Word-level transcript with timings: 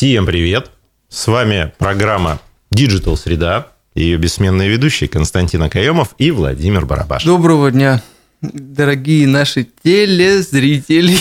Всем 0.00 0.24
привет! 0.24 0.70
С 1.10 1.26
вами 1.26 1.74
программа 1.76 2.40
Digital 2.74 3.18
Среда, 3.18 3.66
ее 3.94 4.16
бессменные 4.16 4.70
ведущие 4.70 5.10
Константин 5.10 5.62
Акаемов 5.62 6.14
и 6.16 6.30
Владимир 6.30 6.86
Барабаш. 6.86 7.22
Доброго 7.26 7.70
дня, 7.70 8.02
дорогие 8.40 9.26
наши 9.28 9.68
телезрители. 9.84 11.18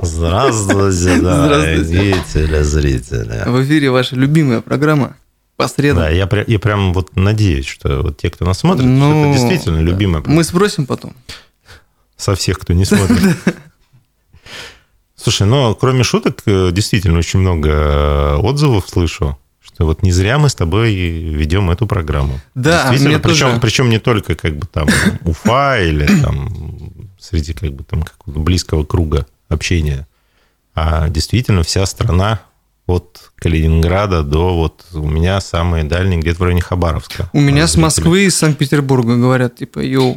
Здравствуйте, 0.00 1.20
дорогие 1.20 2.16
телезрители. 2.32 3.42
В 3.46 3.62
эфире 3.66 3.90
ваша 3.90 4.16
любимая 4.16 4.62
программа 4.62 5.14
по 5.56 5.68
средам. 5.68 6.04
Да, 6.04 6.08
я, 6.08 6.26
я 6.46 6.58
прям 6.58 6.94
вот 6.94 7.14
надеюсь, 7.14 7.66
что 7.66 8.00
вот 8.00 8.16
те, 8.16 8.30
кто 8.30 8.46
нас 8.46 8.60
смотрит, 8.60 8.86
ну, 8.86 9.32
это 9.32 9.38
действительно 9.38 9.80
любимая 9.80 10.22
программа. 10.22 10.36
Мы 10.36 10.44
спросим 10.44 10.86
потом. 10.86 11.14
Со 12.16 12.34
всех, 12.34 12.58
кто 12.58 12.72
не 12.72 12.86
смотрит. 12.86 13.36
Слушай, 15.20 15.46
ну, 15.46 15.74
кроме 15.74 16.04
шуток, 16.04 16.42
э, 16.46 16.70
действительно 16.72 17.18
очень 17.18 17.40
много 17.40 17.70
э, 17.70 18.36
отзывов 18.36 18.88
слышу, 18.88 19.36
что 19.60 19.84
вот 19.84 20.02
не 20.02 20.12
зря 20.12 20.38
мы 20.38 20.48
с 20.48 20.54
тобой 20.54 20.94
ведем 20.94 21.70
эту 21.70 21.86
программу. 21.86 22.40
Да, 22.54 22.92
мне 22.92 23.18
причем, 23.18 23.48
тоже... 23.48 23.60
причем 23.60 23.90
не 23.90 23.98
только 23.98 24.36
как 24.36 24.56
бы 24.56 24.66
там 24.66 24.88
Уфа 25.24 25.78
или 25.82 26.06
там 26.22 26.92
среди 27.18 27.52
как 27.52 27.72
бы 27.72 27.82
там 27.82 28.04
близкого 28.26 28.84
круга 28.84 29.26
общения, 29.48 30.06
а 30.74 31.08
действительно 31.08 31.64
вся 31.64 31.84
страна 31.86 32.40
от 32.86 33.32
Калининграда 33.36 34.22
до 34.22 34.54
вот 34.56 34.86
у 34.94 35.08
меня 35.08 35.40
самые 35.40 35.84
дальние 35.84 36.20
где-то 36.20 36.38
в 36.38 36.42
районе 36.42 36.62
Хабаровска. 36.62 37.28
У 37.32 37.40
меня 37.40 37.66
с 37.66 37.76
Москвы 37.76 38.24
и 38.24 38.30
Санкт-Петербурга 38.30 39.16
говорят, 39.16 39.56
типа, 39.56 39.80
йоу, 39.80 40.12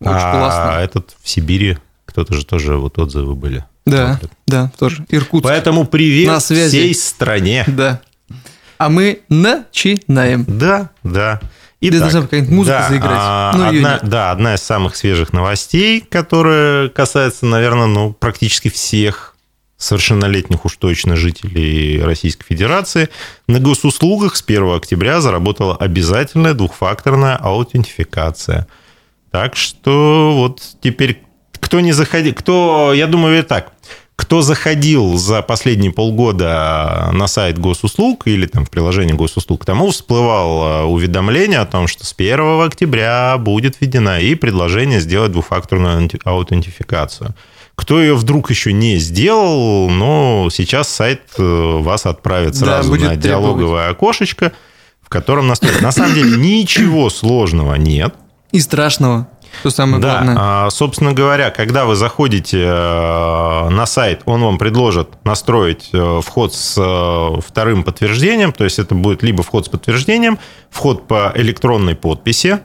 очень 0.00 0.12
а 0.12 0.32
классно. 0.32 0.76
А 0.76 0.80
этот 0.82 1.16
в 1.22 1.28
Сибири 1.28 1.78
кто-то 2.04 2.34
же 2.34 2.44
тоже 2.44 2.76
вот 2.76 2.98
отзывы 2.98 3.34
были. 3.34 3.64
Да, 3.86 4.08
смотрят. 4.14 4.32
да, 4.46 4.72
тоже. 4.78 5.06
Иркутск. 5.08 5.44
Поэтому 5.44 5.86
привет 5.86 6.28
На 6.28 6.40
связи. 6.40 6.68
всей 6.68 6.94
стране. 6.94 7.64
Да. 7.66 8.00
А 8.78 8.88
мы 8.88 9.20
начинаем. 9.28 10.44
Да, 10.46 10.90
да. 11.02 11.40
И 11.80 11.90
должна 11.90 12.22
какая-нибудь 12.22 12.52
музыка 12.52 12.78
да, 12.78 12.88
заиграть. 12.88 13.12
А, 13.14 13.52
ну, 13.56 13.68
одна, 13.68 13.98
да, 14.02 14.30
одна 14.30 14.54
из 14.54 14.60
самых 14.60 14.96
свежих 14.96 15.32
новостей, 15.32 16.00
которая 16.00 16.90
касается, 16.90 17.46
наверное, 17.46 17.86
ну, 17.86 18.12
практически 18.12 18.68
всех 18.68 19.34
совершеннолетних 19.78 20.66
уж 20.66 20.76
точно 20.76 21.16
жителей 21.16 22.02
Российской 22.02 22.44
Федерации. 22.44 23.08
На 23.48 23.60
госуслугах 23.60 24.36
с 24.36 24.42
1 24.46 24.76
октября 24.76 25.22
заработала 25.22 25.74
обязательная 25.74 26.52
двухфакторная 26.52 27.36
аутентификация. 27.36 28.66
Так 29.30 29.56
что 29.56 30.32
вот 30.34 30.60
теперь 30.82 31.22
кто 31.60 31.80
не 31.80 31.92
заходил, 31.92 32.34
кто, 32.34 32.92
я 32.94 33.06
думаю, 33.06 33.44
так, 33.44 33.72
кто 34.20 34.42
заходил 34.42 35.16
за 35.16 35.40
последние 35.40 35.92
полгода 35.92 37.08
на 37.12 37.26
сайт 37.26 37.58
госуслуг 37.58 38.26
или 38.26 38.46
там 38.46 38.66
в 38.66 38.70
приложение 38.70 39.16
госуслуг, 39.16 39.64
тому 39.64 39.90
всплывало 39.90 40.84
уведомление 40.84 41.58
о 41.58 41.66
том, 41.66 41.86
что 41.86 42.04
с 42.04 42.14
1 42.16 42.60
октября 42.60 43.38
будет 43.38 43.80
введена 43.80 44.20
и 44.20 44.34
предложение 44.34 45.00
сделать 45.00 45.32
двухфакторную 45.32 46.08
аутентификацию. 46.24 47.34
Кто 47.74 47.98
ее 47.98 48.14
вдруг 48.14 48.50
еще 48.50 48.74
не 48.74 48.98
сделал, 48.98 49.88
но 49.88 50.48
сейчас 50.52 50.90
сайт 50.90 51.22
э, 51.38 51.42
вас 51.42 52.04
отправит 52.04 52.56
сразу 52.56 52.98
да, 52.98 53.06
на 53.06 53.16
диалоговое 53.16 53.88
окошечко, 53.88 54.52
в 55.00 55.08
котором 55.08 55.48
настроить. 55.48 55.80
На 55.80 55.92
самом 55.92 56.14
деле 56.14 56.36
ничего 56.36 57.08
сложного 57.08 57.76
нет. 57.76 58.14
И 58.52 58.60
страшного. 58.60 59.28
Что 59.60 59.70
самое 59.70 60.02
да, 60.02 60.10
главное. 60.10 60.36
А, 60.38 60.70
собственно 60.70 61.12
говоря, 61.12 61.50
когда 61.50 61.84
вы 61.84 61.94
заходите 61.96 62.62
э, 62.62 63.68
на 63.68 63.84
сайт, 63.86 64.22
он 64.24 64.42
вам 64.42 64.58
предложит 64.58 65.24
настроить 65.24 65.90
э, 65.92 66.20
вход 66.24 66.54
с 66.54 66.76
э, 66.78 67.40
вторым 67.40 67.82
подтверждением, 67.82 68.52
то 68.52 68.64
есть 68.64 68.78
это 68.78 68.94
будет 68.94 69.22
либо 69.22 69.42
вход 69.42 69.66
с 69.66 69.68
подтверждением, 69.68 70.38
вход 70.70 71.06
по 71.06 71.32
электронной 71.34 71.94
подписи, 71.94 72.60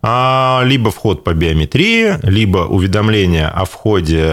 а, 0.00 0.62
либо 0.64 0.90
вход 0.90 1.24
по 1.24 1.34
биометрии, 1.34 2.18
либо 2.22 2.58
уведомление 2.58 3.48
о 3.48 3.64
входе, 3.64 4.24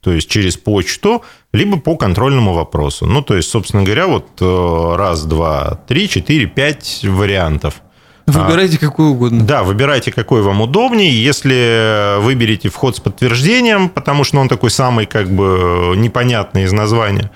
то 0.00 0.12
есть 0.12 0.28
через 0.30 0.56
почту, 0.56 1.24
либо 1.52 1.80
по 1.80 1.96
контрольному 1.96 2.52
вопросу. 2.52 3.06
Ну, 3.06 3.22
то 3.22 3.34
есть, 3.34 3.50
собственно 3.50 3.82
говоря, 3.82 4.06
вот 4.06 4.26
раз, 4.40 5.24
два, 5.24 5.80
три, 5.88 6.08
четыре, 6.08 6.46
пять 6.46 7.00
вариантов– 7.02 7.82
Выбирайте 8.28 8.76
а, 8.76 8.80
какой 8.80 9.08
угодно. 9.08 9.44
Да, 9.44 9.62
выбирайте 9.62 10.12
какой 10.12 10.42
вам 10.42 10.60
удобнее. 10.60 11.10
Если 11.10 12.20
выберете 12.20 12.68
вход 12.68 12.96
с 12.96 13.00
подтверждением, 13.00 13.88
потому 13.88 14.24
что 14.24 14.38
он 14.38 14.48
такой 14.48 14.70
самый 14.70 15.06
как 15.06 15.30
бы 15.30 15.94
непонятный 15.96 16.64
из 16.64 16.72
названия, 16.72 17.30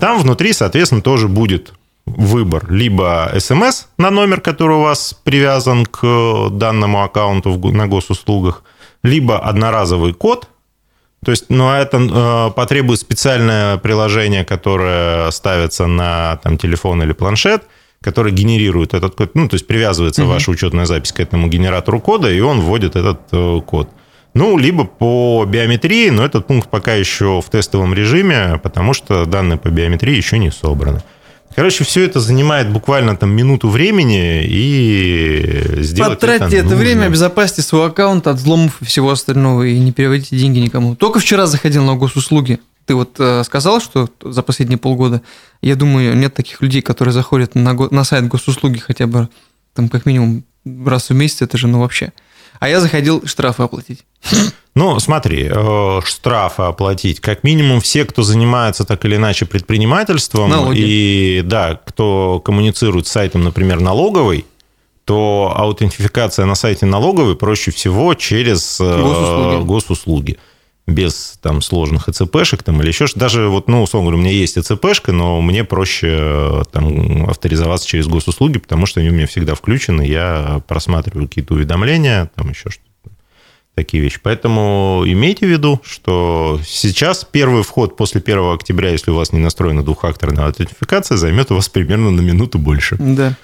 там 0.00 0.18
внутри, 0.18 0.52
соответственно, 0.52 1.02
тоже 1.02 1.28
будет 1.28 1.74
выбор. 2.06 2.70
Либо 2.70 3.30
смс 3.38 3.88
на 3.98 4.10
номер, 4.10 4.40
который 4.40 4.76
у 4.76 4.82
вас 4.82 5.14
привязан 5.22 5.84
к 5.84 6.48
данному 6.50 7.02
аккаунту 7.02 7.58
на 7.70 7.86
госуслугах, 7.86 8.62
либо 9.02 9.38
одноразовый 9.38 10.14
код, 10.14 10.48
то 11.24 11.32
есть, 11.32 11.46
ну, 11.48 11.68
а 11.68 11.78
это 11.78 11.98
э, 11.98 12.50
потребует 12.54 13.00
специальное 13.00 13.76
приложение, 13.76 14.44
которое 14.44 15.30
ставится 15.32 15.86
на 15.86 16.38
там, 16.42 16.56
телефон 16.56 17.02
или 17.02 17.12
планшет– 17.12 17.64
который 18.00 18.32
генерирует 18.32 18.94
этот 18.94 19.14
код, 19.14 19.34
ну, 19.34 19.48
то 19.48 19.54
есть 19.54 19.66
привязывается 19.66 20.22
угу. 20.22 20.32
ваша 20.32 20.50
учетная 20.50 20.86
запись 20.86 21.12
к 21.12 21.20
этому 21.20 21.48
генератору 21.48 22.00
кода, 22.00 22.30
и 22.30 22.40
он 22.40 22.60
вводит 22.60 22.96
этот 22.96 23.20
э, 23.32 23.60
код. 23.66 23.90
Ну, 24.34 24.56
либо 24.56 24.84
по 24.84 25.44
биометрии, 25.48 26.10
но 26.10 26.24
этот 26.24 26.46
пункт 26.46 26.68
пока 26.68 26.94
еще 26.94 27.40
в 27.40 27.50
тестовом 27.50 27.94
режиме, 27.94 28.60
потому 28.62 28.92
что 28.92 29.24
данные 29.24 29.58
по 29.58 29.68
биометрии 29.68 30.14
еще 30.14 30.38
не 30.38 30.50
собраны. 30.50 31.02
Короче, 31.56 31.82
все 31.82 32.04
это 32.04 32.20
занимает 32.20 32.70
буквально 32.70 33.16
там 33.16 33.30
минуту 33.30 33.68
времени 33.68 34.44
и 34.44 35.82
сделать 35.82 36.20
Потратьте 36.20 36.58
это, 36.58 36.66
это 36.66 36.76
время, 36.76 37.06
обезопасьте 37.06 37.62
свой 37.62 37.86
аккаунт 37.86 38.28
от 38.28 38.36
взломов 38.36 38.80
и 38.80 38.84
всего 38.84 39.10
остального, 39.10 39.64
и 39.64 39.76
не 39.78 39.90
переводите 39.90 40.36
деньги 40.36 40.60
никому. 40.60 40.94
Только 40.94 41.18
вчера 41.18 41.46
заходил 41.46 41.84
на 41.84 41.96
госуслуги 41.96 42.60
ты 42.88 42.94
вот 42.94 43.16
э, 43.18 43.44
сказал, 43.44 43.80
что 43.80 44.08
за 44.22 44.42
последние 44.42 44.78
полгода, 44.78 45.20
я 45.60 45.76
думаю, 45.76 46.16
нет 46.16 46.32
таких 46.32 46.62
людей, 46.62 46.80
которые 46.80 47.12
заходят 47.12 47.54
на, 47.54 47.74
на 47.74 48.02
сайт 48.02 48.26
госуслуги 48.26 48.78
хотя 48.78 49.06
бы 49.06 49.28
там 49.74 49.90
как 49.90 50.06
минимум 50.06 50.44
раз 50.86 51.10
в 51.10 51.14
месяц, 51.14 51.42
это 51.42 51.58
же 51.58 51.68
ну 51.68 51.80
вообще. 51.80 52.12
А 52.60 52.68
я 52.68 52.80
заходил 52.80 53.26
штрафы 53.26 53.62
оплатить. 53.62 54.04
Ну, 54.74 54.98
смотри, 55.00 55.50
э, 55.52 56.00
штрафы 56.04 56.62
оплатить. 56.62 57.20
Как 57.20 57.44
минимум 57.44 57.80
все, 57.80 58.06
кто 58.06 58.22
занимается 58.22 58.84
так 58.84 59.04
или 59.04 59.16
иначе 59.16 59.44
предпринимательством, 59.44 60.50
Налоги. 60.50 60.78
и 60.78 61.42
да, 61.44 61.78
кто 61.84 62.40
коммуницирует 62.40 63.06
с 63.06 63.10
сайтом, 63.10 63.44
например, 63.44 63.80
налоговый, 63.80 64.46
то 65.04 65.52
аутентификация 65.54 66.46
на 66.46 66.54
сайте 66.54 66.86
налоговой 66.86 67.36
проще 67.36 67.70
всего 67.70 68.14
через 68.14 68.80
э, 68.80 69.02
госуслуги. 69.02 69.64
госуслуги 69.64 70.38
без 70.88 71.38
там 71.42 71.60
сложных 71.60 72.08
ЭЦПшек 72.08 72.62
там, 72.62 72.80
или 72.80 72.88
еще 72.88 73.06
что 73.06 73.20
Даже 73.20 73.48
вот, 73.48 73.68
ну, 73.68 73.82
условно 73.82 74.10
говоря, 74.10 74.20
у 74.20 74.24
меня 74.24 74.34
есть 74.34 74.56
ЭЦПшка, 74.56 75.12
но 75.12 75.40
мне 75.42 75.62
проще 75.62 76.64
там 76.72 77.28
авторизоваться 77.28 77.86
через 77.86 78.06
госуслуги, 78.06 78.58
потому 78.58 78.86
что 78.86 79.00
они 79.00 79.10
у 79.10 79.12
меня 79.12 79.26
всегда 79.26 79.54
включены, 79.54 80.02
я 80.02 80.62
просматриваю 80.66 81.28
какие-то 81.28 81.54
уведомления, 81.54 82.30
там 82.34 82.48
еще 82.50 82.70
что-то 82.70 82.88
такие 83.74 84.02
вещи. 84.02 84.18
Поэтому 84.20 85.04
имейте 85.06 85.46
в 85.46 85.50
виду, 85.50 85.80
что 85.84 86.58
сейчас 86.66 87.24
первый 87.30 87.62
вход 87.62 87.96
после 87.96 88.20
1 88.20 88.54
октября, 88.54 88.90
если 88.90 89.10
у 89.10 89.14
вас 89.14 89.32
не 89.32 89.38
настроена 89.38 89.84
двухфакторная 89.84 90.46
аутентификация, 90.46 91.16
займет 91.16 91.52
у 91.52 91.54
вас 91.54 91.68
примерно 91.68 92.10
на 92.10 92.20
минуту 92.20 92.58
больше. 92.58 92.96
Да. 92.98 93.36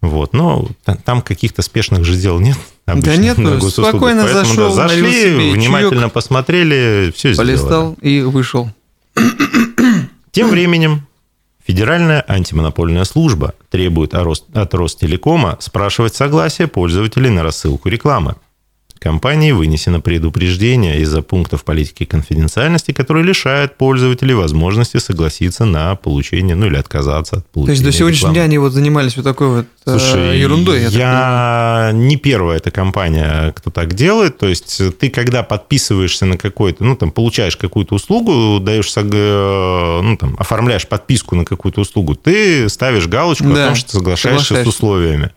Вот, 0.00 0.32
но 0.32 0.66
там 1.04 1.20
каких-то 1.22 1.62
спешных 1.62 2.04
же 2.04 2.16
дел 2.16 2.40
нет. 2.40 2.56
Обычно, 2.86 3.12
да 3.12 3.16
нет, 3.16 3.38
ну, 3.38 3.60
спокойно 3.60 4.22
Поэтому, 4.22 4.44
зашел, 4.46 4.74
да, 4.74 4.88
зашли, 4.88 5.52
внимательно 5.52 6.02
чаек, 6.02 6.12
посмотрели, 6.12 7.12
все 7.14 7.34
полистал 7.36 7.96
сделали. 7.98 8.14
и 8.14 8.22
вышел. 8.22 8.70
Тем 10.32 10.48
временем 10.48 11.06
Федеральная 11.66 12.24
антимонопольная 12.26 13.04
служба 13.04 13.54
требует 13.70 14.14
от 14.14 14.74
Ростелекома 14.74 15.56
спрашивать 15.60 16.14
согласие 16.14 16.66
пользователей 16.66 17.30
на 17.30 17.44
рассылку 17.44 17.88
рекламы. 17.88 18.34
Компании 19.00 19.52
вынесено 19.52 20.02
предупреждение 20.02 21.00
из-за 21.00 21.22
пунктов 21.22 21.64
политики 21.64 22.04
конфиденциальности, 22.04 22.92
которые 22.92 23.24
лишают 23.24 23.78
пользователей 23.78 24.34
возможности 24.34 24.98
согласиться 24.98 25.64
на 25.64 25.96
получение, 25.96 26.54
ну 26.54 26.66
или 26.66 26.76
отказаться 26.76 27.38
от 27.38 27.46
получения. 27.46 27.78
То 27.78 27.84
есть 27.84 27.84
до 27.84 27.92
сегодняшнего 27.92 28.34
дня 28.34 28.42
они 28.42 28.58
вот 28.58 28.74
занимались 28.74 29.16
вот 29.16 29.24
такой 29.24 29.48
вот 29.48 29.66
э, 29.86 29.98
Слушай, 29.98 30.38
ерундой. 30.38 30.82
Я, 30.82 30.88
я 30.90 31.92
не 31.94 32.18
первая 32.18 32.58
эта 32.58 32.70
компания, 32.70 33.54
кто 33.56 33.70
так 33.70 33.94
делает. 33.94 34.36
То 34.36 34.48
есть 34.48 34.82
ты 34.98 35.08
когда 35.08 35.42
подписываешься 35.42 36.26
на 36.26 36.36
какой-то, 36.36 36.84
ну 36.84 36.94
там 36.94 37.10
получаешь 37.10 37.56
какую-то 37.56 37.94
услугу, 37.94 38.60
даешь, 38.60 38.92
э, 38.94 40.00
ну 40.02 40.14
там 40.18 40.36
оформляешь 40.38 40.86
подписку 40.86 41.36
на 41.36 41.46
какую-то 41.46 41.80
услугу, 41.80 42.16
ты 42.16 42.68
ставишь 42.68 43.06
галочку 43.06 43.44
да, 43.44 43.64
о 43.64 43.66
том, 43.68 43.76
что 43.76 43.92
соглашаешься, 43.92 44.48
соглашаешься 44.48 44.70
с 44.70 44.74
условиями. 44.74 45.30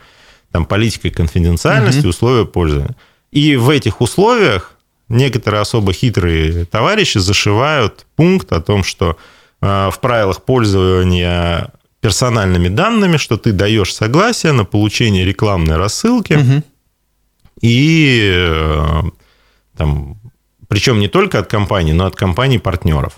Там 0.52 0.66
политикой 0.66 1.12
конфиденциальности, 1.12 2.02
угу. 2.02 2.10
условия 2.10 2.46
пользования. 2.46 2.98
И 3.34 3.56
в 3.56 3.72
этих 3.72 4.00
условиях 4.00 4.74
некоторые 5.10 5.62
особо 5.62 5.92
хитрые 5.92 6.66
товарищи 6.66 7.18
зашивают 7.18 8.06
пункт 8.16 8.54
о 8.54 8.62
том, 8.62 8.84
что 8.84 9.18
э, 9.60 9.90
в 9.92 10.00
правилах 10.00 10.44
пользования 10.44 11.72
персональными 12.00 12.68
данными, 12.68 13.18
что 13.18 13.38
ты 13.38 13.52
даешь 13.52 13.92
согласие 13.92 14.52
на 14.52 14.66
получение 14.66 15.26
рекламной 15.26 15.78
рассылки. 15.78 16.34
Мгм. 16.34 16.64
И 17.62 18.32
э, 18.36 19.02
там, 19.78 20.18
причем 20.68 21.00
не 21.00 21.08
только 21.08 21.40
от 21.40 21.48
компаний, 21.48 21.94
но 21.94 22.06
от 22.06 22.16
компаний-партнеров. 22.16 23.14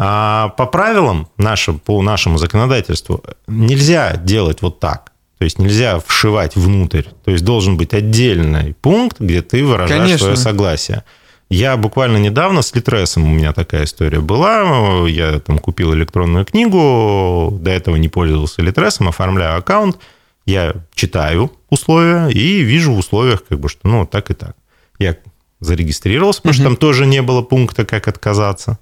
А 0.00 0.48
по 0.56 0.66
правилам 0.66 1.28
нашим, 1.36 1.78
по 1.78 2.02
нашему 2.02 2.38
законодательству 2.38 3.22
нельзя 3.46 4.16
делать 4.16 4.62
вот 4.62 4.80
так. 4.80 5.12
То 5.38 5.44
есть 5.44 5.58
нельзя 5.58 6.00
вшивать 6.00 6.56
внутрь. 6.56 7.04
То 7.24 7.30
есть 7.30 7.44
должен 7.44 7.76
быть 7.76 7.94
отдельный 7.94 8.74
пункт, 8.74 9.20
где 9.20 9.40
ты 9.40 9.64
выражаешь 9.64 10.02
Конечно. 10.02 10.18
свое 10.18 10.36
согласие. 10.36 11.04
Я 11.48 11.76
буквально 11.76 12.18
недавно 12.18 12.60
с 12.60 12.74
Литресом 12.74 13.24
у 13.24 13.32
меня 13.32 13.52
такая 13.52 13.84
история 13.84 14.20
была. 14.20 15.08
Я 15.08 15.38
там 15.38 15.58
купил 15.60 15.94
электронную 15.94 16.44
книгу, 16.44 17.56
до 17.60 17.70
этого 17.70 17.96
не 17.96 18.08
пользовался 18.08 18.62
Литресом, 18.62 19.08
оформляю 19.08 19.58
аккаунт. 19.58 19.98
Я 20.44 20.74
читаю 20.94 21.52
условия 21.70 22.28
и 22.28 22.60
вижу 22.62 22.92
в 22.92 22.98
условиях, 22.98 23.44
как 23.46 23.60
бы, 23.60 23.68
что 23.68 23.86
ну, 23.86 24.06
так 24.06 24.30
и 24.30 24.34
так. 24.34 24.56
Я 24.98 25.16
зарегистрировался, 25.60 26.42
потому 26.42 26.54
что 26.54 26.64
там 26.64 26.76
тоже 26.76 27.06
не 27.06 27.22
было 27.22 27.42
пункта, 27.42 27.84
как 27.84 28.08
отказаться. 28.08 28.78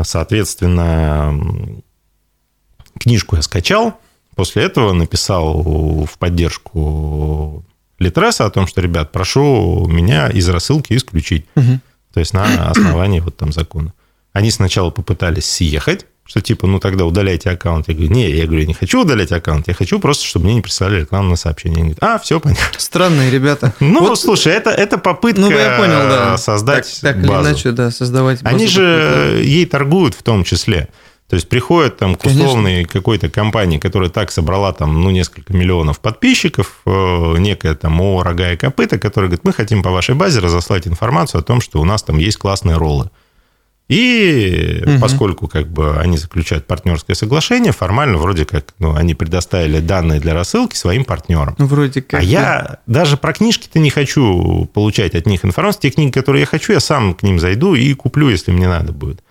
Соответственно, 0.00 1.38
книжку 2.98 3.36
я 3.36 3.42
скачал. 3.42 3.98
После 4.38 4.62
этого 4.62 4.92
написал 4.92 5.64
в 6.04 6.16
поддержку 6.16 7.64
Литреса 7.98 8.46
о 8.46 8.50
том, 8.50 8.68
что, 8.68 8.80
ребят, 8.80 9.10
прошу 9.10 9.84
меня 9.88 10.28
из 10.28 10.48
рассылки 10.48 10.96
исключить. 10.96 11.44
Мгм. 11.56 11.80
То 12.14 12.20
есть 12.20 12.34
на 12.34 12.44
основании 12.70 13.18
вот 13.18 13.36
там 13.36 13.50
закона. 13.50 13.94
Они 14.32 14.52
сначала 14.52 14.90
попытались 14.90 15.50
съехать, 15.50 16.06
что 16.24 16.40
типа, 16.40 16.68
ну 16.68 16.78
тогда 16.78 17.04
удаляйте 17.04 17.50
аккаунт. 17.50 17.88
Я 17.88 17.94
говорю, 17.94 18.12
не, 18.12 18.30
я 18.30 18.44
говорю, 18.44 18.60
я 18.60 18.66
не 18.68 18.74
хочу 18.74 19.02
удалять 19.02 19.32
аккаунт, 19.32 19.66
я 19.66 19.74
хочу 19.74 19.98
просто, 19.98 20.24
чтобы 20.24 20.44
мне 20.44 20.54
не 20.54 20.60
присылали 20.60 21.00
рекламное 21.00 21.34
сообщение. 21.34 21.78
Они 21.78 21.94
говорят, 21.94 22.04
а, 22.04 22.18
все 22.20 22.38
понятно. 22.38 22.78
Странные 22.78 23.32
ребята. 23.32 23.74
Ну, 23.80 24.06
Вот, 24.06 24.20
слушай, 24.20 24.52
это, 24.52 24.70
это 24.70 24.98
попытка 24.98 25.40
ну, 25.40 25.50
я 25.50 25.78
понял, 25.78 26.08
да. 26.08 26.38
создать 26.38 26.84
так, 27.00 27.14
так 27.14 27.16
или 27.24 27.26
базу. 27.26 27.48
иначе, 27.50 27.72
да, 27.72 27.90
создавать 27.90 28.38
Они 28.44 28.66
базу 28.66 28.68
же 28.68 29.42
ей 29.44 29.66
торгуют 29.66 30.14
в 30.14 30.22
том 30.22 30.44
числе. 30.44 30.90
То 31.28 31.36
есть 31.36 31.48
приходит 31.48 31.98
там 31.98 32.14
к 32.14 32.24
условной 32.24 32.84
какой-то 32.84 33.28
компании, 33.28 33.78
которая 33.78 34.08
так 34.08 34.30
собрала 34.30 34.72
там, 34.72 35.02
ну, 35.02 35.10
несколько 35.10 35.52
миллионов 35.52 36.00
подписчиков, 36.00 36.80
э, 36.86 37.34
некая 37.38 37.74
там 37.74 38.00
ООО 38.00 38.22
«Рога 38.22 38.52
и 38.52 38.56
копыта», 38.56 38.98
которая 38.98 39.28
говорит, 39.28 39.44
мы 39.44 39.52
хотим 39.52 39.82
по 39.82 39.90
вашей 39.90 40.14
базе 40.14 40.40
разослать 40.40 40.88
информацию 40.88 41.40
о 41.40 41.42
том, 41.42 41.60
что 41.60 41.80
у 41.80 41.84
нас 41.84 42.02
там 42.02 42.16
есть 42.16 42.38
классные 42.38 42.78
роллы. 42.78 43.10
И 43.88 44.82
Мгм. 44.84 45.00
поскольку 45.00 45.48
как 45.48 45.68
бы 45.68 45.96
они 45.98 46.18
заключают 46.18 46.66
партнерское 46.66 47.14
соглашение, 47.14 47.72
формально 47.72 48.18
вроде 48.18 48.44
как 48.44 48.66
ну, 48.78 48.94
они 48.94 49.14
предоставили 49.14 49.80
данные 49.80 50.20
для 50.20 50.34
рассылки 50.34 50.76
своим 50.76 51.04
партнерам. 51.04 51.54
Ну, 51.58 51.66
вроде 51.66 52.02
как. 52.02 52.20
А 52.20 52.22
я 52.22 52.78
даже 52.86 53.16
про 53.16 53.32
книжки-то 53.32 53.78
не 53.78 53.88
хочу 53.88 54.68
получать 54.74 55.14
от 55.14 55.26
них 55.26 55.42
информацию. 55.44 55.82
Те 55.82 55.90
книги, 55.90 56.10
которые 56.10 56.40
я 56.40 56.46
хочу, 56.46 56.74
я 56.74 56.80
сам 56.80 57.14
к 57.14 57.22
ним 57.22 57.38
зайду 57.38 57.74
и 57.74 57.92
куплю, 57.94 58.28
если 58.28 58.50
мне 58.50 58.68
надо 58.68 58.92
будет. 58.92 59.22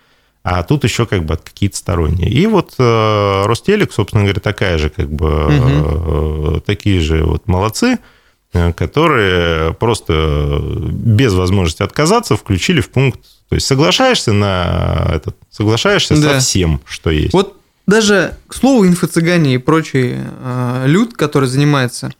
А 0.50 0.62
тут 0.62 0.84
еще 0.84 1.04
как 1.04 1.24
бы 1.24 1.36
какие-то 1.36 1.76
сторонние. 1.76 2.30
И 2.30 2.46
вот 2.46 2.74
э, 2.78 3.42
Ростелек, 3.46 3.92
собственно 3.92 4.22
говоря, 4.24 4.40
такая 4.40 4.78
же, 4.78 4.88
как 4.88 5.10
бы, 5.10 5.46
э, 5.50 6.60
такие 6.64 7.00
же 7.00 7.22
вот 7.24 7.46
молодцы, 7.46 7.98
э, 8.54 8.72
которые 8.72 9.74
просто 9.74 10.58
без 10.90 11.34
возможности 11.34 11.82
отказаться 11.82 12.34
включили 12.36 12.80
в 12.80 12.88
пункт. 12.88 13.20
То 13.50 13.56
есть 13.56 13.66
соглашаешься 13.66 14.32
на 14.32 15.10
этот, 15.12 15.36
соглашаешься 15.50 16.14
Да. 16.16 16.34
со 16.34 16.38
всем, 16.40 16.80
что 16.86 17.10
есть. 17.10 17.34
Вот 17.34 17.56
даже, 17.86 18.34
к 18.46 18.54
слову, 18.54 18.86
инфо-цыгане 18.86 19.54
и 19.54 19.58
прочий 19.58 20.14
э, 20.16 20.84
люд, 20.86 21.14
который 21.14 21.48
занимается 21.48 22.12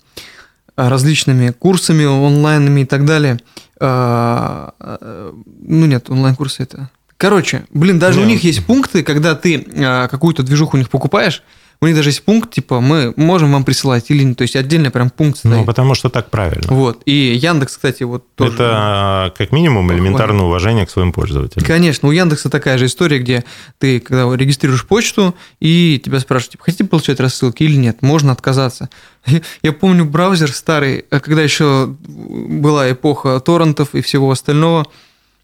э, 0.77 0.89
различными 0.89 1.51
курсами 1.51 2.05
онлайнами 2.05 2.83
и 2.83 2.85
так 2.87 3.05
далее. 3.07 3.39
э, 3.81 4.69
э, 4.81 5.33
ну 5.63 5.87
нет, 5.87 6.11
онлайн-курсы 6.11 6.63
это... 6.65 6.91
Короче, 7.19 7.65
блин, 7.70 7.99
даже 7.99 8.20
Не, 8.20 8.25
у 8.25 8.29
них 8.29 8.44
есть 8.44 8.65
пункты, 8.65 9.03
когда 9.03 9.35
ты 9.35 9.56
э, 9.56 10.09
какую-то 10.09 10.44
движуху 10.44 10.76
у 10.76 10.79
них 10.79 10.88
покупаешь, 10.88 11.43
у 11.81 11.87
них 11.87 11.94
даже 11.94 12.09
есть 12.09 12.25
пункт, 12.25 12.50
типа, 12.50 12.81
мы 12.81 13.12
можем 13.17 13.53
вам 13.53 13.65
присылать 13.65 14.11
или 14.11 14.25
нет. 14.25 14.37
То 14.37 14.43
есть 14.43 14.56
отдельно 14.56 14.91
прям 14.91 15.11
пункт 15.11 15.38
стоит. 15.38 15.59
Ну, 15.59 15.65
потому 15.65 15.94
что 15.94 16.11
так 16.11 16.29
правильно. 16.29 16.67
Вот. 16.69 17.03
И 17.06 17.12
Яндекс, 17.41 17.76
кстати, 17.76 18.03
вот 18.03 18.25
тоже... 18.35 18.55
Это 18.55 19.32
как 19.37 19.53
минимум 19.53 19.93
элементарное 19.93 20.44
уважение 20.44 20.87
к 20.87 20.91
своим 20.91 21.12
пользователям. 21.12 21.65
Конечно, 21.65 22.09
у 22.09 22.12
Яндекса 22.12 22.50
такая 22.50 22.79
же 22.79 22.87
история, 22.87 23.21
где 23.21 23.44
ты, 23.79 24.00
когда 24.00 24.35
регистрируешь 24.37 24.87
почту, 24.87 25.37
и 25.61 26.00
тебя 26.05 26.19
спрашивают, 26.19 26.53
типа, 26.53 26.64
хотите 26.64 26.85
получать 26.85 27.21
рассылки 27.21 27.62
или 27.62 27.76
нет, 27.76 28.03
можно 28.03 28.32
отказаться. 28.32 28.91
Я 29.62 29.73
помню 29.73 30.05
браузер 30.05 30.50
старый, 30.53 31.05
э, 31.09 31.21
когда 31.21 31.43
еще 31.43 31.94
была 32.09 32.91
эпоха 32.91 33.38
торрентов 33.38 33.94
и 33.94 34.00
всего 34.00 34.32
остального, 34.32 34.87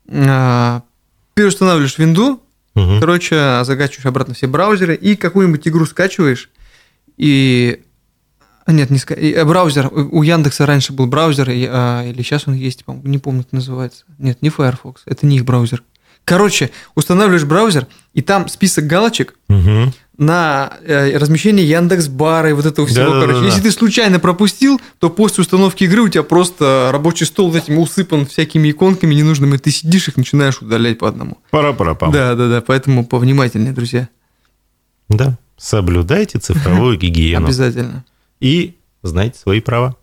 а, 0.08 0.82
переустанавливаешь 1.34 1.98
винду, 1.98 2.40
Мгм. 2.74 2.98
короче, 3.00 3.62
закачиваешь 3.64 4.06
обратно 4.06 4.34
все 4.34 4.46
браузеры, 4.48 4.94
и 4.96 5.14
какую-нибудь 5.16 5.66
игру 5.68 5.86
скачиваешь, 5.86 6.50
и... 7.16 7.82
а, 8.66 8.72
Нет, 8.72 8.90
не 8.90 8.98
ска... 8.98 9.14
и, 9.14 9.32
э, 9.32 9.44
браузер. 9.44 9.88
У 9.92 10.18
у 10.18 10.22
Яндекса 10.22 10.66
раньше 10.66 10.92
был 10.92 11.06
браузер, 11.06 11.50
и, 11.50 11.68
а, 11.70 12.02
или 12.04 12.22
сейчас 12.22 12.48
он 12.48 12.54
есть, 12.54 12.84
не 12.86 13.18
помню, 13.18 13.44
как 13.44 13.52
называется. 13.52 14.04
Нет, 14.18 14.42
не 14.42 14.50
Firefox, 14.50 15.02
это 15.06 15.26
не 15.26 15.36
их 15.36 15.44
браузер. 15.44 15.82
Короче, 16.24 16.70
устанавливаешь 16.94 17.44
браузер, 17.44 17.86
и 18.14 18.22
там 18.22 18.48
список 18.48 18.86
галочек 18.86 19.34
Мгм. 19.48 19.92
на 20.16 20.72
э, 20.84 21.16
размещение 21.18 21.68
Яндекс 21.68 22.08
Бара 22.08 22.48
и 22.50 22.52
вот 22.52 22.64
этого 22.66 22.86
всего. 22.86 23.04
Да-да-да-да. 23.04 23.26
короче, 23.32 23.46
если 23.46 23.60
ты 23.60 23.70
случайно 23.72 24.18
пропустил, 24.20 24.80
то 25.00 25.10
после 25.10 25.42
установки 25.42 25.84
игры 25.84 26.02
у 26.02 26.08
тебя 26.08 26.22
просто 26.22 26.88
рабочий 26.92 27.26
стол 27.26 27.50
вот 27.50 27.56
этим 27.62 27.78
усыпан 27.78 28.24
всякими 28.26 28.70
иконками 28.70 29.14
ненужными, 29.14 29.56
ты 29.58 29.70
сидишь 29.70 30.08
их 30.08 30.16
начинаешь 30.16 30.58
удалять 30.62 30.98
по 30.98 31.08
одному. 31.08 31.38
Пара-пара-пам. 31.50 32.10
Да, 32.12 32.34
да, 32.34 32.48
да, 32.48 32.60
поэтому 32.62 33.04
повнимательнее, 33.04 33.72
друзья. 33.72 34.08
Да. 35.08 35.36
Соблюдайте 35.58 36.38
цифровую 36.38 36.96
гигиену. 36.98 37.46
Обязательно. 37.46 38.04
И 38.40 38.76
знайте 39.02 39.38
свои 39.38 39.60
права. 39.60 39.96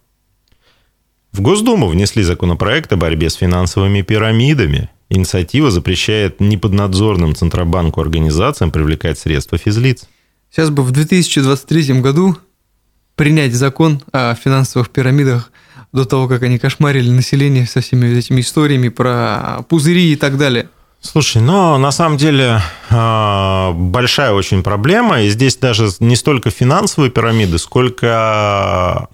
В 1.32 1.42
Госдуму 1.42 1.88
внесли 1.88 2.24
законопроект 2.24 2.92
о 2.94 2.98
борьбе 2.98 3.30
с 3.30 3.36
финансовыми 3.36 4.02
пирамидами. 4.02 4.90
Инициатива 5.12 5.70
запрещает 5.72 6.40
неподнадзорным 6.40 7.36
Центробанку 7.36 8.00
организациям 8.00 8.72
привлекать 8.72 9.20
средства 9.20 9.58
физлиц. 9.58 10.06
Сейчас 10.50 10.70
бы 10.70 10.84
в 10.84 10.92
2023 10.92 12.00
году 12.00 12.38
принять 13.16 13.54
закон 13.54 14.02
о 14.14 14.34
финансовых 14.36 14.90
пирамидах 14.90 15.52
до 15.92 16.06
того, 16.06 16.30
как 16.30 16.44
они 16.44 16.58
кошмарили 16.58 17.10
население 17.10 17.66
со 17.66 17.82
всеми 17.82 18.08
этими 18.18 18.40
историями 18.40 18.88
про 18.88 19.66
пузыри 19.68 20.14
и 20.14 20.16
так 20.16 20.38
далее. 20.38 20.70
Слушай, 21.02 21.42
но 21.42 21.78
на 21.78 21.92
самом 21.92 22.16
деле 22.16 22.62
э, 22.90 23.72
большая 23.74 24.32
очень 24.32 24.64
проблема, 24.64 25.24
и 25.24 25.30
здесь 25.30 25.58
даже 25.58 25.90
не 26.00 26.16
столько 26.16 26.52
финансовые 26.52 27.12
пирамиды, 27.12 27.58
сколько 27.58 29.10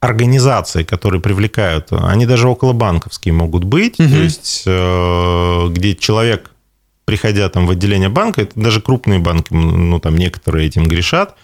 организации, 0.00 0.84
которые 0.84 1.20
привлекают, 1.20 1.88
они 1.90 2.26
даже 2.26 2.48
около 2.48 2.72
банковские 2.72 3.34
могут 3.34 3.64
быть, 3.64 3.98
Мгм. 3.98 4.10
то 4.10 4.16
есть 4.16 4.62
э, 4.66 5.66
где 5.70 5.94
человек, 5.96 6.50
приходя 7.04 7.48
там 7.48 7.66
в 7.66 7.70
отделение 7.70 8.08
банка, 8.08 8.42
это 8.42 8.52
даже 8.60 8.80
крупные 8.80 9.18
банки, 9.18 9.52
ну 9.52 9.98
там 9.98 10.16
некоторые 10.16 10.66
этим 10.68 10.86
грешат, 10.86 11.34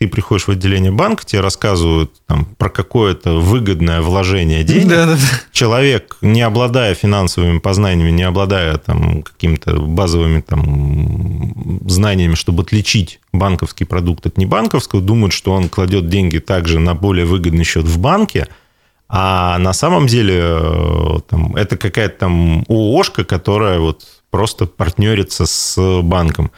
ты 0.00 0.08
приходишь 0.08 0.46
в 0.46 0.50
отделение 0.50 0.90
банка, 0.90 1.26
тебе 1.26 1.42
рассказывают 1.42 2.10
там, 2.26 2.46
про 2.56 2.70
какое-то 2.70 3.34
выгодное 3.34 4.00
вложение 4.00 4.64
денег, 4.64 4.88
Да, 4.88 5.04
да, 5.04 5.14
да. 5.16 5.20
человек, 5.52 6.16
не 6.22 6.40
обладая 6.40 6.94
финансовыми 6.94 7.58
познаниями, 7.58 8.10
не 8.10 8.22
обладая 8.22 8.78
там 8.78 9.22
какими-то 9.22 9.74
базовыми 9.78 10.40
там 10.40 11.80
знаниями, 11.86 12.34
чтобы 12.34 12.62
отличить 12.62 13.20
банковский 13.34 13.84
продукт 13.84 14.24
от 14.24 14.38
небанковского, 14.38 15.02
думает, 15.02 15.34
что 15.34 15.52
он 15.52 15.68
кладет 15.68 16.08
деньги 16.08 16.38
также 16.38 16.78
на 16.78 16.94
более 16.94 17.26
выгодный 17.26 17.64
счет 17.64 17.84
в 17.84 17.98
банке, 17.98 18.48
а 19.06 19.58
на 19.58 19.74
самом 19.74 20.06
деле 20.06 20.40
э, 20.40 21.18
там, 21.28 21.54
это 21.56 21.76
какая-то 21.76 22.20
там 22.20 22.64
ООшка, 22.68 23.24
которая 23.24 23.80
вот 23.80 24.06
просто 24.30 24.64
партнерится 24.64 25.44
с 25.44 26.00
банком. 26.00 26.52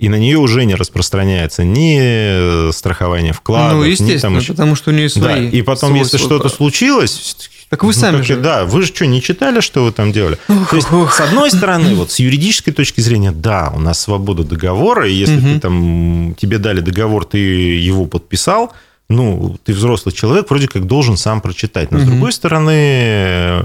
И 0.00 0.08
на 0.08 0.14
нее 0.16 0.38
уже 0.38 0.64
не 0.64 0.74
распространяется 0.76 1.62
ни 1.62 2.70
страхование 2.72 3.34
вкладов, 3.34 3.78
ну, 3.80 3.84
ни 3.84 3.90
естественно, 3.90 4.20
там 4.20 4.38
еще 4.38 4.52
потому 4.54 4.74
что 4.74 4.90
у 4.90 4.94
нее 4.94 5.08
да, 5.14 5.20
свои. 5.20 5.48
и 5.50 5.60
потом, 5.60 5.90
свой- 5.90 5.98
если 5.98 6.16
свой 6.16 6.26
что-то 6.26 6.48
случилось... 6.48 7.36
Так 7.68 7.84
вы 7.84 7.92
сами 7.92 8.16
как 8.16 8.24
же. 8.26 8.36
Да, 8.36 8.64
вы 8.64 8.80
же 8.82 8.88
что, 8.88 9.06
не 9.06 9.20
читали, 9.22 9.60
что 9.60 9.84
вы 9.84 9.92
там 9.92 10.10
делали? 10.10 10.38
Ух, 10.48 10.70
То 10.70 10.76
есть, 10.76 10.90
ух. 10.90 11.12
с 11.14 11.20
одной 11.20 11.50
стороны, 11.52 11.94
вот 11.94 12.10
с 12.10 12.18
юридической 12.18 12.72
точки 12.72 13.00
зрения, 13.00 13.30
да, 13.30 13.70
у 13.76 13.78
нас 13.78 14.00
свобода 14.00 14.42
договора, 14.42 15.06
и 15.08 15.12
если 15.12 15.36
Мгм. 15.36 15.54
ты 15.54 15.60
там, 15.60 16.34
тебе 16.36 16.58
дали 16.58 16.80
договор, 16.80 17.24
ты 17.26 17.38
его 17.38 18.06
подписал, 18.06 18.72
ну, 19.10 19.56
ты 19.64 19.72
взрослый 19.74 20.12
человек, 20.14 20.48
вроде 20.50 20.66
как 20.66 20.86
должен 20.86 21.16
сам 21.16 21.40
прочитать. 21.42 21.90
Но, 21.92 21.98
с 21.98 22.02
Мгм. 22.02 22.10
другой 22.10 22.32
стороны, 22.32 23.60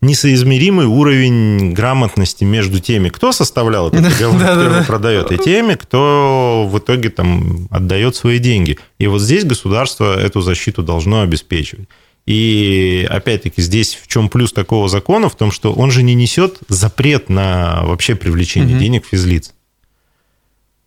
несоизмеримый 0.00 0.86
уровень 0.86 1.72
грамотности 1.72 2.44
между 2.44 2.78
теми, 2.78 3.08
кто 3.08 3.32
составлял 3.32 3.88
этот 3.88 4.02
договор, 4.02 4.40
кто 4.40 4.62
его 4.62 4.84
продает, 4.84 5.32
и 5.32 5.38
теми, 5.38 5.74
кто 5.74 6.68
в 6.70 6.78
итоге 6.78 7.10
там 7.10 7.66
отдает 7.70 8.14
свои 8.14 8.38
деньги. 8.38 8.78
И 8.98 9.06
вот 9.08 9.20
здесь 9.20 9.44
государство 9.44 10.18
эту 10.18 10.40
защиту 10.40 10.82
должно 10.82 11.22
обеспечивать. 11.22 11.88
И 12.26 13.06
опять-таки 13.08 13.62
здесь 13.62 13.94
в 13.94 14.06
чем 14.06 14.28
плюс 14.28 14.52
такого 14.52 14.88
закона? 14.88 15.30
В 15.30 15.34
том, 15.34 15.50
что 15.50 15.72
он 15.72 15.90
же 15.90 16.02
не 16.02 16.14
несет 16.14 16.58
запрет 16.68 17.30
на 17.30 17.82
вообще 17.84 18.14
привлечение 18.14 18.76
угу. 18.76 18.84
денег 18.84 19.06
физлиц. 19.06 19.54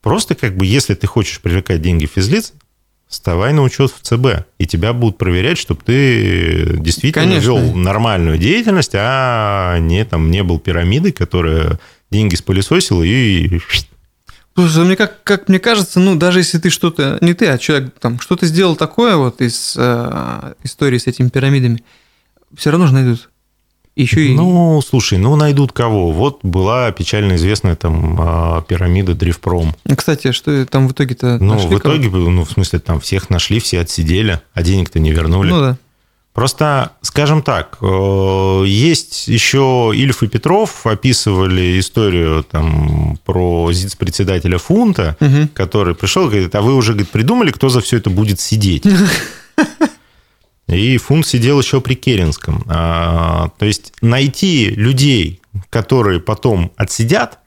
Просто 0.01 0.35
как 0.35 0.55
бы, 0.55 0.65
если 0.65 0.93
ты 0.93 1.07
хочешь 1.07 1.41
привлекать 1.41 1.81
деньги 1.81 2.05
физлиц, 2.05 2.53
вставай 3.11 3.51
на 3.51 3.61
учет 3.61 3.91
в 3.91 3.99
ЦБ, 4.01 4.47
и 4.57 4.65
тебя 4.65 4.93
будут 4.93 5.17
проверять, 5.17 5.57
чтобы 5.57 5.81
ты 5.85 6.77
действительно 6.79 7.25
Конечно. 7.25 7.45
вел 7.45 7.75
нормальную 7.75 8.37
деятельность, 8.37 8.93
а 8.95 9.77
не, 9.79 10.05
там, 10.05 10.31
не 10.31 10.43
был 10.43 10.59
пирамидой, 10.59 11.11
которая 11.11 11.77
деньги 12.09 12.35
спылесосила 12.35 13.03
и... 13.03 13.59
Слушай, 14.55 14.85
мне 14.85 14.95
как, 14.95 15.23
как 15.23 15.49
мне 15.49 15.59
кажется, 15.59 15.99
ну, 15.99 16.15
даже 16.15 16.39
если 16.39 16.57
ты 16.57 16.69
что-то, 16.69 17.17
не 17.21 17.33
ты, 17.33 17.47
а 17.47 17.57
человек 17.57 17.93
там 17.99 18.19
что-то 18.19 18.45
сделал 18.45 18.75
такое 18.75 19.17
вот 19.17 19.41
из 19.41 19.75
э, 19.77 20.53
истории 20.63 20.97
с 20.97 21.07
этими 21.07 21.29
пирамидами, 21.29 21.83
все 22.55 22.71
равно 22.71 22.87
же 22.87 22.93
найдут. 22.93 23.29
Еще 23.95 24.27
и... 24.27 24.35
Ну, 24.35 24.81
слушай, 24.81 25.17
ну 25.17 25.35
найдут 25.35 25.73
кого. 25.73 26.11
Вот 26.11 26.39
была 26.43 26.91
печально 26.91 27.35
известная 27.35 27.75
там 27.75 28.17
а, 28.19 28.61
пирамида 28.61 29.15
Дрифпром. 29.15 29.75
Кстати, 29.97 30.31
что 30.31 30.65
там 30.65 30.87
в 30.87 30.93
итоге-то 30.93 31.37
Ну, 31.39 31.57
в 31.57 31.77
итоге, 31.77 32.09
кого? 32.09 32.29
ну, 32.29 32.45
в 32.45 32.51
смысле, 32.51 32.79
там 32.79 32.99
всех 33.01 33.29
нашли, 33.29 33.59
все 33.59 33.81
отсидели, 33.81 34.39
а 34.53 34.63
денег-то 34.63 34.99
не 34.99 35.11
вернули. 35.11 35.49
Ну, 35.49 35.59
да. 35.59 35.77
Просто, 36.33 36.91
скажем 37.01 37.41
так, 37.41 37.77
э, 37.81 38.63
есть 38.65 39.27
еще 39.27 39.91
Ильф 39.93 40.23
и 40.23 40.27
Петров 40.27 40.87
описывали 40.87 41.77
историю 41.77 42.45
там 42.49 43.19
про 43.25 43.69
председателя 43.99 44.57
фунта, 44.57 45.17
угу. 45.19 45.49
который 45.53 45.93
пришел 45.93 46.27
и 46.27 46.29
говорит, 46.29 46.55
а 46.55 46.61
вы 46.61 46.75
уже 46.75 46.93
говорит, 46.93 47.09
придумали, 47.09 47.51
кто 47.51 47.67
за 47.67 47.81
все 47.81 47.97
это 47.97 48.09
будет 48.09 48.39
сидеть? 48.39 48.85
И 50.75 50.97
фунт 50.97 51.25
сидел 51.25 51.59
еще 51.59 51.81
при 51.81 51.95
Керенском. 51.95 52.63
А, 52.67 53.49
то 53.57 53.65
есть 53.65 53.93
найти 54.01 54.69
людей, 54.69 55.41
которые 55.69 56.19
потом 56.19 56.71
отсидят, 56.77 57.39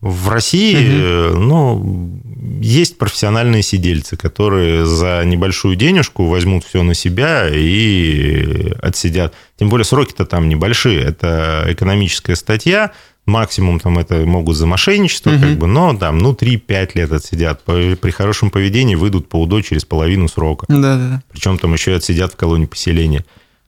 в 0.00 0.28
России, 0.28 1.30
угу. 1.30 1.38
ну, 1.38 2.20
есть 2.60 2.98
профессиональные 2.98 3.62
сидельцы, 3.62 4.16
которые 4.16 4.84
за 4.84 5.24
небольшую 5.24 5.74
денежку 5.74 6.26
возьмут 6.26 6.64
все 6.64 6.82
на 6.82 6.94
себя 6.94 7.48
и 7.48 8.72
отсидят. 8.82 9.34
Тем 9.58 9.68
более 9.68 9.84
сроки-то 9.84 10.26
там 10.26 10.48
небольшие. 10.48 11.00
Это 11.00 11.64
экономическая 11.68 12.36
статья, 12.36 12.92
максимум 13.26 13.80
там 13.80 13.98
это 13.98 14.24
могут 14.24 14.56
за 14.56 14.66
мошенничество, 14.66 15.30
угу. 15.30 15.40
как 15.40 15.58
бы, 15.58 15.66
но 15.66 15.96
там, 15.96 16.18
ну, 16.18 16.32
3-5 16.32 16.90
лет 16.94 17.12
отсидят. 17.12 17.62
При 17.64 18.10
хорошем 18.10 18.50
поведении 18.50 18.94
выйдут 18.94 19.28
по 19.28 19.42
УДО 19.42 19.60
через 19.62 19.84
половину 19.84 20.28
срока. 20.28 20.66
Да, 20.68 20.96
да. 20.96 21.22
Причем 21.30 21.58
там 21.58 21.72
еще 21.74 21.92
и 21.92 21.94
отсидят 21.94 22.32
в 22.32 22.36
колонии 22.36 22.66
поселения. 22.66 23.24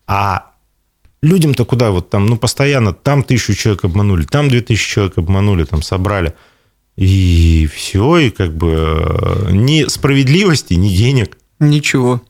А 0.06 0.52
людям-то 1.22 1.64
куда 1.64 1.90
вот 1.90 2.10
там, 2.10 2.26
ну, 2.26 2.36
постоянно 2.36 2.92
там 2.92 3.22
тысячу 3.22 3.54
человек 3.54 3.84
обманули, 3.84 4.24
там 4.24 4.48
две 4.48 4.60
тысячи 4.60 4.94
человек 4.94 5.18
обманули, 5.18 5.64
там 5.64 5.82
собрали. 5.82 6.34
И 6.96 7.68
все, 7.72 8.16
и 8.18 8.30
как 8.30 8.56
бы 8.56 8.74
э, 8.74 9.50
ни 9.52 9.84
справедливости, 9.88 10.74
ни 10.74 10.88
денег. 10.88 11.36
Ничего. 11.60 12.22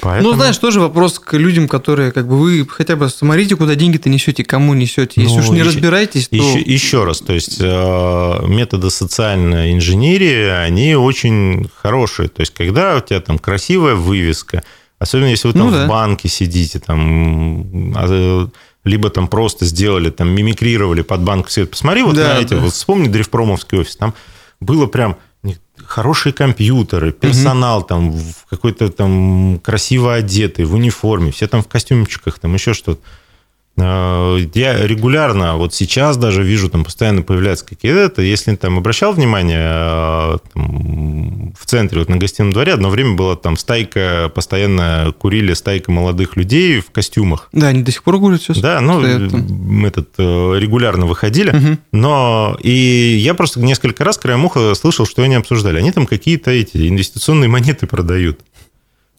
Поэтому... 0.00 0.30
Ну, 0.30 0.36
знаешь, 0.36 0.56
тоже 0.58 0.80
вопрос 0.80 1.18
к 1.18 1.36
людям, 1.36 1.68
которые, 1.68 2.12
как 2.12 2.28
бы, 2.28 2.38
вы 2.38 2.66
хотя 2.68 2.96
бы 2.96 3.08
смотрите, 3.08 3.56
куда 3.56 3.74
деньги-то 3.74 4.08
несете, 4.08 4.44
кому 4.44 4.74
несете. 4.74 5.20
Если 5.20 5.36
ну, 5.36 5.42
уж 5.42 5.48
не 5.50 5.58
еще, 5.58 5.68
разбираетесь, 5.68 6.28
то... 6.28 6.36
Еще, 6.36 6.60
еще 6.60 7.04
раз, 7.04 7.20
то 7.20 7.32
есть 7.32 7.58
э, 7.60 8.46
методы 8.46 8.90
социальной 8.90 9.72
инженерии, 9.72 10.48
они 10.48 10.94
очень 10.94 11.68
хорошие. 11.74 12.28
То 12.28 12.40
есть, 12.40 12.54
когда 12.54 12.96
у 12.96 13.00
тебя 13.00 13.20
там 13.20 13.38
красивая 13.38 13.94
вывеска, 13.94 14.62
особенно 14.98 15.28
если 15.28 15.48
вы 15.48 15.54
там 15.54 15.66
ну, 15.66 15.72
да. 15.72 15.84
в 15.84 15.88
банке 15.88 16.28
сидите, 16.28 16.78
там, 16.78 17.94
а, 17.96 18.48
либо 18.84 19.10
там 19.10 19.28
просто 19.28 19.64
сделали, 19.64 20.10
там, 20.10 20.28
мимикрировали 20.30 21.02
под 21.02 21.22
банк 21.22 21.48
все. 21.48 21.66
Посмотри, 21.66 22.02
вот 22.02 22.16
да, 22.16 22.34
на 22.34 22.38
эти, 22.38 22.54
да. 22.54 22.60
вот 22.60 22.72
вспомни 22.72 23.08
Дрифпромовский 23.08 23.78
офис, 23.78 23.96
там 23.96 24.14
было 24.60 24.86
прям 24.86 25.16
хорошие 25.86 26.32
компьютеры, 26.32 27.12
персонал 27.12 27.78
угу. 27.78 27.86
там 27.86 28.12
в 28.12 28.46
какой-то 28.48 28.90
там 28.90 29.60
красиво 29.62 30.14
одетый, 30.14 30.64
в 30.64 30.74
униформе, 30.74 31.30
все 31.30 31.46
там 31.46 31.62
в 31.62 31.68
костюмчиках, 31.68 32.38
там 32.38 32.54
еще 32.54 32.74
что-то. 32.74 33.00
А, 33.80 34.36
я 34.54 34.86
регулярно, 34.86 35.56
вот 35.56 35.74
сейчас 35.74 36.16
даже 36.16 36.42
вижу, 36.42 36.68
там 36.68 36.84
постоянно 36.84 37.22
появляются 37.22 37.64
какие-то, 37.64 38.22
если 38.22 38.54
там 38.56 38.78
обращал 38.78 39.12
внимание, 39.12 39.60
а, 39.60 40.38
там, 40.52 41.52
в 41.58 41.66
центре, 41.66 42.00
вот 42.00 42.08
на 42.08 42.16
гостином 42.16 42.52
дворе 42.52 42.74
одно 42.74 42.88
время 42.88 43.14
была 43.14 43.36
там 43.36 43.56
стайка, 43.56 44.30
постоянно 44.34 45.12
курили 45.18 45.52
стайка 45.54 45.90
молодых 45.90 46.36
людей 46.36 46.80
в 46.80 46.90
костюмах. 46.90 47.48
Да, 47.52 47.68
они 47.68 47.82
до 47.82 47.92
сих 47.92 48.02
пор 48.02 48.18
курят 48.18 48.42
сейчас. 48.42 48.58
Да, 48.58 48.80
ну, 48.80 49.02
этот, 49.02 50.08
э, 50.18 50.58
регулярно 50.58 51.06
выходили, 51.06 51.50
угу. 51.50 51.78
но 51.92 52.58
и 52.62 53.16
я 53.20 53.34
просто 53.34 53.60
несколько 53.60 54.04
раз 54.04 54.18
краем 54.18 54.44
уха 54.44 54.74
слышал, 54.74 55.06
что 55.06 55.22
они 55.22 55.34
обсуждали. 55.34 55.78
Они 55.78 55.92
там 55.92 56.06
какие-то 56.06 56.50
эти 56.50 56.88
инвестиционные 56.88 57.48
монеты 57.48 57.86
продают. 57.86 58.40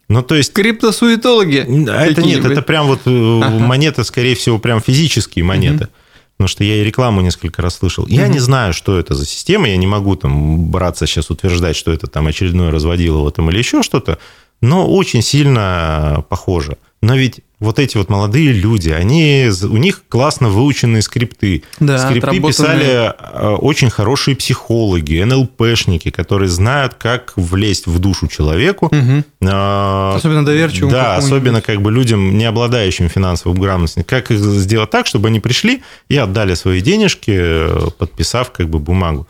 Ну, 0.10 0.24
то 0.24 0.36
есть... 0.36 0.54
Криптосуетологи. 0.54 1.88
А 1.90 2.06
это 2.06 2.22
нет, 2.24 2.44
это 2.44 2.62
прям 2.62 2.88
вот 2.88 3.02
э, 3.06 3.42
ага. 3.44 3.60
монеты, 3.60 4.04
скорее 4.04 4.36
всего, 4.36 4.58
прям 4.58 4.82
физические 4.82 5.46
монеты. 5.46 5.86
Угу. 5.86 5.94
Потому 6.38 6.48
что 6.48 6.64
я 6.64 6.78
и 6.78 6.84
рекламу 6.84 7.22
несколько 7.22 7.62
раз 7.62 7.76
слышал. 7.76 8.08
Я 8.08 8.24
угу. 8.24 8.34
не 8.34 8.40
знаю, 8.40 8.74
что 8.74 8.98
это 8.98 9.14
за 9.14 9.26
система, 9.26 9.70
я 9.70 9.78
не 9.78 9.88
могу 9.88 10.16
там 10.16 10.72
браться 10.72 11.06
сейчас 11.06 11.30
утверждать, 11.30 11.76
что 11.76 11.92
это 11.92 12.08
там 12.08 12.28
очередное 12.28 12.72
разводилово 12.72 13.32
там 13.32 13.50
или 13.50 13.60
еще 13.60 13.84
что-то, 13.84 14.18
но 14.62 14.90
очень 14.90 15.22
сильно 15.22 16.26
похоже. 16.28 16.78
Но 17.02 17.16
ведь 17.16 17.42
вот 17.60 17.78
эти 17.78 17.98
вот 17.98 18.10
молодые 18.10 18.54
люди, 18.54 18.90
они, 18.90 19.50
у 19.64 19.78
них 19.78 20.04
классно 20.08 20.50
выученные 20.50 21.02
скрипты. 21.02 21.64
Да, 21.80 21.98
скрипты 21.98 22.40
писали 22.40 23.14
э, 23.14 23.56
очень 23.56 23.90
хорошие 23.90 24.36
психологи, 24.36 25.22
НЛПшники, 25.22 26.10
которые 26.10 26.48
знают, 26.48 26.94
как 26.94 27.34
влезть 27.36 27.88
в 27.88 28.00
душу 28.00 28.28
человеку. 28.28 28.86
Угу. 28.86 29.24
Особенно 29.42 30.46
доверчивым. 30.46 30.92
Да, 30.92 31.18
особенно 31.18 31.62
как 31.62 31.82
бы 31.82 31.92
людям, 31.92 32.38
не 32.38 32.46
обладающим 32.46 33.10
финансовой 33.10 33.58
грамотностью. 33.60 34.06
Как 34.06 34.32
их 34.32 34.40
сделать 34.40 34.90
так, 34.90 35.06
чтобы 35.06 35.28
они 35.28 35.40
пришли 35.40 35.84
и 36.08 36.16
отдали 36.16 36.54
свои 36.54 36.82
денежки, 36.82 37.32
э, 37.36 37.90
подписав 37.98 38.52
как 38.52 38.70
бы 38.70 38.80
бумагу. 38.80 39.28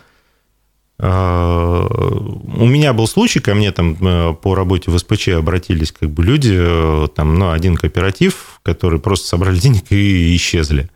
А, 1.02 1.88
у 1.88 2.66
меня 2.66 2.92
был 2.92 3.08
случай, 3.08 3.40
ко 3.40 3.56
мне 3.56 3.72
там 3.72 3.96
э, 4.02 4.34
по 4.34 4.54
работе 4.54 4.92
в 4.92 4.98
СПЧ 5.00 5.30
обратились 5.30 5.94
как 5.94 6.10
бы 6.10 6.24
люди, 6.26 6.54
э, 6.54 7.08
там, 7.16 7.36
ну, 7.36 7.52
один 7.52 7.78
кооператив, 7.78 8.60
который 8.64 9.00
просто 9.00 9.28
собрали 9.28 9.58
денег 9.60 9.86
и 9.92 10.36
исчезли. 10.36 10.90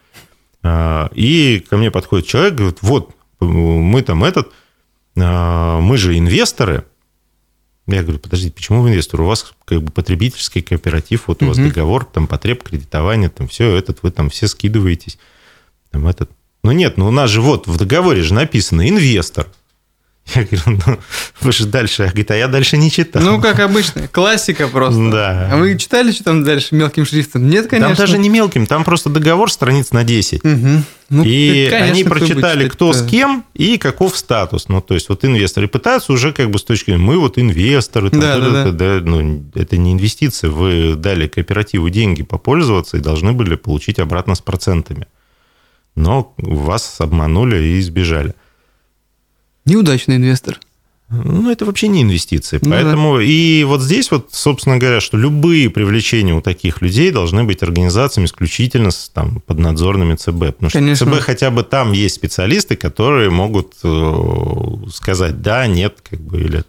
А, 0.62 1.10
и 1.13 1.65
ко 1.69 1.77
мне 1.77 1.89
подходит 1.89 2.27
человек, 2.27 2.55
говорит, 2.55 2.79
вот, 2.81 3.12
мы 3.39 4.01
там 4.01 4.25
этот, 4.25 4.51
а, 5.17 5.79
мы 5.79 5.98
же 5.98 6.17
инвесторы. 6.17 6.83
Я 7.88 8.03
говорю, 8.03 8.19
подождите, 8.19 8.53
почему 8.53 8.81
вы 8.81 8.89
инвестор? 8.89 9.22
У 9.22 9.25
вас 9.25 9.53
как 9.63 9.83
бы 9.83 9.91
потребительский 9.91 10.62
кооператив, 10.62 11.27
вот 11.27 11.43
у 11.43 11.48
вас 11.48 11.57
договор, 11.57 12.05
там 12.05 12.27
потреб 12.27 12.63
кредитования, 12.63 13.29
там 13.29 13.48
все, 13.48 13.75
этот 13.75 14.03
вы 14.03 14.12
там 14.12 14.29
все 14.29 14.48
скидываетесь. 14.48 15.17
Там 15.91 16.07
этот. 16.07 16.29
Ну 16.63 16.72
нет, 16.72 16.98
ну 16.98 17.07
у 17.07 17.12
нас 17.12 17.29
же 17.29 17.41
вот 17.41 17.67
в 17.67 17.77
договоре 17.77 18.22
же 18.22 18.33
написано 18.33 18.88
инвестор. 18.88 19.48
Я 20.35 20.45
говорю, 20.45 20.81
ну, 20.85 20.99
вы 21.41 21.51
же 21.51 21.65
дальше. 21.65 22.03
Говорит, 22.03 22.31
а 22.31 22.35
я 22.35 22.47
дальше 22.47 22.77
не 22.77 22.89
читал. 22.89 23.21
Ну, 23.21 23.41
как 23.41 23.59
обычно, 23.59 24.07
классика 24.07 24.67
просто. 24.67 25.11
Да. 25.11 25.49
А 25.51 25.57
вы 25.57 25.77
читали, 25.77 26.11
что 26.11 26.23
там 26.23 26.43
дальше 26.43 26.75
мелким 26.75 27.05
шрифтом? 27.05 27.47
Нет, 27.49 27.67
конечно. 27.67 27.89
Там 27.89 27.97
даже 27.97 28.17
не 28.17 28.29
мелким, 28.29 28.65
там 28.65 28.85
просто 28.85 29.09
договор 29.09 29.51
страниц 29.51 29.91
на 29.91 30.03
10. 30.03 30.43
Угу. 30.43 30.67
Ну, 31.09 31.23
и 31.25 31.67
конечно, 31.69 31.93
они 31.93 32.03
прочитали, 32.05 32.69
кто 32.69 32.93
с 32.93 33.05
кем 33.05 33.43
и 33.53 33.77
каков 33.77 34.17
статус. 34.17 34.69
Ну, 34.69 34.81
то 34.81 34.93
есть, 34.93 35.09
вот 35.09 35.25
инвесторы 35.25 35.67
пытаются 35.67 36.13
уже 36.13 36.31
как 36.31 36.49
бы 36.49 36.57
с 36.57 36.63
точки 36.63 36.91
зрения, 36.91 37.03
мы 37.03 37.19
вот 37.19 37.37
инвесторы. 37.37 38.09
Там, 38.09 38.21
да, 38.21 38.39
да, 38.39 38.49
да. 38.49 38.71
да. 38.71 39.01
Ну, 39.03 39.43
это 39.53 39.77
не 39.77 39.91
инвестиция. 39.91 40.49
Вы 40.49 40.95
дали 40.95 41.27
кооперативу 41.27 41.89
деньги 41.89 42.23
попользоваться 42.23 42.97
и 42.97 43.01
должны 43.01 43.33
были 43.33 43.55
получить 43.55 43.99
обратно 43.99 44.35
с 44.35 44.41
процентами. 44.41 45.05
Но 45.95 46.33
вас 46.37 46.95
обманули 46.99 47.61
и 47.61 47.79
избежали. 47.79 48.33
Неудачный 49.65 50.17
инвестор. 50.17 50.60
Ну, 51.10 51.51
это 51.51 51.65
вообще 51.65 51.89
не 51.89 52.01
инвестиции. 52.01 52.60
Ну, 52.62 52.72
Поэтому 52.72 53.17
да. 53.17 53.24
и 53.24 53.63
вот 53.65 53.82
здесь 53.82 54.10
вот, 54.10 54.29
собственно 54.32 54.77
говоря, 54.77 55.00
что 55.00 55.15
любые 55.15 55.70
привлечения 55.70 56.34
у 56.34 56.41
таких 56.41 56.82
людей 56.82 57.12
должны 57.12 57.43
быть 57.43 57.62
организациями 57.62 58.25
исключительно 58.25 58.89
с, 58.89 59.10
там, 59.10 59.39
поднадзорными 59.41 60.15
ЦБ. 60.15 60.55
Потому 60.55 60.72
Конечно. 60.72 61.05
что 61.05 61.15
ЦБ 61.15 61.24
хотя 61.24 61.51
бы 61.51 61.63
там 61.63 61.91
есть 61.91 62.15
специалисты, 62.15 62.75
которые 62.75 63.29
могут 63.29 63.75
э, 63.84 64.75
сказать 64.91 65.41
да, 65.41 65.67
нет, 65.67 66.00
как 66.01 66.20
бы, 66.20 66.41
или... 66.41 66.63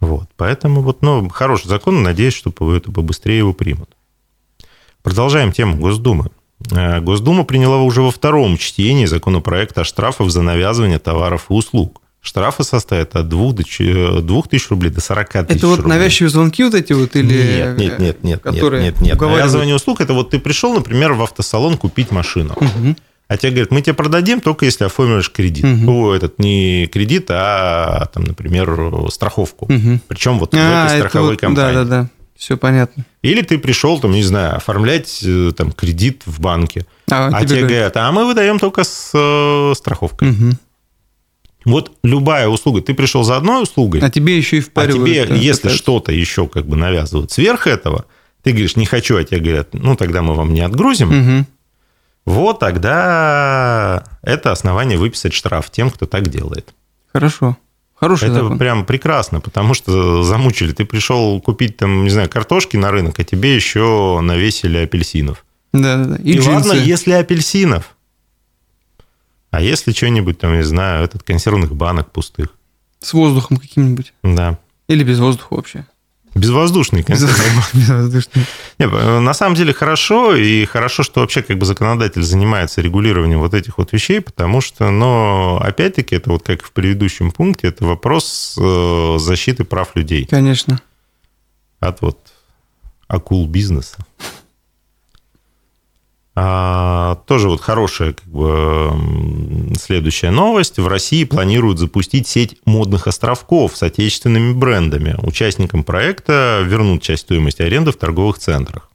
Вот. 0.00 0.28
Поэтому 0.36 0.82
вот, 0.82 1.02
ну, 1.02 1.28
хороший 1.28 1.68
закон, 1.68 2.02
надеюсь, 2.02 2.34
что 2.34 2.50
это 2.74 2.90
побыстрее 2.90 3.38
его 3.38 3.52
примут. 3.52 3.90
Продолжаем 5.02 5.52
тему 5.52 5.76
Госдумы. 5.76 6.30
Э, 6.70 7.00
Госдума 7.00 7.44
приняла 7.44 7.78
уже 7.82 8.02
во 8.02 8.10
втором 8.10 8.56
чтении 8.58 9.06
законопроект 9.06 9.76
о 9.78 9.84
штрафах 9.84 10.30
за 10.30 10.42
навязывание 10.42 10.98
товаров 10.98 11.46
и 11.50 11.52
услуг. 11.52 12.00
Штрафы 12.20 12.62
состоят 12.62 13.16
от 13.16 13.28
2 13.28 13.52
до 13.52 14.20
2 14.22 14.42
тысяч 14.42 14.68
рублей 14.70 14.90
до 14.90 15.00
40 15.00 15.28
тысяч 15.46 15.56
Это 15.58 15.66
вот 15.66 15.80
рублей. 15.80 15.98
навязчивые 15.98 16.30
звонки 16.30 16.62
вот 16.62 16.74
эти 16.74 16.92
вот 16.92 17.16
или... 17.16 17.34
Нет, 17.34 17.78
нет, 17.78 17.98
нет, 17.98 18.24
нет, 18.24 18.40
которые 18.42 18.82
нет, 18.82 19.00
нет, 19.00 19.12
нет. 19.14 19.20
Навязывание 19.20 19.74
услуг– 19.74 20.00
это 20.00 20.12
вот 20.14 20.30
ты 20.30 20.38
пришел, 20.38 20.72
например, 20.72 21.14
в 21.14 21.22
автосалон 21.22 21.76
купить 21.76 22.12
машину. 22.12 22.56
Мгм. 22.60 22.96
А 23.26 23.36
тебе 23.38 23.50
говорят, 23.50 23.70
мы 23.72 23.80
тебе 23.82 23.94
продадим 23.94 24.40
только 24.40 24.66
если 24.66 24.84
оформишь 24.84 25.30
кредит. 25.32 25.64
Мгм. 25.64 25.84
Ну, 25.86 26.12
этот 26.12 26.38
не 26.38 26.86
кредит, 26.86 27.26
а, 27.30 28.06
там, 28.12 28.24
например, 28.24 28.78
страховку. 29.10 29.66
Мгм. 29.72 30.00
Причем 30.06 30.38
вот 30.38 30.52
в 30.54 30.56
А, 30.56 30.84
этой 30.84 30.98
это 30.98 31.08
страховой 31.08 31.30
вот- 31.30 31.40
компании. 31.40 31.74
Да, 31.74 31.84
да, 31.84 32.02
да. 32.02 32.10
Все 32.42 32.56
понятно. 32.56 33.04
Или 33.22 33.42
ты 33.42 33.56
пришел, 33.56 34.00
там, 34.00 34.10
не 34.10 34.24
знаю, 34.24 34.56
оформлять 34.56 35.20
э, 35.22 35.52
там, 35.56 35.70
кредит 35.70 36.22
в 36.26 36.40
банке. 36.40 36.84
А, 37.08 37.28
А, 37.32 37.44
тебе 37.46 37.60
говорят, 37.60 37.96
а 37.96 38.10
мы 38.10 38.26
выдаем 38.26 38.58
только 38.58 38.82
с 38.82 39.12
э, 39.14 39.74
страховкой. 39.76 40.30
Мгм. 40.32 40.58
Вот 41.64 41.92
любая 42.02 42.48
услуга, 42.48 42.80
ты 42.82 42.94
пришел 42.94 43.22
за 43.22 43.36
одной 43.36 43.62
услугой, 43.62 44.00
А 44.00 44.10
тебе 44.10 44.36
еще 44.36 44.56
и 44.56 44.58
а 44.58 44.62
впаривают. 44.64 45.06
тебе, 45.08 45.24
да, 45.26 45.34
если 45.36 45.60
пытаются. 45.60 45.78
что-то 45.84 46.10
еще 46.10 46.48
как 46.48 46.66
бы 46.66 46.74
навязывают 46.76 47.30
сверх 47.30 47.68
этого, 47.68 48.06
ты 48.42 48.50
говоришь, 48.50 48.74
не 48.74 48.86
хочу, 48.86 49.16
а 49.18 49.22
тебе 49.22 49.38
говорят, 49.38 49.68
ну, 49.72 49.94
тогда 49.94 50.22
мы 50.22 50.34
вам 50.34 50.52
не 50.52 50.62
отгрузим, 50.62 51.10
Мгм. 51.16 51.46
вот 52.26 52.58
тогда 52.58 54.02
это 54.22 54.50
основание 54.50 54.98
выписать 54.98 55.32
штраф 55.32 55.70
тем, 55.70 55.90
кто 55.90 56.06
так 56.06 56.26
делает. 56.28 56.74
Хорошо. 57.12 57.56
Хороший 58.02 58.30
это 58.30 58.42
закон. 58.42 58.58
прям 58.58 58.84
прекрасно, 58.84 59.40
потому 59.40 59.74
что 59.74 60.24
замучили. 60.24 60.72
Ты 60.72 60.84
пришел 60.84 61.40
купить 61.40 61.76
там, 61.76 62.02
не 62.02 62.10
знаю, 62.10 62.28
картошки 62.28 62.76
на 62.76 62.90
рынок, 62.90 63.20
а 63.20 63.22
тебе 63.22 63.54
еще 63.54 64.18
навесили 64.20 64.78
апельсинов. 64.78 65.44
Да, 65.72 65.98
да, 65.98 66.04
да. 66.06 66.16
И, 66.16 66.32
И, 66.32 66.40
ладно, 66.40 66.72
если 66.72 67.12
апельсинов. 67.12 67.94
А 69.52 69.60
если 69.60 69.92
что-нибудь 69.92 70.36
там, 70.40 70.56
не 70.56 70.64
знаю, 70.64 71.04
этот 71.04 71.22
консервных 71.22 71.76
банок 71.76 72.10
пустых. 72.10 72.48
С 72.98 73.12
воздухом 73.12 73.58
каким-нибудь. 73.58 74.12
Да. 74.24 74.58
Или 74.88 75.04
без 75.04 75.20
воздуха 75.20 75.54
вообще. 75.54 75.86
Безвоздушный 76.34 77.02
банк. 77.02 77.20
Безвоздушный. 77.74 78.46
Не, 78.78 78.86
э, 78.86 79.20
на 79.20 79.34
самом 79.34 79.54
деле 79.54 79.72
хорошо, 79.72 80.34
и 80.34 80.64
хорошо, 80.64 81.02
что 81.02 81.20
вообще 81.20 81.42
как 81.42 81.58
бы 81.58 81.66
законодатель 81.66 82.22
занимается 82.22 82.80
регулированием 82.80 83.38
вот 83.38 83.54
этих 83.54 83.78
вот 83.78 83.92
вещей, 83.92 84.20
потому 84.20 84.60
что, 84.60 84.90
но 84.90 85.60
опять-таки, 85.62 86.16
это 86.16 86.30
вот 86.30 86.44
как 86.44 86.62
в 86.62 86.72
предыдущем 86.72 87.30
пункте, 87.30 87.68
это 87.68 87.84
вопрос 87.84 88.56
э, 88.58 89.16
защиты 89.18 89.64
прав 89.64 89.94
людей 89.94 90.26
Конечно. 90.26 90.80
от 91.80 92.00
вот 92.00 92.18
акул 93.08 93.46
бизнеса. 93.46 93.98
А, 96.34 97.16
тоже 97.26 97.48
вот 97.48 97.60
хорошая 97.60 98.14
как 98.14 98.26
бы, 98.26 99.74
следующая 99.78 100.30
новость. 100.30 100.78
В 100.78 100.86
России 100.88 101.24
планируют 101.24 101.78
запустить 101.78 102.26
сеть 102.26 102.56
модных 102.64 103.06
островков 103.06 103.76
с 103.76 103.82
отечественными 103.82 104.54
брендами. 104.54 105.16
Участникам 105.22 105.84
проекта 105.84 106.62
вернут 106.64 107.02
часть 107.02 107.22
стоимости 107.22 107.62
аренды 107.62 107.92
в 107.92 107.96
торговых 107.96 108.38
центрах. 108.38 108.88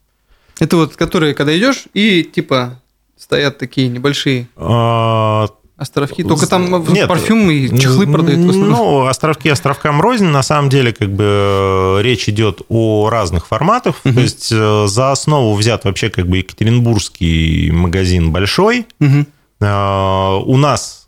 Это 0.60 0.78
вот, 0.78 0.96
которые, 0.96 1.36
когда 1.36 1.56
идешь, 1.56 1.84
и 1.94 2.24
типа 2.24 2.82
стоят 3.18 3.58
такие 3.58 3.88
небольшие 3.88 4.48
А, 4.56 5.48
островки. 5.78 6.24
Только 6.24 6.48
там 6.48 6.84
Нет, 6.92 7.08
парфюмы 7.08 7.54
и 7.54 7.80
чехлы 7.80 8.08
продают 8.08 8.40
в. 8.40 8.56
Ну, 8.58 9.06
островки 9.06 9.50
островкам 9.50 10.02
рознь. 10.02 10.26
На 10.26 10.44
самом 10.44 10.70
деле, 10.70 10.92
как 10.94 11.10
бы 11.10 11.24
э, 11.24 12.02
речь 12.02 12.28
идет 12.30 12.62
о 12.70 13.10
разных 13.10 13.48
форматах. 13.48 13.96
То 14.04 14.10
есть 14.10 14.50
э, 14.52 14.86
за 14.88 15.12
основу 15.12 15.54
взят 15.56 15.86
вообще 15.86 16.10
как 16.10 16.28
бы 16.28 16.38
Екатеринбургский 16.40 17.72
магазин 17.72 18.32
большой. 18.32 18.88
Мгм. 19.00 19.28
Э, 19.62 20.36
У 20.46 20.58
нас 20.58 21.08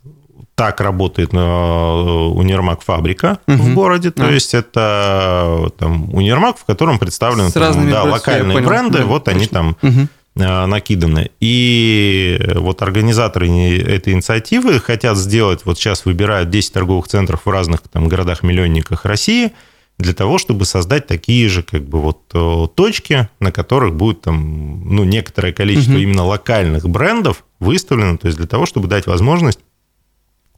так 0.54 0.80
работает 0.82 1.30
э, 1.32 1.36
универмаг 1.38 2.82
фабрика 2.82 3.38
в 3.46 3.52
Мгм. 3.52 3.74
городе. 3.74 4.10
То 4.10 4.24
А. 4.26 4.30
есть 4.30 4.52
это 4.54 5.64
э, 5.66 5.70
там 5.78 6.12
универмаг, 6.14 6.58
в 6.58 6.64
котором 6.64 6.98
представлены 6.98 7.48
С 7.48 7.54
там, 7.54 7.62
разными 7.62 7.90
да, 7.90 8.02
брендами, 8.02 8.12
локальные 8.12 8.60
бренды. 8.60 8.98
Да, 8.98 9.04
вот 9.06 9.28
они 9.28 9.46
точно. 9.46 9.54
там 9.54 9.76
Мгм. 9.80 10.08
Э, 10.36 10.66
накиданы. 10.66 11.30
И 11.40 12.40
вот 12.56 12.82
организаторы 12.82 13.48
этой 13.48 14.12
инициативы 14.12 14.78
хотят 14.80 15.16
сделать, 15.16 15.64
вот 15.64 15.78
сейчас 15.78 16.04
выбирают 16.04 16.50
10 16.50 16.72
торговых 16.72 17.08
центров 17.08 17.42
в 17.44 17.50
разных 17.50 17.82
там 17.82 18.08
городах-миллионниках 18.08 19.04
России, 19.04 19.52
для 19.98 20.14
того, 20.14 20.38
чтобы 20.38 20.64
создать 20.64 21.06
такие 21.06 21.46
же 21.50 21.62
как 21.62 21.84
бы 21.84 22.00
вот 22.00 22.22
э, 22.32 22.66
точки, 22.74 23.28
на 23.38 23.52
которых 23.52 23.94
будет 23.94 24.22
там 24.22 24.94
ну, 24.94 25.04
некоторое 25.04 25.52
количество 25.52 25.92
Мгм. 25.92 26.00
именно 26.00 26.24
локальных 26.24 26.88
брендов 26.88 27.44
выставлено, 27.58 28.16
то 28.16 28.26
есть 28.26 28.38
для 28.38 28.46
того, 28.46 28.64
чтобы 28.64 28.88
дать 28.88 29.06
возможность 29.06 29.58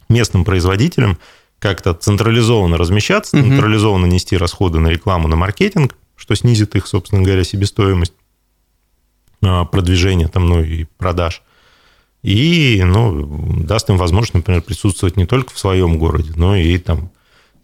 местным 0.09 0.45
производителям 0.45 1.19
как-то 1.59 1.93
централизованно 1.95 2.77
размещаться, 2.79 3.37
Мгм. 3.37 3.49
централизованно 3.51 4.07
нести 4.07 4.37
расходы 4.37 4.79
на 4.79 4.89
рекламу, 4.89 5.27
на 5.27 5.35
маркетинг, 5.37 5.97
что 6.17 6.35
снизит 6.37 6.77
их, 6.77 6.87
собственно 6.87 7.23
говоря, 7.23 7.43
себестоимость 7.43 8.13
продвижения 9.43 10.29
там, 10.29 10.49
ну, 10.49 10.63
и 10.63 10.85
продаж. 10.99 11.43
И 12.23 12.81
ну, 12.85 13.27
даст 13.65 13.91
им 13.91 13.97
возможность, 13.97 14.35
например, 14.35 14.63
присутствовать 14.63 15.17
не 15.17 15.27
только 15.27 15.53
в 15.53 15.59
своем 15.59 15.99
городе, 15.99 16.33
но 16.37 16.55
и 16.57 16.79
там, 16.79 17.11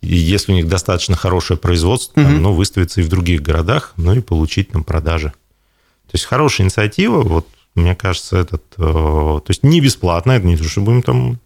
и 0.01 0.17
если 0.17 0.53
у 0.53 0.55
них 0.57 0.67
достаточно 0.69 1.17
хорошее 1.17 1.59
производство, 1.59 2.15
там, 2.23 2.35
Мгм. 2.35 2.43
ну, 2.43 2.53
выставиться 2.53 3.01
и 3.01 3.05
в 3.05 3.09
других 3.09 3.41
городах, 3.43 3.93
ну 3.97 4.15
и 4.15 4.21
получить 4.21 4.71
там 4.71 4.83
продажи. 4.83 5.29
То 6.07 6.15
есть 6.15 6.25
хорошая 6.25 6.67
инициатива, 6.67 7.23
вот 7.23 7.47
мне 7.75 7.95
кажется, 7.95 8.39
этот, 8.39 8.65
э, 8.79 8.81
то 8.81 9.45
есть 9.47 9.63
не 9.63 9.81
бесплатно, 9.81 10.33
это 10.33 10.47
не 10.47 10.57
то, 10.57 10.65
что 10.65 10.81
будем 10.81 11.03
там, 11.03 11.39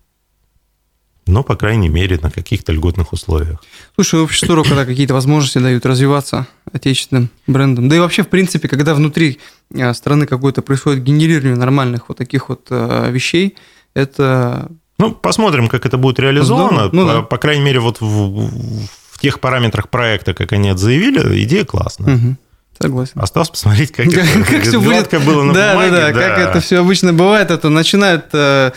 но, 1.27 1.43
по 1.43 1.55
крайней 1.57 1.89
мере, 1.89 2.19
на 2.21 2.31
каких-то 2.31 2.73
льготных 2.73 3.13
условиях. 3.13 3.63
Слушай, 3.95 4.21
вообще 4.21 4.45
здорово, 4.47 4.65
когда 4.65 4.85
какие-то 4.85 5.15
возможности 5.15 5.59
дают 5.59 5.87
развиваться 5.87 6.47
отечественным 6.73 7.31
брендом. 7.47 7.89
Да 7.89 7.97
и 7.97 7.99
вообще, 8.01 8.23
в 8.23 8.29
принципе, 8.29 8.69
когда 8.69 8.95
внутри 8.95 9.39
э, 9.75 9.95
страны 9.95 10.27
какое-то 10.27 10.63
происходит 10.63 11.03
генерирование 11.05 11.57
нормальных 11.57 12.09
вот 12.09 12.19
таких 12.19 12.49
вот 12.49 12.67
э, 12.71 13.11
вещей, 13.11 13.57
это... 13.95 14.69
Ну, 14.99 15.13
посмотрим, 15.13 15.69
как 15.69 15.87
это 15.87 15.97
будет 15.97 16.19
реализовано. 16.19 16.89
Здорово. 16.89 16.91
Ну 16.93 17.07
по, 17.07 17.13
да. 17.13 17.23
по 17.23 17.37
крайней 17.39 17.63
мере, 17.63 17.81
вот 17.81 18.01
в, 18.01 18.05
в- 18.05 18.89
тех 19.21 19.39
параметрах 19.39 19.89
проекта, 19.89 20.35
как 20.35 20.51
они 20.53 20.71
это 20.71 20.79
заявили, 20.79 21.45
идея 21.45 21.65
классная. 21.65 22.17
Мгм. 22.17 22.39
Согласен. 22.81 23.13
Осталось 23.21 23.51
посмотреть, 23.51 23.93
как, 23.93 24.07
это 24.13 24.45
Как 24.51 24.63
все 24.63 24.81
будет. 24.81 25.25
было 25.25 25.45
на 25.45 25.53
да, 25.55 25.73
бумаге. 25.75 25.91
да, 25.93 26.07
да, 26.09 26.13
как 26.13 26.39
это 26.39 26.61
все 26.61 26.79
обычно 26.81 27.13
бывает, 27.13 27.53
это 27.53 27.69
начинают 27.69 28.25
э, 28.33 28.73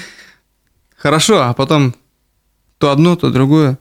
хорошо, 0.96 1.42
а 1.42 1.54
потом 1.54 1.96
то 2.78 2.92
одно, 2.92 3.16
то 3.16 3.32
другое, 3.32 3.78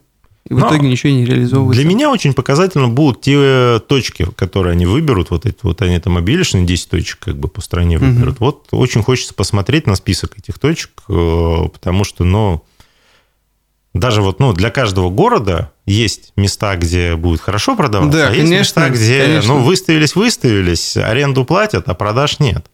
и 0.48 0.52
в 0.52 0.59
Но 0.59 0.68
итоге 0.68 0.88
ничего 0.88 1.12
не 1.12 1.24
реализовывается. 1.24 1.83
Для 1.83 1.88
меня 1.88 2.11
очень 2.11 2.35
показательно 2.35 2.88
будут 2.88 3.22
те 3.22 3.80
точки, 3.80 4.26
которые 4.37 4.72
они 4.72 4.85
выберут, 4.85 5.30
вот 5.30 5.46
эти 5.46 5.59
вот 5.62 5.80
они 5.80 5.98
там 5.98 6.18
обилишные 6.18 6.66
10 6.66 6.90
точек 6.90 7.18
как 7.20 7.38
бы 7.38 7.48
по 7.48 7.62
стране 7.62 7.98
выберут. 7.98 8.40
Вот 8.40 8.68
очень 8.70 9.02
хочется 9.02 9.33
посмотреть 9.33 9.87
на 9.87 9.96
список 9.96 10.38
этих 10.38 10.59
точек, 10.59 10.90
э, 11.09 11.68
потому 11.72 12.04
что, 12.04 12.24
ну, 12.24 12.62
даже 13.94 14.20
вот, 14.20 14.38
ну, 14.38 14.52
для 14.52 14.70
каждого 14.70 15.09
города 15.09 15.70
есть 15.87 16.33
места, 16.37 16.76
где 16.76 17.14
будет 17.16 17.40
хорошо 17.40 17.74
продаваться, 17.76 18.18
Да, 18.18 18.28
а 18.28 18.30
есть 18.30 18.50
конечно, 18.50 18.80
места, 18.80 18.90
где, 18.90 19.22
конечно. 19.22 19.54
ну, 19.54 19.62
выставились, 19.62 20.14
выставились, 20.14 20.96
аренду 20.96 21.44
платят, 21.44 21.88
а 21.88 21.94
продаж 21.94 22.38
нет. 22.38 22.66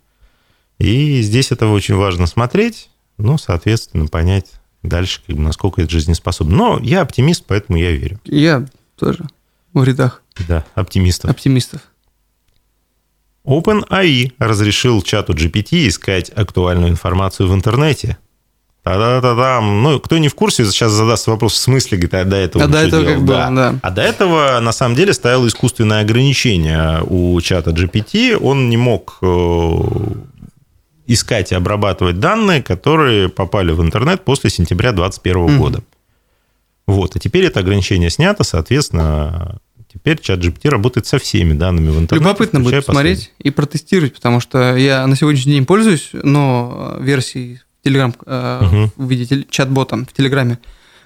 И 0.78 1.20
здесь 1.20 1.52
это 1.52 1.68
очень 1.68 1.94
важно 1.94 2.26
смотреть, 2.26 2.88
ну, 3.18 3.36
соответственно, 3.38 4.06
понять 4.06 4.46
дальше, 4.82 5.20
как 5.26 5.36
бы, 5.36 5.42
насколько 5.42 5.82
это 5.82 5.90
жизнеспособно. 5.90 6.56
Но 6.56 6.78
я 6.82 7.02
оптимист, 7.02 7.44
поэтому 7.46 7.78
я 7.78 7.92
верю. 7.92 8.20
Я 8.24 8.66
тоже 8.98 9.24
в 9.72 9.84
рядах 9.84 10.22
Да, 10.48 10.64
оптимистов. 10.74 11.30
оптимистов. 11.30 11.80
OpenAI 13.46 14.32
разрешил 14.38 15.02
чату 15.02 15.32
GPT 15.32 15.88
искать 15.88 16.30
актуальную 16.34 16.90
информацию 16.90 17.48
в 17.48 17.54
интернете. 17.54 18.18
Та-да-да-дам. 18.82 19.82
Ну, 19.82 20.00
кто 20.00 20.16
не 20.18 20.28
в 20.28 20.34
курсе, 20.34 20.64
сейчас 20.64 20.92
задаст 20.92 21.26
вопрос, 21.26 21.52
в 21.54 21.56
смысле, 21.58 21.98
говорит, 21.98 22.14
а 22.14 22.24
до 22.24 22.36
этого 22.36 22.64
А 22.64 22.66
до 22.66 22.78
этого 22.78 23.02
делал? 23.02 23.16
как 23.16 23.24
было, 23.24 23.50
да. 23.54 23.74
А 23.82 23.90
до 23.90 24.00
этого, 24.02 24.58
на 24.60 24.72
самом 24.72 24.94
деле, 24.94 25.12
стояло 25.12 25.46
искусственное 25.46 26.00
ограничение 26.00 27.02
у 27.06 27.38
чата 27.42 27.70
GPT. 27.72 28.36
Он 28.36 28.70
не 28.70 28.78
мог 28.78 29.18
э, 29.20 29.26
искать 31.12 31.52
и 31.52 31.54
обрабатывать 31.54 32.20
данные, 32.20 32.62
которые 32.62 33.28
попали 33.28 33.72
в 33.72 33.80
интернет 33.82 34.24
после 34.24 34.50
сентября 34.50 34.92
2021 34.92 35.42
Мгм. 35.44 35.58
года. 35.58 35.82
Вот. 36.86 37.16
А 37.16 37.18
теперь 37.18 37.44
это 37.44 37.60
ограничение 37.60 38.10
снято, 38.10 38.42
соответственно, 38.44 39.58
теперь 39.92 40.20
чат 40.20 40.40
GPT 40.40 40.68
работает 40.68 41.06
со 41.06 41.18
всеми 41.18 41.52
данными 41.52 41.88
в 41.90 41.98
интернете. 41.98 42.16
Любопытно 42.28 42.60
будет 42.60 42.86
посмотреть 42.86 43.32
и 43.38 43.50
протестировать, 43.50 44.14
потому 44.14 44.40
что 44.40 44.76
я 44.76 45.06
на 45.06 45.16
сегодняшний 45.16 45.52
день 45.54 45.66
пользуюсь, 45.66 46.10
но 46.12 46.96
э, 46.98 47.02
версией 47.04 47.60
Telegram 47.84 48.14
э, 48.26 48.60
Мгм. 48.64 48.92
в 48.96 49.08
виде 49.10 49.44
чат-бота 49.50 49.96
в 49.96 50.12
Телеграме. 50.12 50.58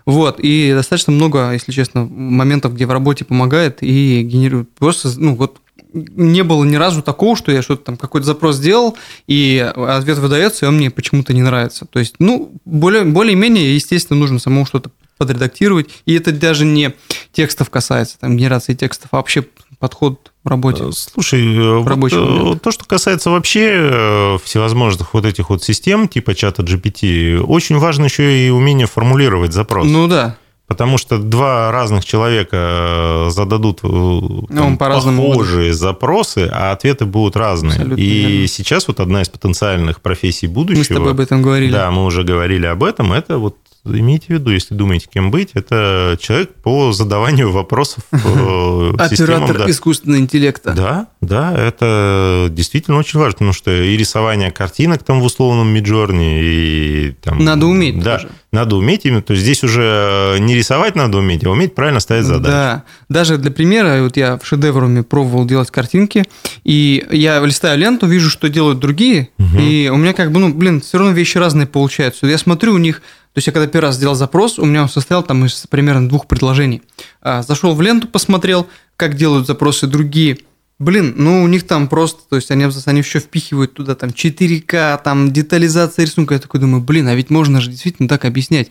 Вот, 0.07 0.39
и 0.39 0.73
достаточно 0.75 1.13
много, 1.13 1.53
если 1.53 1.73
честно, 1.73 2.05
моментов, 2.05 2.75
где 2.75 2.85
в 2.85 2.91
работе 2.91 3.25
помогает 3.25 3.79
и 3.81 4.23
генерирует. 4.23 4.71
Просто, 4.75 5.09
ну, 5.19 5.35
вот 5.35 5.59
не 5.95 6.43
было 6.43 6.65
ни 6.65 6.77
разу 6.77 7.03
такого, 7.03 7.37
что 7.37 7.53
я 7.53 7.63
что-то 7.63 7.85
там 7.85 7.97
какой-то 7.97 8.27
запрос 8.27 8.57
сделал, 8.57 8.97
и 9.27 9.73
ответ 9.77 10.19
выдается, 10.19 10.67
и 10.67 10.69
он 10.69 10.77
мне 10.77 10.91
почему-то 10.91 11.33
не 11.33 11.43
нравится. 11.43 11.87
То 11.87 11.99
есть, 11.99 12.17
ну, 12.19 12.53
более, 12.65 13.05
более-менее, 13.05 13.75
естественно, 13.75 14.19
нужно 14.19 14.39
самому 14.39 14.67
что-то 14.67 14.91
подредактировать. 15.17 15.89
И 16.07 16.15
это 16.15 16.33
даже 16.33 16.65
не 16.65 16.95
текстов 17.33 17.71
касается, 17.71 18.19
там, 18.19 18.37
генерации 18.37 18.75
текстов, 18.75 19.09
а 19.13 19.17
вообще 19.17 19.45
подход 19.79 20.33
в 20.43 20.49
работе. 20.49 20.85
Слушай, 20.93 21.43
в 21.59 21.83
вот, 21.83 22.13
момент. 22.13 22.63
то, 22.63 22.71
что 22.71 22.85
касается 22.85 23.31
вообще 23.31 24.39
всевозможных 24.43 25.15
вот 25.15 25.25
этих 25.25 25.51
вот 25.51 25.63
систем, 25.63 26.09
типа 26.09 26.35
чата 26.35 26.63
GPT, 26.63 27.39
очень 27.39 27.79
важно 27.79 28.05
еще 28.05 28.47
и 28.47 28.51
умение 28.51 28.87
формулировать 28.87 29.53
запрос. 29.53 29.87
Ну 29.87 30.09
да. 30.09 30.37
Потому 30.67 30.97
что 30.97 31.19
два 31.19 31.71
разных 31.71 32.07
человека 32.07 33.27
зададут 33.29 33.83
ну, 33.83 34.47
там, 34.49 34.79
похожие 34.79 35.71
будет. 35.71 35.77
запросы, 35.77 36.49
а 36.51 36.73
ответы 36.73 37.05
будут 37.05 37.37
разные. 37.37 37.73
Абсолютно 37.73 38.01
и 38.01 38.21
верно. 38.21 38.49
сейчас 38.49 38.89
вот 38.89 38.99
одна 38.99 39.21
из 39.21 39.29
потенциальных 39.29 40.01
профессий 40.01 40.47
будущего... 40.47 40.79
Мы 40.79 40.85
с 40.85 40.89
тобой 40.89 41.11
об 41.11 41.21
этом 41.21 41.43
говорили. 41.43 41.71
Да, 41.71 41.91
мы 41.91 42.05
уже 42.07 42.23
говорили 42.25 42.65
об 42.65 42.83
этом. 42.83 43.13
Это 43.13 43.37
вот 43.37 43.57
имейте 43.87 44.27
в 44.27 44.31
виду, 44.31 44.51
если 44.51 44.75
думаете, 44.75 45.09
кем 45.13 45.31
быть, 45.31 45.51
это 45.55 46.17
человек 46.21 46.55
по 46.63 46.93
задаванию 46.93 47.51
вопросов 47.51 48.05
э, 48.13 48.93
Оператор 48.99 49.59
да. 49.59 49.71
искусственного 49.71 50.21
интеллекта. 50.21 50.73
Да, 50.73 51.09
да, 51.21 51.53
это 51.57 52.49
действительно 52.51 52.97
очень 52.97 53.19
важно, 53.19 53.33
потому 53.33 53.53
что 53.53 53.71
и 53.71 53.97
рисование 53.97 54.51
картинок 54.51 55.03
там 55.03 55.21
в 55.21 55.25
условном 55.25 55.69
Миджорне, 55.69 56.43
и 56.43 57.11
там... 57.23 57.45
Надо 57.45 57.67
уметь 57.67 58.03
да, 58.03 58.17
тоже. 58.17 58.29
Надо 58.53 58.77
уметь 58.77 59.05
именно, 59.05 59.21
то 59.21 59.33
есть 59.33 59.43
здесь 59.43 59.63
уже 59.65 60.37
не 60.39 60.55
рисовать 60.55 60.95
надо 60.95 61.19
уметь, 61.19 61.45
а 61.45 61.51
уметь 61.51 61.75
правильно 61.75 62.01
ставить 62.01 62.25
задачи. 62.25 62.53
Да, 62.53 62.85
даже 63.09 63.37
для 63.37 63.51
примера, 63.51 64.03
вот 64.03 64.17
я 64.17 64.39
в 64.39 64.47
шедевруме 64.47 65.03
пробовал 65.03 65.45
делать 65.45 65.71
картинки, 65.71 66.25
и 66.63 67.05
я 67.11 67.45
листаю 67.45 67.79
ленту, 67.79 68.07
вижу, 68.07 68.31
что 68.31 68.49
делают 68.49 68.79
другие, 68.79 69.29
угу. 69.39 69.59
и 69.59 69.89
у 69.89 69.97
меня 69.97 70.13
как 70.15 70.33
бы, 70.33 70.41
ну, 70.41 70.55
блин, 70.55 70.81
все 70.81 70.99
равно 70.99 71.13
вещи 71.13 71.37
разные 71.37 71.67
получаются. 71.67 72.27
Я 72.27 72.39
смотрю, 72.39 72.75
у 72.75 72.79
них 72.79 73.03
то 73.35 73.39
есть 73.39 73.49
я 73.49 73.53
когда 73.53 73.67
первый 73.67 73.87
раз 73.87 73.97
сделал 73.97 74.15
запрос, 74.15 74.61
у 74.61 74.65
меня 74.65 74.83
он 74.83 74.89
состоял 74.89 75.25
там 75.25 75.45
из 75.45 75.67
примерно 75.69 76.09
двух 76.09 76.29
предложений. 76.29 76.83
А, 77.21 77.43
зашел 77.43 77.75
в 77.75 77.83
ленту, 77.83 78.07
посмотрел, 78.07 78.69
как 78.97 79.17
делают 79.17 79.49
запросы 79.49 79.89
другие. 79.89 80.39
Блин, 80.79 81.15
ну 81.17 81.43
у 81.43 81.49
них 81.49 81.67
там 81.67 81.89
просто, 81.89 82.21
то 82.29 82.37
есть 82.37 82.53
они, 82.53 82.65
они 82.87 82.99
еще 83.01 83.19
впихивают 83.19 83.75
туда 83.75 83.97
там 83.97 84.11
4К, 84.11 85.01
там 85.03 85.33
детализация 85.33 86.05
рисунка. 86.05 86.35
Я 86.35 86.41
такой 86.41 86.61
думаю, 86.61 86.81
блин, 86.81 87.09
а 87.09 87.15
ведь 87.17 87.29
можно 87.29 87.61
же 87.61 87.71
действительно 87.71 88.09
так 88.09 88.25
объяснять 88.25 88.71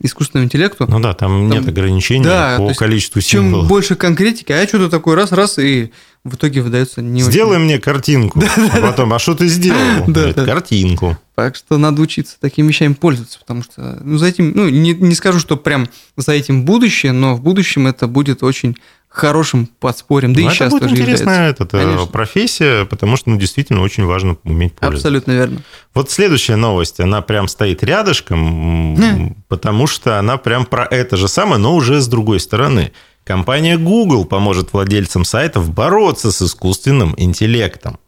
искусственному 0.00 0.46
интеллекту. 0.46 0.86
Ну 0.88 1.00
да, 1.00 1.12
там, 1.12 1.50
там 1.50 1.50
нет 1.50 1.68
ограничений 1.68 2.24
да, 2.24 2.56
по 2.56 2.72
количеству 2.72 3.20
символов. 3.20 3.64
Чем 3.64 3.68
больше 3.68 3.94
конкретики, 3.94 4.52
а 4.52 4.56
я 4.56 4.66
что-то 4.66 4.88
такой 4.88 5.16
раз-раз 5.16 5.58
и 5.58 5.92
в 6.24 6.34
итоге 6.34 6.62
выдается 6.62 7.02
не 7.02 7.22
Сделай 7.22 7.56
очень... 7.56 7.64
мне 7.64 7.78
картинку, 7.78 8.42
а 8.72 8.80
потом, 8.80 9.12
а 9.12 9.18
что 9.18 9.34
ты 9.34 9.48
сделал? 9.48 10.04
Да, 10.08 10.32
картинку. 10.32 11.16
Так 11.34 11.54
что 11.54 11.78
надо 11.78 12.02
учиться 12.02 12.36
такими 12.40 12.68
вещами 12.68 12.94
пользоваться, 12.94 13.38
потому 13.38 13.62
что 13.62 13.98
ну, 14.02 14.18
за 14.18 14.26
этим, 14.26 14.52
ну, 14.54 14.68
не, 14.68 14.92
не 14.94 15.14
скажу, 15.14 15.38
что 15.38 15.56
прям 15.56 15.88
за 16.16 16.32
этим 16.32 16.64
будущее, 16.64 17.12
но 17.12 17.36
в 17.36 17.40
будущем 17.40 17.86
это 17.86 18.08
будет 18.08 18.42
очень 18.42 18.76
хорошим 19.08 19.66
подспорьем, 19.66 20.34
да 20.34 20.42
ну, 20.42 20.48
и 20.48 20.50
сейчас 20.50 20.70
будет 20.70 20.82
тоже 20.82 20.94
интересная 20.94 21.34
является. 21.34 21.64
эта 21.64 21.78
Конечно. 21.78 22.06
профессия, 22.06 22.84
потому 22.84 23.16
что, 23.16 23.30
ну, 23.30 23.38
действительно 23.38 23.82
очень 23.82 24.04
важно 24.04 24.36
уметь 24.44 24.74
пользоваться. 24.74 25.08
Абсолютно 25.08 25.32
верно. 25.32 25.62
Вот 25.94 26.10
следующая 26.10 26.56
новость, 26.56 27.00
она 27.00 27.22
прям 27.22 27.48
стоит 27.48 27.82
рядышком, 27.82 29.34
потому 29.48 29.86
что 29.86 30.18
она 30.18 30.36
прям 30.36 30.66
про 30.66 30.84
это 30.84 31.16
же 31.16 31.28
самое, 31.28 31.60
но 31.60 31.74
уже 31.74 32.00
с 32.00 32.08
другой 32.08 32.40
стороны. 32.40 32.92
Компания 33.28 33.76
Google 33.76 34.24
поможет 34.24 34.72
владельцам 34.72 35.22
сайтов 35.22 35.74
бороться 35.74 36.32
с 36.32 36.40
искусственным 36.40 37.14
интеллектом. 37.18 37.98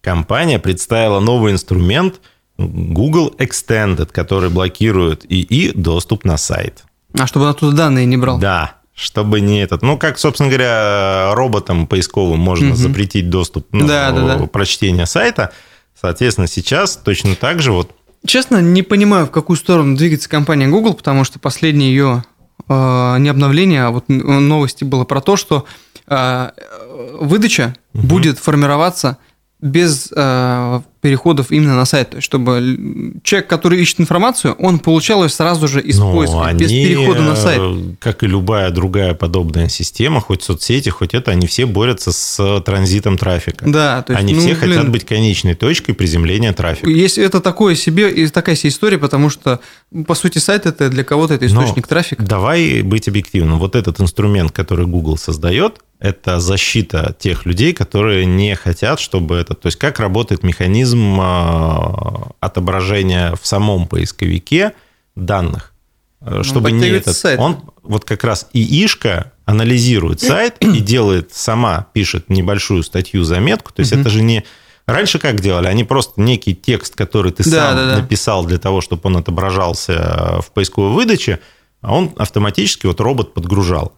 Компания 0.00 0.58
представила 0.58 1.20
новый 1.20 1.52
инструмент 1.52 2.22
Google 2.56 3.34
Extended, 3.38 4.06
который 4.10 4.48
блокирует 4.48 5.30
ИИ 5.30 5.72
доступ 5.72 6.24
на 6.24 6.38
сайт. 6.38 6.84
А 7.12 7.26
чтобы 7.26 7.44
он 7.44 7.50
оттуда 7.50 7.76
данные 7.76 8.06
не 8.06 8.16
брал? 8.16 8.38
Да, 8.38 8.76
чтобы 8.94 9.42
не 9.42 9.60
этот. 9.60 9.82
Ну, 9.82 9.98
как, 9.98 10.18
собственно 10.18 10.48
говоря, 10.48 11.34
роботам 11.34 11.86
поисковым 11.86 12.38
можно 12.40 12.68
угу. 12.68 12.76
запретить 12.76 13.28
доступ, 13.28 13.66
ну, 13.72 13.86
да, 13.86 14.12
да, 14.12 14.38
да. 14.38 14.46
прочтение 14.46 15.04
сайта. 15.04 15.52
Соответственно, 16.00 16.46
сейчас 16.46 16.96
точно 16.96 17.34
так 17.34 17.60
же 17.60 17.72
вот. 17.72 17.90
Честно, 18.26 18.62
не 18.62 18.82
понимаю, 18.82 19.26
в 19.26 19.30
какую 19.30 19.58
сторону 19.58 19.94
двигается 19.94 20.30
компания 20.30 20.68
Google, 20.68 20.94
потому 20.94 21.24
что 21.24 21.38
последнее 21.38 21.90
ее 21.90 22.24
не 22.68 23.28
обновление, 23.28 23.84
а 23.84 23.90
вот 23.90 24.08
новости 24.08 24.84
было 24.84 25.04
про 25.04 25.20
то, 25.20 25.36
что 25.36 25.64
э, 26.06 26.50
выдача 27.20 27.74
угу. 27.94 28.06
будет 28.06 28.38
формироваться 28.38 29.18
без 29.60 30.10
э, 30.14 30.80
переходов 31.00 31.50
именно 31.50 31.76
на 31.76 31.84
сайт. 31.84 32.10
То 32.10 32.16
есть, 32.16 32.24
чтобы 32.24 33.14
человек, 33.22 33.48
который 33.48 33.80
ищет 33.80 34.00
информацию, 34.00 34.54
он 34.54 34.78
получал 34.78 35.22
ее 35.22 35.28
сразу 35.28 35.68
же 35.68 35.80
из 35.80 35.98
Но 35.98 36.12
поиска, 36.12 36.44
они, 36.44 36.60
без 36.60 36.70
перехода 36.70 37.22
на 37.22 37.36
сайт. 37.36 37.60
Как 37.98 38.22
и 38.22 38.26
любая 38.26 38.70
другая 38.70 39.14
подобная 39.14 39.68
система, 39.68 40.20
хоть 40.20 40.42
соцсети, 40.42 40.88
хоть 40.88 41.14
это, 41.14 41.30
они 41.30 41.46
все 41.46 41.66
борются 41.66 42.12
с 42.12 42.60
транзитом 42.64 43.18
трафика. 43.18 43.68
Да, 43.68 44.02
то 44.02 44.12
есть, 44.12 44.22
они 44.22 44.34
ну, 44.34 44.40
все 44.40 44.54
блин, 44.54 44.60
хотят 44.60 44.90
быть 44.90 45.04
конечной 45.04 45.54
точкой 45.54 45.92
приземления 45.92 46.52
трафика. 46.52 46.88
Есть 46.88 47.18
это 47.18 47.40
такое 47.40 47.74
себе, 47.74 48.10
и 48.10 48.26
такая 48.28 48.56
себе 48.56 48.70
история, 48.70 48.98
потому 48.98 49.28
что, 49.28 49.60
по 50.06 50.14
сути, 50.14 50.38
сайт 50.38 50.66
это 50.66 50.88
для 50.88 51.04
кого-то 51.04 51.34
это 51.34 51.46
источник 51.46 51.84
Но 51.84 51.88
трафика. 51.88 52.22
Давай 52.22 52.82
быть 52.82 53.08
объективным. 53.08 53.58
Вот 53.58 53.76
этот 53.76 54.00
инструмент, 54.00 54.52
который 54.52 54.86
Google 54.86 55.18
создает, 55.18 55.80
это 56.00 56.40
защита 56.40 57.14
тех 57.18 57.44
людей, 57.44 57.74
которые 57.74 58.24
не 58.24 58.56
хотят, 58.56 58.98
чтобы 58.98 59.36
это... 59.36 59.54
То 59.54 59.66
есть 59.66 59.78
как 59.78 60.00
работает 60.00 60.42
механизм 60.42 61.18
а, 61.20 62.30
отображения 62.40 63.34
в 63.40 63.46
самом 63.46 63.86
поисковике 63.86 64.72
данных, 65.14 65.74
э, 66.22 66.42
чтобы 66.42 66.72
не 66.72 66.88
этот... 66.88 67.16
Сайт. 67.16 67.38
Он 67.38 67.70
вот 67.82 68.06
как 68.06 68.24
раз 68.24 68.48
ИИшка 68.54 69.32
анализирует 69.44 70.20
сайт 70.20 70.56
и 70.60 70.80
делает 70.80 71.34
сама, 71.34 71.86
пишет 71.92 72.30
небольшую 72.30 72.82
статью, 72.82 73.22
заметку. 73.24 73.70
То 73.72 73.80
есть 73.80 73.92
это 73.92 74.08
же 74.08 74.22
не... 74.22 74.44
Раньше 74.86 75.18
как 75.18 75.40
делали? 75.40 75.66
Они 75.66 75.84
просто 75.84 76.20
некий 76.20 76.54
текст, 76.54 76.96
который 76.96 77.30
ты 77.30 77.44
да, 77.44 77.50
сам 77.50 77.76
да, 77.76 77.86
да. 77.90 78.00
написал 78.00 78.46
для 78.46 78.58
того, 78.58 78.80
чтобы 78.80 79.02
он 79.04 79.18
отображался 79.18 80.40
в 80.40 80.50
поисковой 80.52 80.92
выдаче, 80.92 81.40
а 81.82 81.94
он 81.94 82.12
автоматически, 82.16 82.86
вот 82.86 83.00
робот 83.00 83.34
подгружал. 83.34 83.94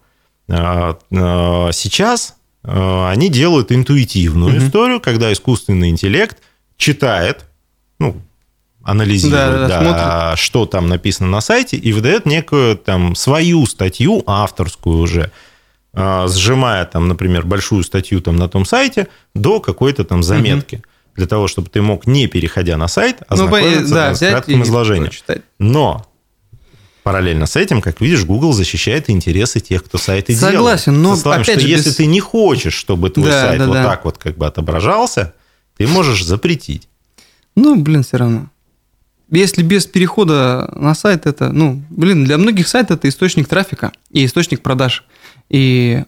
А, 0.49 0.97
а, 1.11 1.71
сейчас 1.71 2.35
а, 2.63 3.09
они 3.09 3.29
делают 3.29 3.71
интуитивную 3.71 4.57
угу. 4.57 4.65
историю, 4.65 4.99
когда 4.99 5.31
искусственный 5.31 5.89
интеллект 5.89 6.37
читает, 6.77 7.45
ну, 7.99 8.21
анализирует, 8.83 9.67
да, 9.67 9.67
да, 9.67 9.81
да, 9.81 10.35
что 10.35 10.65
там 10.65 10.87
написано 10.89 11.29
на 11.29 11.39
сайте, 11.39 11.77
и 11.77 11.93
выдает 11.93 12.25
некую 12.25 12.77
там 12.77 13.15
свою 13.15 13.65
статью, 13.65 14.23
авторскую 14.27 14.97
уже, 14.97 15.31
сжимая 15.95 16.83
там, 16.85 17.07
например, 17.07 17.45
большую 17.45 17.83
статью 17.83 18.19
там 18.19 18.35
на 18.35 18.49
том 18.49 18.65
сайте 18.65 19.07
до 19.33 19.61
какой-то 19.61 20.03
там 20.03 20.21
заметки. 20.21 20.75
Угу. 20.75 20.83
Для 21.15 21.27
того, 21.27 21.47
чтобы 21.47 21.69
ты 21.69 21.81
мог, 21.81 22.07
не 22.07 22.27
переходя 22.27 22.75
на 22.75 22.87
сайт, 22.87 23.21
ознакомиться 23.27 23.81
ну, 23.81 23.89
да, 23.89 24.15
с 24.15 24.19
кратким 24.19 24.63
изложением. 24.63 25.11
Но 25.59 26.05
Параллельно 27.03 27.45
с 27.45 27.57
этим, 27.57 27.81
как 27.81 27.99
видишь, 27.99 28.23
Google 28.23 28.53
защищает 28.53 29.09
интересы 29.09 29.59
тех, 29.59 29.83
кто 29.83 29.97
сайты 29.97 30.33
Согласен, 30.33 30.51
делает. 30.51 30.79
Согласен, 30.79 31.01
но 31.01 31.15
словами, 31.17 31.41
опять 31.41 31.59
что 31.59 31.61
же 31.61 31.67
если 31.67 31.89
без... 31.89 31.95
ты 31.97 32.05
не 32.05 32.19
хочешь, 32.21 32.73
чтобы 32.73 33.09
твой 33.09 33.29
да, 33.29 33.41
сайт 33.41 33.59
да, 33.59 33.67
вот 33.67 33.73
да. 33.73 33.83
так 33.83 34.05
вот 34.05 34.17
как 34.17 34.37
бы 34.37 34.45
отображался, 34.45 35.33
ты 35.75 35.85
можешь 35.85 36.23
запретить. 36.23 36.87
Ну, 37.55 37.75
блин, 37.75 38.03
все 38.03 38.17
равно. 38.17 38.49
Если 39.29 39.63
без 39.63 39.85
перехода 39.85 40.71
на 40.75 40.95
сайт, 40.95 41.25
это, 41.25 41.51
ну, 41.51 41.83
блин, 41.89 42.23
для 42.23 42.37
многих 42.37 42.67
сайт 42.67 42.91
это 42.91 43.09
источник 43.09 43.47
трафика 43.47 43.91
и 44.11 44.25
источник 44.25 44.61
продаж. 44.61 45.03
И 45.49 46.03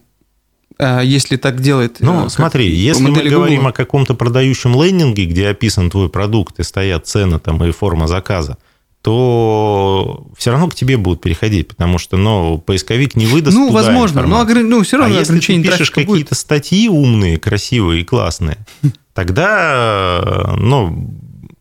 э, 0.78 1.00
если 1.04 1.36
так 1.36 1.60
делает... 1.60 1.96
Ну, 2.00 2.28
смотри, 2.28 2.70
если 2.74 3.02
мы 3.02 3.10
Google... 3.10 3.30
говорим 3.30 3.66
о 3.66 3.72
каком-то 3.72 4.14
продающем 4.14 4.80
лендинге, 4.80 5.26
где 5.26 5.48
описан 5.48 5.90
твой 5.90 6.08
продукт 6.08 6.58
и 6.58 6.62
стоят 6.62 7.06
цены 7.06 7.38
там 7.38 7.62
и 7.64 7.70
форма 7.72 8.06
заказа, 8.06 8.58
то 9.06 10.26
все 10.36 10.50
равно 10.50 10.66
к 10.66 10.74
тебе 10.74 10.96
будут 10.96 11.20
переходить, 11.20 11.68
потому 11.68 11.96
что, 11.96 12.16
ну, 12.16 12.58
поисковик 12.58 13.14
не 13.14 13.26
выдаст 13.26 13.56
Ну, 13.56 13.70
возможно, 13.70 14.26
но 14.26 14.40
огр... 14.40 14.64
ну, 14.64 14.82
все 14.82 14.96
равно 14.96 15.14
а 15.14 15.18
если 15.20 15.38
ты 15.38 15.62
пишешь 15.62 15.92
какие-то 15.92 16.34
статьи 16.34 16.88
умные, 16.88 17.38
красивые 17.38 18.00
и 18.00 18.04
классные, 18.04 18.66
тогда, 19.14 20.56
ну, 20.58 21.08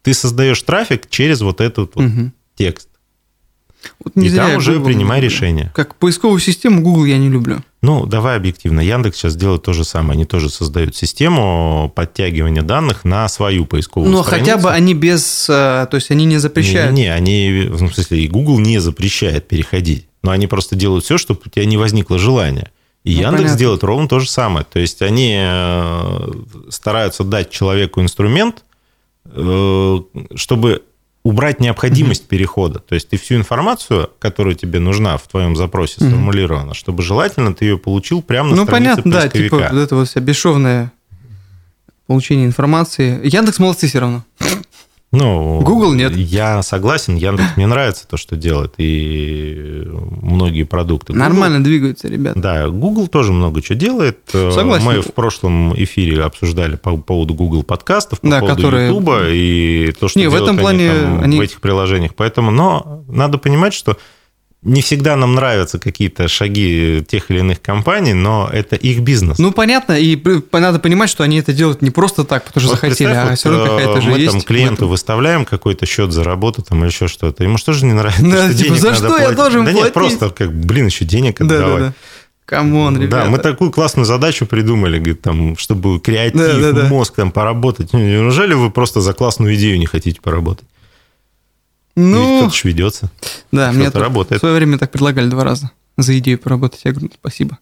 ты 0.02 0.16
создаешь 0.16 0.60
трафик 0.64 1.08
через 1.08 1.42
вот 1.42 1.62
этот 1.62 1.96
вот 1.96 2.10
текст. 2.56 2.90
Вот 4.04 4.16
не 4.16 4.30
и 4.30 4.32
там 4.32 4.56
уже 4.56 4.74
Google 4.74 4.88
принимай 4.88 5.22
решение. 5.22 5.72
Как 5.76 5.94
поисковую 5.98 6.40
систему 6.40 6.82
Google 6.82 7.06
я 7.06 7.20
не 7.20 7.30
люблю. 7.30 7.62
Ну, 7.86 8.06
давай 8.06 8.36
объективно. 8.38 8.80
Яндекс 8.82 9.18
сейчас 9.18 9.36
делает 9.36 9.62
то 9.64 9.74
же 9.74 9.84
самое. 9.84 10.14
Они 10.14 10.26
тоже 10.26 10.50
создают 10.50 10.96
систему 10.96 11.92
подтягивания 11.96 12.62
данных 12.64 13.06
на 13.06 13.28
свою 13.30 13.66
поисковую 13.66 14.12
Но 14.12 14.24
страницу. 14.24 14.52
хотя 14.52 14.62
бы 14.64 14.72
они 14.72 14.94
без... 14.94 15.48
Э, 15.50 15.88
то 15.90 15.96
есть 15.96 16.10
они 16.12 16.26
не 16.26 16.38
запрещают. 16.38 16.94
Не, 16.94 17.04
не, 17.04 17.08
они... 17.14 17.68
В 17.70 17.78
смысле, 17.78 18.20
и 18.24 18.28
Google 18.28 18.60
не 18.60 18.80
запрещает 18.80 19.48
переходить. 19.48 20.08
Но 20.24 20.32
они 20.32 20.48
просто 20.48 20.76
делают 20.76 21.04
все, 21.06 21.18
чтобы 21.18 21.42
у 21.46 21.50
тебя 21.50 21.66
не 21.66 21.78
возникло 21.78 22.18
желания. 22.18 22.72
И 23.04 23.14
Ну, 23.16 23.22
Яндекс 23.22 23.38
понятно. 23.42 23.60
делает 23.60 23.84
ровно 23.84 24.08
то 24.08 24.20
же 24.20 24.28
самое. 24.30 24.66
То 24.72 24.80
есть 24.80 25.02
они 25.04 25.36
э, 25.38 26.32
стараются 26.70 27.24
дать 27.24 27.52
человеку 27.52 28.02
инструмент, 28.02 28.64
э, 29.26 30.00
чтобы 30.36 30.82
убрать 31.26 31.60
необходимость 31.60 32.28
перехода. 32.28 32.78
То 32.80 32.94
есть 32.94 33.10
ты 33.10 33.18
всю 33.18 33.36
информацию, 33.36 34.12
которая 34.20 34.54
тебе 34.54 34.80
нужна 34.80 35.18
в 35.18 35.28
твоем 35.28 35.56
запросе, 35.56 35.96
Мгм. 36.00 36.10
сформулирована, 36.12 36.74
чтобы 36.76 37.02
желательно 37.02 37.52
ты 37.54 37.66
ее 37.66 37.78
получил 37.80 38.22
прямо 38.22 38.52
на 38.52 38.58
Ну, 38.58 38.64
странице 38.66 39.02
понятно, 39.02 39.12
да, 39.12 39.22
типа 39.28 39.38
поисковика. 39.40 39.70
вот 39.74 39.80
это 39.82 39.96
вот 39.96 40.08
вся 40.08 40.20
бесшовное 40.22 40.92
получение 42.06 42.46
информации. 42.46 43.20
Яндекс 43.24 43.58
молодцы 43.58 43.88
все 43.88 44.00
равно. 44.00 44.24
Ну, 45.16 45.62
Google 45.62 45.94
нет. 45.94 46.16
Я 46.16 46.62
согласен, 46.64 47.16
Яндекс 47.16 47.56
мне 47.56 47.68
нравится 47.68 48.08
то, 48.08 48.18
что 48.18 48.36
делает, 48.36 48.74
и 48.78 49.84
многие 50.22 50.64
продукты. 50.64 51.14
Google- 51.14 51.24
Нормально 51.24 51.64
двигаются, 51.64 52.08
ребята. 52.08 52.40
Да, 52.40 52.68
Google 52.68 53.08
тоже 53.08 53.32
много 53.32 53.62
чего 53.62 53.78
делает. 53.78 54.20
Э, 54.34 54.52
Согласен. 54.52 54.86
Мы 54.86 55.02
в 55.02 55.14
прошлом 55.14 55.74
эфире 55.76 56.24
обсуждали 56.24 56.76
по 56.76 56.96
поводу 56.98 57.34
Google 57.34 57.64
подкастов, 57.64 58.20
по 58.22 58.28
Да, 58.30 58.40
поводу 58.40 58.56
которые- 58.56 58.90
YouTube 58.90 59.10
и 59.32 59.94
то, 60.00 60.08
что 60.08 60.20
Не, 60.20 60.28
в 60.28 60.36
этом 60.36 60.50
они 60.52 60.60
плане 60.60 60.92
там 60.94 61.22
они- 61.24 61.38
в 61.38 61.42
этих 61.42 61.62
приложениях. 61.62 62.14
Поэтому, 62.16 62.52
но 62.52 63.04
надо 63.08 63.38
понимать, 63.38 63.74
что 63.74 63.98
не 64.66 64.82
всегда 64.82 65.16
нам 65.16 65.36
нравятся 65.36 65.80
какие-то 65.80 66.28
шаги 66.28 67.04
тех 67.08 67.30
или 67.32 67.40
иных 67.40 67.62
компаний, 67.62 68.14
но 68.14 68.50
это 68.52 68.76
их 68.76 69.00
бизнес. 69.00 69.38
Ну, 69.38 69.52
понятно, 69.52 69.94
и 69.94 70.20
надо 70.52 70.80
понимать, 70.80 71.10
что 71.10 71.24
они 71.24 71.38
это 71.40 71.54
делают 71.54 71.82
не 71.82 71.92
просто 71.92 72.24
так, 72.26 72.44
потому 72.46 72.62
что 72.62 72.72
Вот 72.72 72.82
захотели, 72.82 73.10
а 73.14 73.30
вот, 73.30 73.40
все 73.40 73.50
равно 73.52 73.66
э, 73.66 73.70
какая-то 73.70 74.02
же 74.02 74.10
мы 74.10 74.18
есть. 74.20 74.32
там 74.32 74.42
в 74.42 74.46
клиенту 74.46 74.74
этом. 74.76 74.90
выставляем 74.90 75.46
какой-то 75.46 75.86
счет 75.86 76.12
за 76.12 76.24
работу 76.24 76.64
там 76.64 76.80
или 76.84 76.90
еще 76.90 77.08
что-то. 77.08 77.44
Ему 77.44 77.58
что 77.58 77.74
же 77.74 77.86
не 77.86 77.94
нравится? 77.94 78.24
Да, 78.24 78.48
что 78.50 78.58
типа, 78.58 78.64
денег 78.70 78.80
за 78.82 78.88
надо 78.88 78.98
что 78.98 79.08
я 79.08 79.14
платить? 79.20 79.38
должен 79.38 79.66
Да 79.66 79.72
нет, 79.72 79.80
платить? 79.80 79.94
просто 79.94 80.30
как, 80.32 80.54
блин, 80.54 80.88
еще 80.88 81.06
денег 81.06 81.38
Да, 81.40 81.46
да, 81.46 81.56
отдавать. 81.58 81.84
да. 81.84 81.94
Come 82.46 82.78
on, 82.78 83.02
ребята. 83.02 83.24
Да, 83.26 83.30
мы 83.32 83.40
такую 83.40 83.72
классную 83.72 84.06
задачу 84.06 84.46
придумали, 84.46 84.98
говорит, 85.00 85.22
там, 85.22 85.58
чтобы 85.58 86.00
креатив, 86.00 86.40
Да, 86.42 86.60
да, 86.60 86.72
да. 86.74 86.88
мозг 86.90 87.16
там 87.16 87.32
поработать. 87.32 87.92
Неужели 87.94 88.54
вы 88.54 88.70
просто 88.70 89.02
за 89.02 89.14
классную 89.14 89.56
идею 89.56 89.80
не 89.80 89.88
хотите 89.88 90.22
поработать? 90.22 90.66
Ведь 91.96 92.06
Ну, 92.06 92.48
кто-то 92.50 92.68
ведется. 92.68 93.10
да, 93.52 93.72
мне 93.72 93.90
работает. 93.90 94.40
в 94.40 94.44
свое 94.44 94.56
время 94.56 94.78
так 94.78 94.92
предлагали 94.92 95.30
два 95.30 95.44
раза 95.44 95.72
за 95.98 96.18
идею 96.20 96.38
поработать. 96.40 96.82
Я 96.84 96.92
говорю, 96.92 97.08
«Ну, 97.12 97.18
спасибо. 97.20 97.58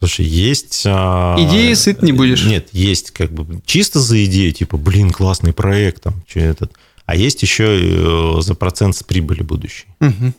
Слушай, 0.00 0.26
есть... 0.26 0.84
а, 0.86 1.36
Идеи 1.38 1.74
сыт 1.74 2.02
не 2.02 2.12
будешь. 2.12 2.44
Нет, 2.44 2.68
есть 2.72 3.10
как 3.10 3.32
бы 3.32 3.60
чисто 3.66 3.98
за 4.00 4.24
идею, 4.26 4.52
типа, 4.52 4.76
блин, 4.76 5.10
классный 5.10 5.52
проект, 5.52 6.04
там, 6.04 6.22
что 6.28 6.40
этот. 6.40 6.72
А 7.04 7.16
есть 7.16 7.42
еще 7.42 8.36
э, 8.38 8.40
за 8.40 8.54
процент 8.54 8.94
с 8.96 9.02
прибыли 9.02 9.42
будущей. 9.42 9.86
Мгм. 9.98 10.34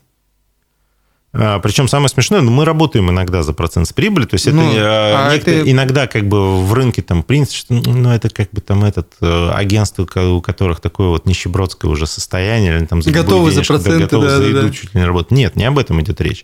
А, 1.31 1.59
Причем 1.59 1.87
самое 1.87 2.09
смешное, 2.09 2.41
ну, 2.41 2.49
мы 2.49 2.65
работаем 2.65 3.09
иногда 3.11 3.43
за 3.43 3.53
процент 3.53 3.87
с 3.87 3.93
прибыли, 3.93 4.25
то 4.25 4.33
есть 4.33 4.47
это, 4.47 4.55
Ну, 4.55 4.73
э, 4.73 4.79
а 4.81 5.31
некто- 5.35 5.51
это- 5.51 5.69
иногда 5.71 6.07
как 6.07 6.27
бы 6.27 6.63
в 6.63 6.73
рынке 6.73 7.03
там 7.03 7.21
принято, 7.21 7.53
что 7.53 7.73
ну, 7.73 8.09
это 8.11 8.29
как 8.29 8.49
бы 8.51 8.61
там 8.61 8.83
этот 8.83 9.13
э, 9.21 9.51
агентство, 9.51 10.07
у 10.23 10.41
которых 10.41 10.79
такое 10.79 11.09
вот 11.09 11.27
нищебродское 11.27 11.91
уже 11.91 12.07
состояние, 12.07 12.77
они 12.77 12.87
там 12.87 13.03
за 13.03 13.11
Готовы 13.11 13.51
за 13.51 13.57
денежку, 13.57 13.73
да, 13.73 13.79
проценты, 13.79 14.03
готовы 14.05 14.25
да, 14.25 14.37
за 14.37 14.43
еду 14.43 14.61
да. 14.67 14.73
чуть 14.73 14.95
ли 14.95 15.01
не 15.01 15.05
работать. 15.05 15.31
Нет, 15.31 15.55
не 15.55 15.65
об 15.65 15.77
этом 15.77 16.01
идет 16.01 16.19
речь. 16.19 16.43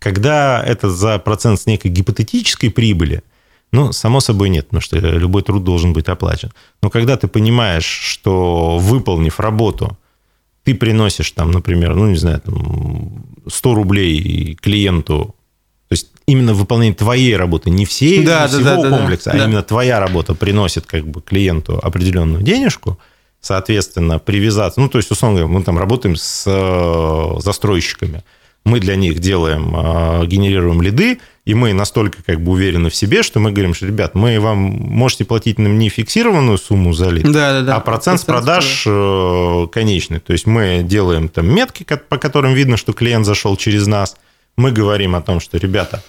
Когда 0.00 0.62
это 0.64 0.90
за 0.90 1.18
процент 1.20 1.60
с 1.60 1.66
некой 1.66 1.92
гипотетической 1.92 2.70
прибыли, 2.70 3.22
ну, 3.70 3.92
само 3.92 4.18
собой 4.20 4.48
нет, 4.48 4.66
потому 4.66 4.80
что 4.80 4.98
любой 4.98 5.42
труд 5.42 5.62
должен 5.62 5.92
быть 5.92 6.08
оплачен. 6.08 6.50
Но 6.82 6.90
когда 6.90 7.16
ты 7.16 7.28
понимаешь, 7.28 7.84
что 7.86 8.78
выполнив 8.78 9.38
работу, 9.38 9.96
ты 10.64 10.74
приносишь 10.74 11.30
там, 11.32 11.50
например, 11.50 11.94
ну, 11.94 12.08
не 12.08 12.16
знаю, 12.16 12.40
там 12.40 13.24
100 13.46 13.74
рублей 13.74 14.56
клиенту, 14.60 15.34
то 15.88 15.92
есть 15.92 16.08
именно 16.26 16.54
выполнение 16.54 16.94
твоей 16.94 17.36
работы, 17.36 17.70
не 17.70 17.84
всей, 17.84 18.24
Да, 18.24 18.46
не 18.46 18.48
да, 18.52 18.58
всего 18.58 18.64
да, 18.64 18.76
да, 18.76 18.90
да. 18.90 18.96
комплекса, 18.98 19.30
а 19.32 19.36
Да. 19.36 19.44
именно 19.44 19.62
твоя 19.62 20.00
работа 20.00 20.34
приносит 20.34 20.86
как 20.86 21.06
бы 21.06 21.20
клиенту 21.20 21.78
определенную 21.82 22.42
денежку, 22.42 22.98
соответственно, 23.40 24.18
привязаться, 24.18 24.80
ну, 24.80 24.88
то 24.88 24.98
есть, 24.98 25.10
условно 25.10 25.40
говоря, 25.40 25.54
мы 25.58 25.62
там 25.62 25.78
работаем 25.78 26.16
с 26.16 26.44
э, 26.46 27.40
застройщиками, 27.40 28.24
мы 28.64 28.80
для 28.80 28.96
них 28.96 29.18
делаем, 29.18 29.74
э, 29.76 30.26
генерируем 30.26 30.80
лиды, 30.80 31.20
и 31.44 31.52
мы 31.54 31.74
настолько 31.74 32.22
как 32.22 32.40
бы 32.40 32.52
уверены 32.52 32.88
в 32.88 32.94
себе, 32.94 33.22
что 33.22 33.38
мы 33.38 33.50
говорим, 33.52 33.74
что, 33.74 33.86
ребят, 33.86 34.14
мы 34.14 34.40
вам 34.40 34.56
можете 34.58 35.26
платить 35.26 35.58
нам 35.58 35.78
не 35.78 35.90
фиксированную 35.90 36.56
сумму 36.56 36.94
за 36.94 37.10
лид, 37.10 37.24
Да, 37.30 37.52
да, 37.52 37.62
да. 37.62 37.76
а 37.76 37.80
процент 37.80 38.20
с 38.20 38.24
продаж 38.24 38.84
э, 38.86 39.66
конечный. 39.70 40.20
То 40.20 40.32
есть 40.32 40.46
мы 40.46 40.82
делаем 40.82 41.28
там 41.28 41.46
метки, 41.54 41.84
по 42.08 42.16
которым 42.16 42.54
видно, 42.54 42.76
что 42.78 42.92
клиент 42.94 43.26
зашел 43.26 43.56
через 43.56 43.86
нас. 43.86 44.16
Мы 44.56 44.72
говорим 44.72 45.14
о 45.14 45.20
том, 45.20 45.40
что, 45.40 45.58
ребята, 45.58 46.02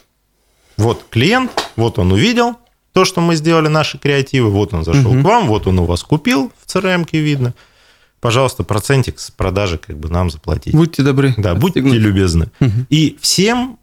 вот 0.77 1.05
клиент, 1.09 1.51
вот 1.75 1.99
он 1.99 2.11
увидел 2.13 2.55
то, 2.93 3.03
что 3.03 3.19
мы 3.19 3.35
сделали, 3.35 3.67
наши 3.67 3.97
креативы, 3.97 4.49
вот 4.49 4.73
он 4.73 4.85
зашел 4.85 5.11
Мгм. 5.13 5.23
к 5.23 5.25
вам, 5.27 5.47
вот 5.47 5.67
он 5.67 5.79
у 5.79 5.83
вас 5.85 6.03
купил, 6.03 6.53
в 6.65 6.73
crm 6.73 7.05
видно. 7.11 7.53
Пожалуйста, 8.21 8.63
процентик 8.63 9.19
с 9.19 9.29
продажи 9.31 9.77
как 9.77 9.97
бы 9.97 10.09
нам 10.09 10.29
заплатить. 10.31 10.73
Будьте 10.73 11.03
добры. 11.03 11.33
Да, 11.37 11.53
будьте 11.53 11.79
отстегнуть. 11.81 12.01
любезны. 12.01 12.49
Мгм. 12.59 12.87
И 12.89 13.17
всем 13.21 13.77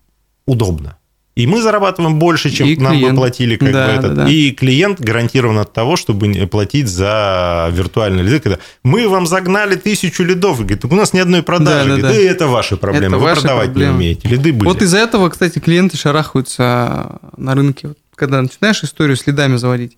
удобно. 0.46 0.96
И 1.34 1.46
мы 1.46 1.62
зарабатываем 1.62 2.18
больше, 2.18 2.50
чем 2.50 2.66
И 2.68 2.76
нам 2.76 2.92
бы 2.92 2.98
клиент. 2.98 3.16
платили, 3.18 3.56
как 3.56 3.72
Да, 3.72 3.86
бы 3.86 3.92
этот. 3.92 4.14
да, 4.14 4.24
да. 4.24 4.30
И 4.30 4.50
клиент 4.50 5.00
гарантирован 5.00 5.58
от 5.58 5.72
того, 5.72 5.96
чтобы 5.96 6.28
не 6.28 6.46
платить 6.46 6.88
за 6.88 7.70
виртуальные 7.72 8.22
лиды. 8.22 8.40
Когда 8.40 8.58
мы 8.82 9.08
вам 9.08 9.26
загнали 9.26 9.76
тысячу 9.76 10.24
лидов, 10.24 10.60
и 10.60 10.64
говорит, 10.64 10.84
у 10.84 10.94
нас 10.94 11.14
ни 11.14 11.20
одной 11.20 11.42
продажи. 11.42 11.88
Да, 11.88 11.96
да, 11.96 12.00
Говорит, 12.00 12.02
да. 12.02 12.08
«Да 12.10 12.30
это 12.32 12.46
ваши 12.48 12.76
проблемы, 12.76 13.06
Это 13.06 13.16
вы 13.16 13.22
ваши 13.22 13.40
продавать 13.40 13.66
проблемы. 13.70 13.92
не 13.92 13.96
умеете. 13.96 14.28
Лиды 14.28 14.52
были. 14.52 14.68
Вот 14.68 14.82
из-за 14.82 14.98
этого, 14.98 15.30
кстати, 15.30 15.58
клиенты 15.58 15.96
шарахаются 15.96 17.18
на 17.38 17.54
рынке, 17.54 17.88
Вот 17.88 17.98
когда 18.14 18.42
начинаешь 18.42 18.82
историю 18.84 19.16
с 19.16 19.26
лидами 19.26 19.56
заводить. 19.56 19.96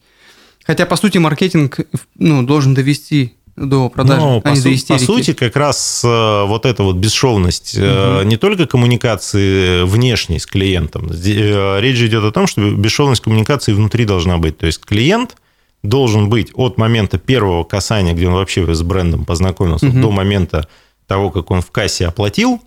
Хотя, 0.64 0.86
по 0.86 0.94
сути, 0.96 1.18
маркетинг 1.18 1.80
ну, 2.16 2.42
должен 2.44 2.74
довести 2.74 3.34
до 3.56 3.88
продажи, 3.88 4.20
Ну, 4.20 4.38
а 4.38 4.40
по, 4.40 4.54
су- 4.56 4.86
по 4.88 4.98
сути, 4.98 5.32
как 5.32 5.56
раз 5.56 6.02
э, 6.04 6.44
вот 6.46 6.66
эта 6.66 6.82
вот 6.82 6.96
бесшовность 6.96 7.74
э, 7.78 8.22
не 8.24 8.36
только 8.36 8.66
коммуникации 8.66 9.84
внешней 9.84 10.38
с 10.40 10.46
клиентом. 10.46 11.08
Э, 11.10 11.80
Речь 11.80 11.96
же 11.96 12.06
идет 12.08 12.24
о 12.24 12.32
том, 12.32 12.46
что 12.46 12.68
бесшовность 12.70 13.22
коммуникации 13.22 13.72
внутри 13.72 14.04
должна 14.04 14.38
быть. 14.38 14.58
То 14.58 14.66
есть 14.66 14.80
клиент 14.84 15.36
должен 15.82 16.28
быть 16.28 16.50
от 16.54 16.78
момента 16.78 17.18
первого 17.18 17.62
касания, 17.64 18.12
где 18.14 18.26
он 18.26 18.34
вообще 18.34 18.72
с 18.74 18.82
брендом 18.82 19.24
познакомился, 19.24 19.86
Мгм. 19.86 20.00
до 20.02 20.10
момента 20.10 20.68
того, 21.06 21.30
как 21.30 21.50
он 21.50 21.60
в 21.60 21.70
кассе 21.70 22.06
оплатил 22.06 22.60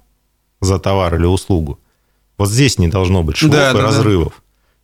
за 0.61 0.79
товар 0.79 1.15
или 1.15 1.25
услугу. 1.25 1.79
Вот 2.37 2.49
здесь 2.49 2.77
не 2.77 2.87
должно 2.87 3.23
быть 3.23 3.35
швов 3.37 3.51
Да, 3.51 3.71
и 3.71 3.73
да, 3.73 3.81
да. 3.81 3.91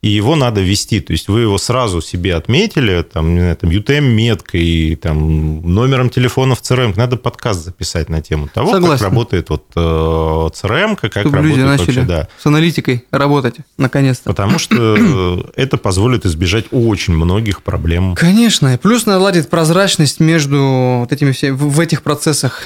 И 0.03 0.09
его 0.09 0.35
надо 0.35 0.59
вести. 0.59 0.99
То 0.99 1.13
есть 1.13 1.29
вы 1.29 1.41
его 1.41 1.57
сразу 1.57 2.01
себе 2.01 2.35
отметили, 2.35 3.03
там, 3.03 3.35
не 3.35 3.39
знаю, 3.39 3.55
там 3.55 3.69
UTM-меткой, 3.69 4.97
там, 4.97 5.61
номером 5.61 6.09
телефона 6.09 6.55
в 6.55 6.61
CRM. 6.61 6.93
Надо 6.97 7.15
подкаст 7.15 7.63
записать 7.63 8.09
на 8.09 8.21
тему 8.21 8.49
того, 8.53 8.71
Согласен. 8.71 8.97
как 8.97 9.01
работает 9.01 9.49
вот 9.49 9.63
э, 9.77 9.79
CRM, 9.79 10.97
как 10.99 11.13
Чтобы 11.13 11.37
работает 11.37 11.55
люди 11.55 11.61
начали 11.61 11.85
вообще, 11.85 12.01
да. 12.01 12.27
с 12.37 12.45
аналитикой 12.45 13.05
работать, 13.11 13.55
наконец-то. 13.77 14.29
Потому 14.29 14.59
что 14.59 14.75
э, 14.75 15.43
это 15.55 15.77
позволит 15.77 16.25
избежать 16.25 16.65
очень 16.71 17.13
многих 17.13 17.63
проблем. 17.63 18.15
Конечно, 18.15 18.73
и 18.73 18.77
плюс 18.77 19.05
наладит 19.05 19.49
прозрачность 19.49 20.19
между 20.19 20.97
вот 20.99 21.13
этими 21.13 21.31
всеми, 21.31 21.55
в 21.55 21.79
этих 21.79 22.01
процессах. 22.01 22.63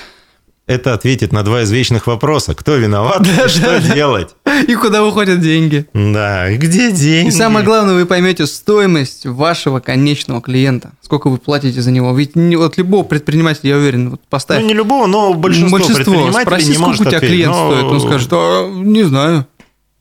Это 0.67 0.93
ответит 0.93 1.32
на 1.32 1.43
два 1.43 1.63
извечных 1.63 2.08
вопроса. 2.08 2.53
Кто 2.53 2.75
виноват 2.75 3.21
Да, 3.23 3.45
и 3.45 3.47
что 3.47 3.62
да, 3.62 3.80
да. 3.80 3.95
делать? 3.95 4.36
И 4.67 4.75
куда 4.75 5.01
выходят 5.01 5.39
деньги. 5.39 5.88
Да, 5.93 6.49
и 6.49 6.58
где 6.58 6.91
деньги? 6.91 7.30
И 7.30 7.32
самое 7.32 7.63
главное, 7.65 7.95
вы 7.95 8.06
поймете 8.06 8.45
стоимость 8.45 9.25
вашего 9.25 9.80
конечного 9.80 10.41
клиента. 10.41 10.91
Сколько 11.01 11.30
вы 11.30 11.38
платите 11.38 11.82
за 11.82 11.89
него. 11.91 12.13
Ведь 12.13 12.36
не, 12.36 12.58
вот 12.58 12.77
любого 12.77 13.03
предпринимателя, 13.03 13.69
я 13.71 13.77
уверен, 13.77 14.10
вот 14.10 14.21
поставь 14.30 14.62
Ну, 14.62 14.67
не 14.67 14.73
любого, 14.73 15.08
но 15.08 15.34
большинство, 15.34 15.77
предпринимателей 15.80 16.41
спроси, 16.45 16.67
не 16.67 16.73
сколько 16.73 16.88
может 16.88 17.01
у 17.01 17.06
тебя 17.06 17.17
ответить. 17.17 17.36
клиент 17.36 17.53
Но- 17.53 17.71
стоит. 17.71 17.84
Он 17.86 18.01
скажет, 18.01 18.30
«А, 18.34 18.69
не 18.69 19.03
знаю. 19.03 19.47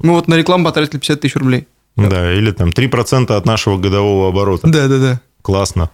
Мы 0.00 0.12
вот 0.14 0.26
на 0.26 0.34
рекламу 0.34 0.64
потратили 0.64 0.98
50 0.98 1.20
тысяч 1.20 1.36
рублей. 1.36 1.68
Да, 1.94 2.32
или 2.34 2.50
там 2.50 2.70
3% 2.72 3.30
от 3.36 3.46
нашего 3.46 3.78
годового 3.78 4.28
оборота. 4.30 4.66
Да-да-да. 4.66 5.20
Классно. 5.42 5.90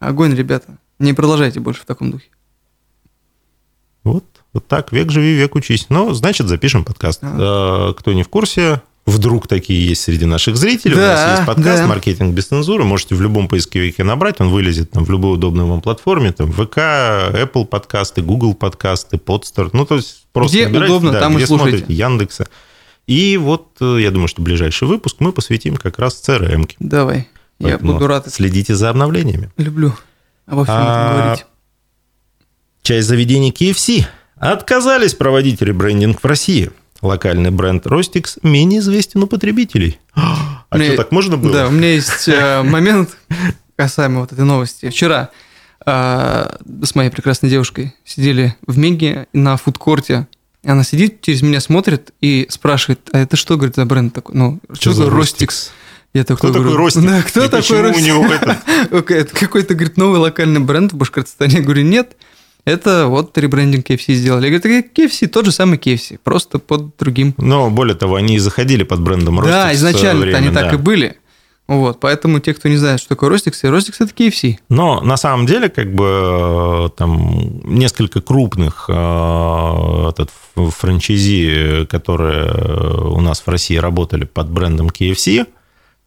Огонь, 0.00 0.34
ребята. 0.34 0.78
Не 0.98 1.12
продолжайте 1.12 1.60
больше 1.60 1.82
в 1.82 1.84
таком 1.84 2.10
духе. 2.10 2.24
Вот, 4.04 4.24
вот 4.52 4.66
так, 4.66 4.92
век 4.92 5.10
живи, 5.10 5.34
век 5.34 5.54
учись. 5.54 5.86
Ну, 5.88 6.12
значит, 6.12 6.48
запишем 6.48 6.84
подкаст. 6.84 7.20
А, 7.22 7.92
Кто 7.94 8.12
не 8.12 8.22
в 8.24 8.28
курсе, 8.28 8.82
вдруг 9.06 9.46
такие 9.48 9.86
есть 9.88 10.02
среди 10.02 10.24
наших 10.24 10.56
зрителей. 10.56 10.94
У 10.94 10.96
Да, 10.96 11.06
нас 11.14 11.38
есть 11.38 11.46
подкаст 11.46 11.82
да. 11.82 11.86
«Маркетинг 11.88 12.34
без 12.34 12.46
цензуры». 12.46 12.84
Можете 12.84 13.14
в 13.14 13.22
любом 13.22 13.48
поисковике 13.48 14.04
набрать, 14.04 14.40
он 14.40 14.48
вылезет 14.48 14.90
там 14.90 15.04
в 15.04 15.10
любой 15.10 15.34
удобной 15.34 15.64
вам 15.64 15.80
платформе. 15.80 16.32
Там 16.32 16.52
ВК, 16.52 16.78
Apple 16.78 17.64
подкасты, 17.66 18.22
Google 18.22 18.54
подкасты, 18.54 19.16
Podster. 19.18 19.70
Ну, 19.72 19.86
то 19.86 19.96
есть 19.96 20.26
просто 20.32 20.56
Где 20.56 20.66
набирайте, 20.68 20.92
удобно, 20.92 21.12
да, 21.12 21.20
там 21.20 21.32
и 21.34 21.36
где 21.36 21.46
слушайте. 21.46 21.78
смотрите, 21.78 21.94
Яндекса. 22.00 22.48
И 23.06 23.36
вот 23.36 23.68
э, 23.80 23.98
я 24.00 24.10
думаю, 24.10 24.28
что 24.28 24.42
ближайший 24.42 24.86
выпуск 24.86 25.16
мы 25.18 25.32
посвятим 25.32 25.76
как 25.76 25.98
раз 25.98 26.22
CRM. 26.26 26.66
-ке. 26.66 26.74
Давай. 26.78 27.28
Я 27.58 27.68
Поэтому 27.70 27.92
буду 27.94 28.06
рад. 28.06 28.32
Следите 28.32 28.74
за 28.76 28.90
обновлениями. 28.90 29.50
Люблю 29.56 29.92
обо 30.46 30.64
всем 30.64 30.76
А, 30.78 31.04
этом 31.10 31.20
говорить. 31.20 31.46
Часть 32.82 33.08
заведений 33.08 33.50
KFC 33.52 34.06
отказались 34.36 35.14
проводить 35.14 35.62
ребрендинг 35.62 36.20
в 36.22 36.26
России. 36.26 36.70
локальный 37.00 37.50
бренд 37.50 37.84
Rostix 37.86 38.38
менее 38.42 38.78
известен 38.80 39.22
у 39.22 39.26
потребителей. 39.26 39.98
А 40.14 40.56
Мне- 40.72 40.86
что, 40.88 40.96
так 40.98 41.12
можно 41.12 41.36
было? 41.36 41.52
Да, 41.52 41.68
у 41.68 41.70
меня 41.72 41.94
есть 41.94 42.28
э, 42.28 42.62
момент 42.62 43.16
касаемо 43.76 44.20
вот 44.20 44.32
этой 44.32 44.44
новости. 44.44 44.88
Вчера 44.88 45.30
э, 45.84 46.56
с 46.84 46.94
моей 46.94 47.10
прекрасной 47.10 47.50
девушкой 47.50 47.94
сидели 48.04 48.56
в 48.66 48.78
Меге 48.78 49.26
на 49.32 49.56
фудкорте. 49.56 50.26
Она 50.64 50.84
сидит, 50.84 51.20
через 51.22 51.42
меня 51.42 51.60
смотрит 51.60 52.10
и 52.20 52.46
спрашивает, 52.50 53.00
а 53.12 53.18
это 53.18 53.36
что, 53.36 53.56
говорит, 53.56 53.74
за 53.74 53.84
бренд 53.84 54.14
такой? 54.14 54.36
Ну, 54.36 54.60
что, 54.72 54.92
за 54.92 55.04
такое 55.04 55.16
Ростикс? 55.18 55.72
Я 56.14 56.22
такой 56.24 56.36
Кто 56.36 56.48
такой 56.48 56.62
говорю, 56.62 56.76
Ростик? 56.78 57.02
Да, 57.02 57.22
кто 57.22 57.40
И 57.44 57.48
такой 57.48 57.60
почему 57.62 57.78
у 57.78 57.82
Ростик? 57.82 58.06
него 58.06 58.98
это 59.08 59.34
какой-то, 59.36 59.74
говорит, 59.74 59.96
новый 59.96 60.20
локальный 60.20 60.60
бренд 60.60 60.92
в 60.92 60.96
Башкортостане. 60.96 61.56
Я 61.56 61.62
говорю, 61.62 61.82
нет, 61.82 62.16
это 62.64 63.06
вот 63.08 63.36
ребрендинг 63.36 63.88
KFC 63.88 64.14
сделали. 64.14 64.48
Я 64.48 64.58
говорю, 64.58 64.84
KFC, 64.94 65.26
тот 65.26 65.46
же 65.46 65.52
самый 65.52 65.78
KFC, 65.78 66.18
просто 66.22 66.58
под 66.58 66.96
другим. 66.96 67.34
Но 67.38 67.70
более 67.70 67.96
того, 67.96 68.16
они 68.16 68.36
и 68.36 68.38
заходили 68.38 68.84
под 68.84 69.00
брендом 69.00 69.40
Rostix. 69.40 69.46
да, 69.46 69.74
изначально 69.74 70.24
они 70.24 70.48
время, 70.48 70.52
так 70.52 70.70
да. 70.70 70.74
и 70.74 70.76
были. 70.76 71.16
Вот, 71.68 72.00
поэтому 72.00 72.40
те, 72.40 72.54
кто 72.54 72.68
не 72.68 72.76
знает, 72.76 73.00
что 73.00 73.10
такое 73.10 73.30
Ростикс, 73.30 73.62
Ростикс 73.64 74.00
это 74.00 74.12
KFC. 74.12 74.56
Но 74.68 75.00
на 75.00 75.16
самом 75.16 75.46
деле, 75.46 75.68
как 75.68 75.94
бы 75.94 76.06
э, 76.06 76.88
там 76.96 77.60
несколько 77.64 78.20
крупных 78.20 78.86
э, 78.88 80.08
этот, 80.10 80.30
франчайзи, 80.54 81.86
которые 81.86 82.46
э, 82.46 83.08
у 83.08 83.20
нас 83.20 83.40
в 83.40 83.48
России 83.48 83.76
работали 83.76 84.24
под 84.24 84.50
брендом 84.50 84.88
KFC, 84.88 85.46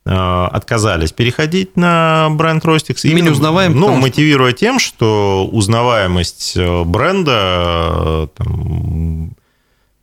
отказались 0.05 1.11
переходить 1.11 1.75
на 1.75 2.29
бренд. 2.31 2.63
Мы 2.65 3.21
не 3.21 3.29
узнаваем, 3.29 3.73
Ну, 3.73 3.81
потому 3.81 3.97
что- 3.97 4.01
мотивируя 4.07 4.53
тем, 4.53 4.79
что 4.79 5.49
узнаваемость 5.51 6.53
э, 6.55 6.83
бренда 6.83 7.37
э, 7.97 8.27
там, 8.37 9.35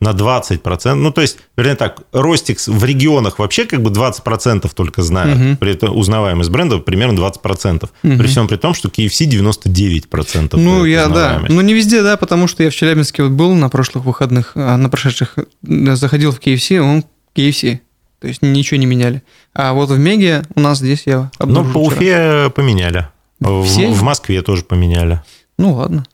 на 0.00 0.10
20%. 0.10 0.94
Ну, 0.94 1.12
то 1.12 1.20
есть, 1.20 1.38
вернее 1.56 1.76
так, 1.76 2.00
Ростикс 2.12 2.66
в 2.66 2.84
регионах 2.84 3.38
вообще 3.38 3.64
как 3.64 3.82
бы 3.82 3.90
20% 3.90 4.68
только 4.74 5.02
знают. 5.02 5.38
Мгм. 5.38 5.56
При 5.58 5.70
этом 5.72 5.96
узнаваемость 5.96 6.50
бренда 6.50 6.78
примерно 6.78 7.16
20%. 7.16 7.90
Мгм. 8.02 8.18
При 8.18 8.26
всем 8.26 8.48
при 8.48 8.56
том, 8.56 8.74
что 8.74 8.88
KFC 8.88 9.26
99%. 9.26 10.56
Ну, 10.60 10.84
я, 10.84 11.06
да. 11.08 11.40
Ну, 11.48 11.60
не 11.60 11.74
везде, 11.74 12.02
да, 12.02 12.16
потому 12.16 12.48
что 12.48 12.64
я 12.64 12.70
в 12.70 12.74
Челябинске 12.74 13.22
вот 13.22 13.32
был 13.32 13.54
на 13.54 13.68
прошлых 13.68 14.04
выходных, 14.04 14.52
а, 14.56 14.76
на 14.76 14.88
прошедших, 14.88 15.38
э, 15.38 15.94
заходил 15.94 16.32
в 16.32 16.40
KFC, 16.40 16.80
он 16.80 17.04
KFC. 17.36 17.78
То 18.22 18.28
есть 18.28 18.40
ничего 18.40 18.78
не 18.78 18.86
меняли. 18.86 19.24
А 19.52 19.72
вот 19.72 19.90
в 19.90 19.98
Меге 19.98 20.44
у 20.54 20.60
нас 20.60 20.78
здесь 20.78 21.02
я 21.06 21.28
Ну, 21.40 21.64
по 21.64 21.90
вчера. 21.90 21.96
Уфе 21.96 22.50
поменяли. 22.54 23.08
В, 23.40 23.64
Все? 23.64 23.88
в 23.90 24.00
Москве 24.04 24.42
тоже 24.42 24.62
поменяли. 24.62 25.20
Ну, 25.58 25.74
ладно. 25.74 26.04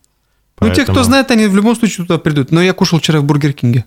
Ну, 0.58 0.68
те, 0.68 0.84
кто 0.84 0.94
Поэтому- 0.94 1.04
знает, 1.04 1.30
они 1.30 1.46
в 1.48 1.54
любом 1.54 1.76
случае 1.76 2.06
туда 2.06 2.18
придут. 2.18 2.50
Но 2.50 2.62
я 2.62 2.72
кушал 2.72 2.98
вчера 2.98 3.20
в 3.20 3.24
Бургер 3.24 3.52
Кинге. 3.52 3.84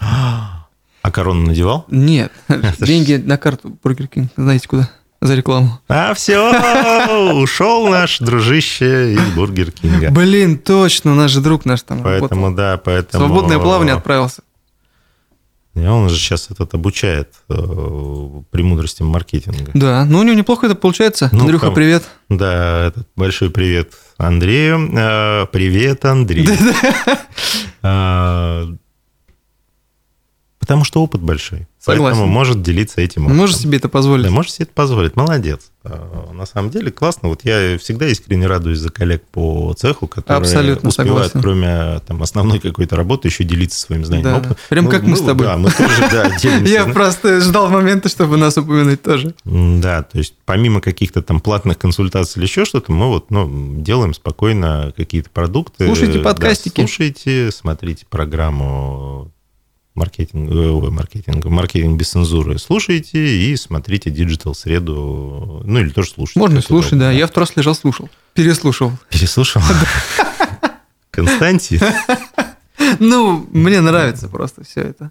А 0.00 1.10
корону 1.12 1.46
надевал? 1.48 1.84
Нет, 1.90 2.32
деньги 2.80 3.22
на 3.22 3.36
карту 3.36 3.76
Бургер 3.82 4.08
Кинг. 4.08 4.30
Знаете 4.36 4.66
куда? 4.66 4.88
За 5.20 5.34
рекламу. 5.34 5.80
А 5.88 6.14
все, 6.14 6.38
ушел 7.34 7.88
наш 7.88 8.20
дружище 8.20 9.12
из 9.12 9.20
Бургер 9.34 9.70
Кинга. 9.70 10.10
Блин, 10.10 10.56
точно, 10.58 11.14
наш 11.14 11.30
же 11.30 11.40
друг 11.42 11.66
наш 11.66 11.82
там 11.82 11.98
работал. 12.02 12.28
Поэтому, 12.28 12.54
да, 12.54 12.78
поэтому... 12.78 13.26
Свободное 13.26 13.58
плавание 13.58 13.94
отправился. 13.96 14.42
Он 15.76 16.08
же 16.08 16.16
сейчас 16.16 16.50
этот 16.50 16.72
обучает 16.74 17.34
э, 17.48 17.54
премудростям 18.50 19.08
маркетинга. 19.08 19.72
Да, 19.74 20.04
ну 20.04 20.20
у 20.20 20.22
него 20.22 20.34
неплохо 20.36 20.66
это 20.66 20.76
получается. 20.76 21.28
Ну, 21.32 21.40
Андрюха, 21.40 21.66
там- 21.66 21.74
привет. 21.74 22.04
Да, 22.28 22.86
этот 22.86 23.08
большой 23.16 23.50
привет 23.50 23.92
Андрею. 24.16 24.88
Э, 24.96 25.46
Привет, 25.50 26.04
Андрей. 26.04 26.46
А, 27.82 28.66
Потому 30.58 30.84
что 30.84 31.02
опыт 31.02 31.20
большой. 31.20 31.66
Согласен. 31.84 32.16
Поэтому 32.18 32.32
может 32.32 32.62
делиться 32.62 33.00
этим 33.02 33.24
опытом. 33.24 33.36
Можешь 33.36 33.58
себе 33.58 33.76
это 33.76 33.88
позволить? 33.90 34.24
Да, 34.24 34.30
можешь 34.30 34.52
себе 34.52 34.64
это 34.64 34.72
позволить. 34.72 35.16
Молодец. 35.16 35.70
А, 35.82 36.30
На 36.32 36.46
самом 36.46 36.70
деле 36.70 36.90
классно. 36.90 37.28
Вот 37.28 37.40
я 37.44 37.76
всегда 37.78 38.06
искренне 38.06 38.46
радуюсь 38.46 38.78
за 38.78 38.88
коллег 38.90 39.22
по 39.30 39.74
цеху, 39.74 40.06
которые 40.06 40.38
Абсолютно 40.38 40.88
успевают, 40.88 41.32
согласен. 41.32 41.42
кроме 41.42 42.00
там, 42.06 42.22
основной 42.22 42.58
какой-то 42.58 42.96
работы, 42.96 43.28
еще 43.28 43.44
делиться 43.44 43.78
своим 43.78 44.02
знанием 44.04 44.42
Да. 44.42 44.56
Прям 44.70 44.88
как 44.88 45.02
мы 45.02 45.14
с 45.14 45.20
тобой. 45.20 45.46
Да, 45.46 45.58
мы 45.58 45.70
тоже, 45.70 46.08
да, 46.10 46.30
делимся. 46.42 46.72
Я 46.72 46.84
просто 46.86 47.40
ждал 47.42 47.68
момента, 47.68 48.08
чтобы 48.08 48.38
нас 48.38 48.56
упомянуть 48.56 49.02
тоже. 49.02 49.34
Да, 49.44 50.04
то 50.04 50.16
есть 50.16 50.34
помимо 50.46 50.80
каких-то 50.80 51.20
там 51.20 51.38
платных 51.40 51.76
консультаций 51.76 52.40
или 52.40 52.46
еще 52.46 52.64
что-то, 52.64 52.92
мы 52.92 53.08
вот 53.08 53.30
ну, 53.30 53.74
делаем 53.82 54.14
спокойно 54.14 54.94
какие-то 54.96 55.28
продукты. 55.28 55.84
Слушайте 55.84 56.18
Да, 56.18 56.24
подкастики. 56.24 56.80
слушайте, 56.80 57.50
смотрите 57.52 58.06
программу 58.08 59.30
маркетинг, 59.94 60.50
э, 60.50 60.54
ой, 60.70 60.90
маркетинг, 60.90 61.44
маркетинг 61.46 61.98
без 61.98 62.10
цензуры. 62.10 62.58
Слушайте 62.58 63.18
и 63.18 63.56
смотрите 63.56 64.10
digital 64.10 64.54
среду. 64.54 65.62
Ну, 65.64 65.80
или 65.80 65.90
тоже 65.90 66.10
слушайте. 66.10 66.40
Можно 66.40 66.60
слушать, 66.62 66.92
удобно. 66.92 67.06
да. 67.06 67.12
Я 67.12 67.26
в 67.26 67.30
трос 67.30 67.54
лежал, 67.56 67.74
слушал. 67.74 68.08
Переслушал. 68.34 68.92
Переслушал. 69.10 69.62
Константин. 71.10 71.80
Ну, 72.98 73.46
мне 73.52 73.80
нравится 73.80 74.28
просто 74.28 74.64
все 74.64 74.80
это. 74.82 75.10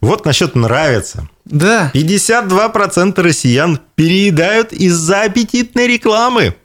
Вот 0.00 0.24
насчет 0.24 0.54
нравится. 0.54 1.28
Да. 1.44 1.90
52% 1.94 3.20
россиян 3.20 3.78
переедают 3.94 4.72
из-за 4.72 5.22
аппетитной 5.24 5.86
рекламы. 5.86 6.56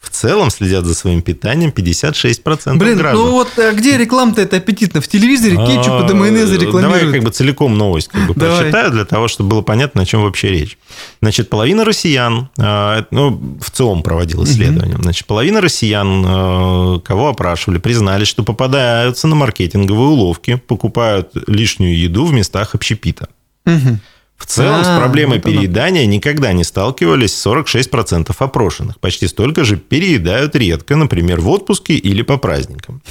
В 0.00 0.08
целом 0.08 0.48
следят 0.50 0.86
за 0.86 0.94
своим 0.94 1.20
питанием 1.20 1.70
56% 1.76 2.76
Блин, 2.76 2.96
граждан. 2.96 3.22
ну 3.22 3.32
вот 3.32 3.50
а 3.58 3.72
где 3.72 3.98
реклама-то 3.98 4.40
это 4.40 4.56
аппетитно? 4.56 5.02
В 5.02 5.08
телевизоре 5.08 5.56
кетчупа 5.56 6.06
да 6.08 6.14
майонеза 6.14 6.54
А, 6.54 6.58
Давай 6.58 6.66
рекламируют. 6.66 7.12
как 7.14 7.22
бы 7.24 7.30
целиком 7.30 7.76
новость 7.76 8.08
как 8.08 8.26
бы 8.26 8.34
Давай. 8.34 8.60
прочитаю, 8.60 8.90
для 8.92 9.04
того, 9.04 9.28
чтобы 9.28 9.50
было 9.50 9.60
понятно, 9.62 10.00
о 10.02 10.06
чем 10.06 10.22
вообще 10.22 10.48
речь. 10.48 10.78
Значит, 11.20 11.50
половина 11.50 11.84
россиян, 11.84 12.48
э, 12.56 13.02
ну, 13.10 13.58
в 13.60 13.70
целом 13.70 14.02
проводил 14.02 14.42
исследование, 14.44 14.96
значит, 15.00 15.26
половина 15.26 15.60
россиян, 15.60 16.24
э, 16.26 17.00
кого 17.04 17.28
опрашивали, 17.28 17.78
признались, 17.78 18.28
что 18.28 18.42
попадаются 18.42 19.28
на 19.28 19.34
маркетинговые 19.36 20.08
уловки, 20.08 20.54
покупают 20.66 21.30
лишнюю 21.46 21.96
еду 21.98 22.24
в 22.24 22.32
местах 22.32 22.74
общепита. 22.74 23.28
Мгм. 23.66 24.00
В 24.40 24.46
целом, 24.46 24.82
с 24.82 24.88
А, 24.88 24.98
проблемой 24.98 25.36
вот 25.36 25.46
оно. 25.46 25.54
переедания 25.54 26.06
никогда 26.06 26.52
не 26.54 26.64
сталкивались 26.64 27.32
46% 27.32 28.34
опрошенных. 28.38 28.98
Почти 28.98 29.28
столько 29.28 29.64
же 29.64 29.76
переедают 29.76 30.56
редко, 30.56 30.96
например, 30.96 31.40
в 31.40 31.48
отпуске 31.50 31.94
или 31.94 32.22
по 32.22 32.38
праздникам. 32.38 33.02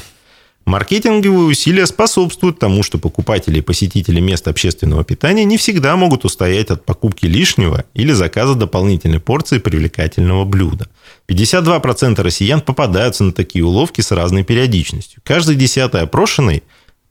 Маркетинговые 0.66 1.48
усилия 1.48 1.86
способствуют 1.86 2.60
тому, 2.60 2.84
что 2.84 2.98
покупатели 2.98 3.60
и 3.60 3.62
посетители 3.62 4.20
мест 4.20 4.48
общественного 4.48 5.04
питания 5.04 5.44
не 5.44 5.58
всегда 5.58 5.96
могут 5.96 6.26
устоять 6.26 6.70
от 6.72 6.84
покупки 6.84 7.26
лишнего 7.28 7.86
или 7.94 8.12
заказа 8.12 8.56
дополнительной 8.56 9.20
порции 9.20 9.60
привлекательного 9.60 10.46
блюда. 10.46 10.88
52% 11.28 12.22
россиян 12.22 12.62
попадаются 12.62 13.24
на 13.24 13.34
такие 13.34 13.64
уловки 13.64 14.02
с 14.02 14.12
разной 14.12 14.44
периодичностью. 14.44 15.22
Каждый 15.24 15.56
десятый 15.56 16.02
опрошенный 16.02 16.64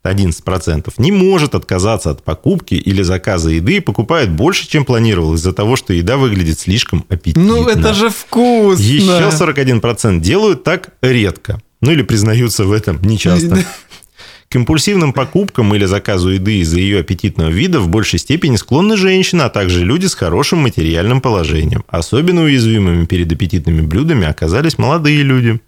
11% 0.03 0.93
не 0.97 1.11
может 1.11 1.55
отказаться 1.55 2.11
от 2.11 2.23
покупки 2.23 2.75
или 2.75 3.01
заказа 3.01 3.49
еды 3.49 3.77
и 3.77 3.79
покупает 3.79 4.31
больше, 4.31 4.67
чем 4.67 4.85
планировал, 4.85 5.33
из-за 5.33 5.51
того, 5.51 5.75
что 5.75 5.93
еда 5.93 6.17
выглядит 6.17 6.59
слишком 6.59 7.05
аппетитно. 7.09 7.43
Ну, 7.43 7.67
это 7.67 7.93
же 7.93 8.09
вкусно. 8.09 8.81
Еще 8.81 9.29
41% 9.29 10.19
делают 10.19 10.63
так 10.63 10.89
редко. 11.01 11.61
Ну, 11.81 11.91
или 11.91 12.01
признаются 12.01 12.65
в 12.65 12.71
этом 12.71 13.01
нечасто. 13.01 13.63
К 14.49 14.55
импульсивным 14.55 15.13
покупкам 15.13 15.75
или 15.75 15.85
заказу 15.85 16.29
еды 16.29 16.57
из-за 16.61 16.79
ее 16.79 17.01
аппетитного 17.01 17.49
вида 17.49 17.79
в 17.79 17.87
большей 17.87 18.17
степени 18.17 18.55
склонны 18.55 18.97
женщины, 18.97 19.43
а 19.43 19.49
также 19.49 19.85
люди 19.85 20.07
с 20.07 20.15
хорошим 20.15 20.59
материальным 20.59 21.21
положением. 21.21 21.83
Особенно 21.87 22.41
уязвимыми 22.41 23.05
перед 23.05 23.31
аппетитными 23.31 23.81
блюдами 23.81 24.25
оказались 24.25 24.79
молодые 24.79 25.21
люди. 25.21 25.59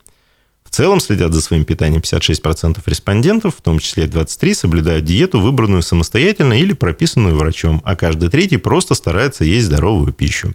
В 0.71 0.73
целом 0.73 1.01
следят 1.01 1.33
за 1.33 1.41
своим 1.41 1.65
питанием 1.65 1.99
56% 2.01 2.79
респондентов, 2.85 3.57
в 3.57 3.61
том 3.61 3.77
числе 3.79 4.05
23% 4.05 4.53
соблюдают 4.53 5.03
диету, 5.03 5.41
выбранную 5.41 5.81
самостоятельно 5.81 6.53
или 6.53 6.71
прописанную 6.71 7.35
врачом, 7.35 7.81
а 7.83 7.97
каждый 7.97 8.29
третий 8.29 8.55
просто 8.55 8.95
старается 8.95 9.43
есть 9.43 9.65
здоровую 9.65 10.13
пищу. 10.13 10.53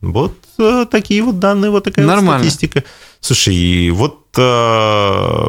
Вот 0.00 0.36
э, 0.60 0.86
такие 0.88 1.24
вот 1.24 1.40
данные, 1.40 1.72
вот 1.72 1.82
такая 1.82 2.06
вот 2.06 2.12
Нормально. 2.12 2.44
статистика. 2.44 2.84
Слушай, 3.18 3.56
и 3.56 3.90
вот 3.90 4.28
э, 4.36 5.48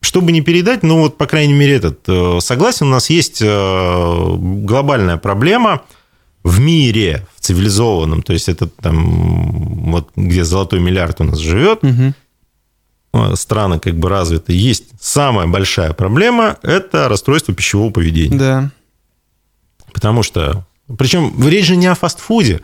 чтобы 0.00 0.32
не 0.32 0.40
передать, 0.40 0.82
ну 0.82 1.02
вот, 1.02 1.16
по 1.16 1.26
крайней 1.26 1.54
мере, 1.54 1.76
этот, 1.76 2.00
э, 2.08 2.40
согласен, 2.40 2.86
у 2.86 2.90
нас 2.90 3.10
есть 3.10 3.42
э, 3.42 4.36
глобальная 4.36 5.18
проблема 5.18 5.82
в 6.42 6.58
мире, 6.58 7.28
в 7.36 7.40
цивилизованном, 7.42 8.22
то 8.22 8.32
есть 8.32 8.48
это 8.48 8.66
там, 8.66 9.90
вот 9.92 10.08
где 10.16 10.42
золотой 10.42 10.80
миллиард 10.80 11.20
у 11.20 11.24
нас 11.24 11.38
живет, 11.38 11.84
Мгм. 11.84 12.12
Э, 13.14 13.36
страны 13.36 13.78
как 13.78 13.94
бы 13.94 14.08
развиты, 14.08 14.52
есть 14.52 14.84
самая 15.00 15.46
большая 15.46 15.92
проблема– 15.92 16.56
это 16.62 17.08
расстройство 17.08 17.54
пищевого 17.54 17.90
поведения. 17.90 18.36
Да. 18.36 18.70
Потому 19.92 20.22
что, 20.22 20.64
причем 20.98 21.32
речь 21.48 21.66
же 21.66 21.76
не 21.76 21.86
о 21.86 21.94
фастфуде. 21.94 22.60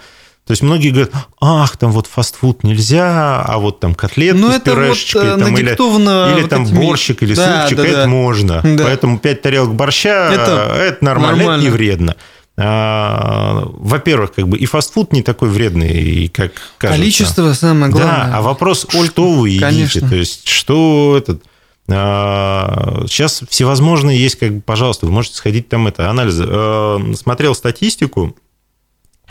То 0.47 0.53
есть 0.53 0.63
многие 0.63 0.91
говорят, 0.91 1.13
ах, 1.41 1.77
там 1.77 1.93
вот 1.93 2.09
фастфуд 2.09 2.65
нельзя, 2.65 3.41
а 3.43 3.59
вот 3.59 3.79
там 3.79 3.95
котлетки 3.95 4.41
Ну, 4.41 4.51
с 4.51 4.57
это 4.57 4.71
вот, 4.75 4.81
пюрешечкой, 4.81 5.27
э, 5.27 5.39
там, 5.39 5.57
или, 5.57 5.71
или 5.71 6.41
вот 6.41 6.51
там 6.51 6.65
этими- 6.65 6.77
борщик, 6.77 7.23
или 7.23 7.35
Да, 7.35 7.63
супчик, 7.63 7.77
да, 7.79 7.87
это 7.87 7.97
да. 7.99 8.07
можно. 8.09 8.61
Да. 8.65 8.85
Поэтому 8.85 9.19
5 9.21 9.43
тарелок 9.43 9.75
борща, 9.75 10.29
Это 10.33 10.75
это, 10.77 11.05
нормально, 11.05 11.37
это 11.37 11.39
нормально. 11.45 11.63
не 11.63 11.69
вредно. 11.71 12.17
А, 12.63 13.65
Во-первых, 13.73 14.33
как 14.35 14.47
бы 14.49 14.59
и 14.59 14.67
фастфуд 14.67 15.13
не 15.13 15.23
такой 15.23 15.49
вредный, 15.49 16.29
как 16.29 16.53
кажется. 16.79 17.01
Количество 17.01 17.53
самое 17.55 17.91
главное. 17.91 18.27
Да, 18.27 18.37
а 18.37 18.43
вопрос, 18.43 18.87
что 18.91 19.33
вы 19.33 19.49
едите, 19.51 19.65
Конечно. 19.65 20.09
то 20.09 20.15
есть 20.17 20.47
что 20.47 21.15
этот... 21.17 21.43
а, 21.89 23.05
Сейчас 23.09 23.43
всевозможные 23.49 24.21
есть, 24.21 24.37
как 24.37 24.53
бы, 24.57 24.61
пожалуйста, 24.61 25.07
вы 25.07 25.13
можете 25.13 25.37
сходить 25.37 25.69
там 25.69 25.87
это, 25.87 26.11
анализы. 26.11 26.45
Э, 26.47 26.99
Смотрел 27.17 27.55
статистику, 27.55 28.37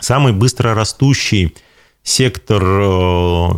самый 0.00 0.32
быстро 0.32 0.74
растущий 0.74 1.54
сектор 2.02 2.62
э, 2.64 3.48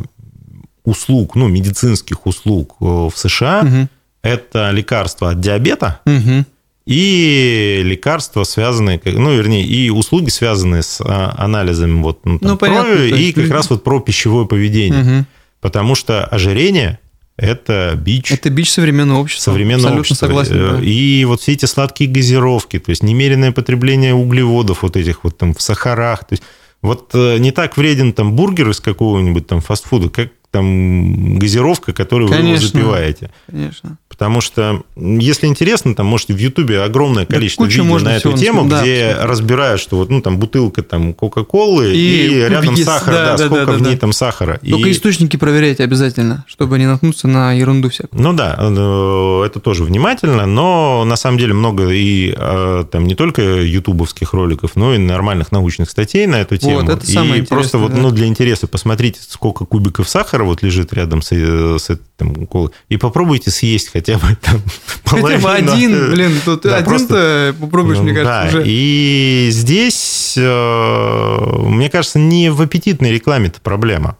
услуг, 0.84 1.34
ну, 1.34 1.48
медицинских 1.48 2.26
услуг 2.26 2.76
э, 2.80 2.84
в 2.84 3.12
США, 3.14 3.62
Мгм. 3.62 3.88
это 4.22 4.70
лекарства 4.70 5.30
от 5.30 5.40
диабета 5.40 6.00
Мгм. 6.04 6.44
И 6.87 7.80
лекарства, 7.85 8.45
связанные, 8.45 9.01
ну, 9.05 9.35
вернее, 9.37 9.64
и 9.64 9.91
услуги, 9.91 10.30
связанные 10.30 10.83
с 10.83 11.01
а, 11.01 11.35
анализами 11.39 12.03
вот, 12.03 12.20
ну, 12.24 12.39
там, 12.39 12.51
Ну, 12.53 12.57
понятно, 12.57 12.95
крови, 12.95 13.09
и 13.22 13.33
как 13.33 13.45
люди- 13.45 13.53
раз 13.53 13.70
вот 13.70 13.85
про 13.85 14.01
пищевое 14.01 14.47
поведение. 14.47 15.03
Мгм. 15.03 15.26
Потому 15.61 15.95
что 15.95 16.24
ожирение– 16.24 16.99
это 17.37 17.95
бич 17.97 18.33
Это 18.33 18.51
бич 18.51 18.70
современного 18.70 19.20
общества. 19.20 19.53
современного 19.53 19.99
Абсолютно 20.01 20.01
общества. 20.01 20.26
согласен. 20.26 20.76
Да. 20.78 20.85
И 20.85 21.24
вот 21.24 21.41
все 21.41 21.53
эти 21.53 21.66
сладкие 21.66 22.11
газировки, 22.11 22.78
то 22.80 22.91
есть 22.91 23.03
немеренное 23.05 23.53
потребление 23.53 24.12
углеводов 24.14 24.83
вот 24.83 24.97
этих 24.97 25.22
вот 25.24 25.39
там 25.39 25.55
в 25.55 25.62
сахарах. 25.62 26.20
То 26.24 26.33
есть 26.33 26.43
вот 26.83 27.11
э, 27.14 27.39
не 27.39 27.53
так 27.53 27.76
вреден 27.76 28.12
там 28.12 28.33
бургер 28.33 28.68
из 28.70 28.80
какого-нибудь 28.80 29.47
там 29.47 29.61
фастфуда, 29.61 30.09
как 30.11 30.30
там 30.51 31.39
газировка, 31.39 31.93
которую 31.93 32.28
вы 32.28 32.35
его 32.35 32.45
Конечно. 32.45 32.68
запиваете. 32.68 33.30
Конечно. 33.49 33.97
Потому 34.22 34.40
что, 34.40 34.84
если 34.94 35.48
интересно, 35.48 35.96
там 35.96 36.06
можете 36.06 36.32
в 36.32 36.38
Ютубе 36.38 36.80
огромное 36.82 37.26
Да 37.26 37.34
количество 37.34 37.64
куча 37.64 37.78
видео 37.78 37.90
можно 37.90 38.10
на 38.10 38.16
эту 38.16 38.32
тему. 38.34 38.68
Да, 38.68 38.80
где 38.80 39.06
абсолютно. 39.06 39.26
разбирают, 39.26 39.80
что 39.80 39.96
вот, 39.96 40.10
ну, 40.10 40.20
там 40.22 40.38
бутылка 40.38 40.84
там 40.84 41.12
Кока-Колы 41.12 41.92
И 41.92 42.28
и, 42.28 42.48
рядом 42.48 42.76
с- 42.76 42.84
сахар, 42.84 43.12
да, 43.14 43.24
да, 43.24 43.36
да, 43.36 43.46
сколько 43.46 43.66
да, 43.66 43.72
в 43.72 43.80
да, 43.80 43.84
ней 43.88 43.94
да. 43.94 44.00
там 44.00 44.12
сахара. 44.12 44.60
Только 44.68 44.88
И- 44.88 44.92
источники 44.92 45.36
проверяйте 45.36 45.82
обязательно, 45.82 46.44
чтобы 46.46 46.78
не 46.78 46.86
наткнуться 46.86 47.26
на 47.26 47.52
ерунду 47.52 47.90
всякую. 47.90 48.22
Ну 48.22 48.32
да, 48.32 48.56
э, 48.60 49.42
это 49.46 49.58
тоже 49.58 49.82
внимательно, 49.82 50.46
но 50.46 51.04
на 51.04 51.16
самом 51.16 51.38
деле 51.38 51.52
много 51.54 51.90
и 51.90 52.32
э, 52.36 52.84
там 52.92 53.06
не 53.08 53.16
только 53.16 53.42
ютубовских 53.42 54.34
роликов, 54.34 54.76
но 54.76 54.94
и 54.94 54.98
нормальных 54.98 55.50
научных 55.50 55.90
статей 55.90 56.26
на 56.26 56.36
эту 56.36 56.56
тему. 56.58 56.88
это 56.88 57.04
самое 57.06 57.42
и 57.42 57.44
просто 57.44 57.78
вот 57.78 57.92
да. 57.92 57.98
ну, 58.00 58.12
для 58.12 58.26
интереса 58.26 58.68
посмотрите, 58.68 59.18
сколько 59.26 59.64
кубиков 59.64 60.08
сахара 60.08 60.44
вот 60.44 60.62
лежит 60.62 60.92
рядом 60.92 61.22
с, 61.22 61.32
э, 61.32 61.76
с 61.80 61.90
этим 61.90 62.46
колой, 62.46 62.70
и 62.88 62.96
попробуйте 62.96 63.50
съесть 63.50 63.90
хотя 63.92 64.11
бы 64.18 64.36
там 64.40 64.60
Хотя 65.04 65.38
бы 65.38 65.50
один, 65.50 66.10
блин, 66.10 66.32
тут 66.44 66.62
Да, 66.62 66.76
один-то 66.76 67.54
попробуешь, 67.60 67.98
мне 67.98 68.12
Ну, 68.12 68.22
кажется, 68.22 68.52
да, 68.52 68.58
уже. 68.60 68.68
и 68.68 69.48
здесь, 69.50 70.34
э, 70.36 71.46
мне 71.66 71.90
кажется, 71.90 72.18
не 72.18 72.50
в 72.50 72.60
аппетитной 72.62 73.12
рекламе-то 73.12 73.60
проблема. 73.60 74.16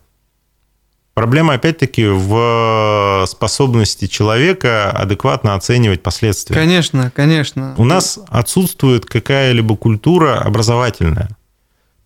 Проблема, 1.15 1.55
опять-таки, 1.55 2.07
в 2.07 3.27
способности 3.29 4.07
человека 4.07 4.91
адекватно 4.91 5.55
оценивать 5.55 6.03
последствия. 6.03 6.55
Конечно, 6.57 7.13
конечно. 7.15 7.75
У 7.77 7.85
нас 7.85 8.19
отсутствует 8.29 9.05
какая-либо 9.05 9.77
культура 9.77 10.39
образовательная. 10.41 11.29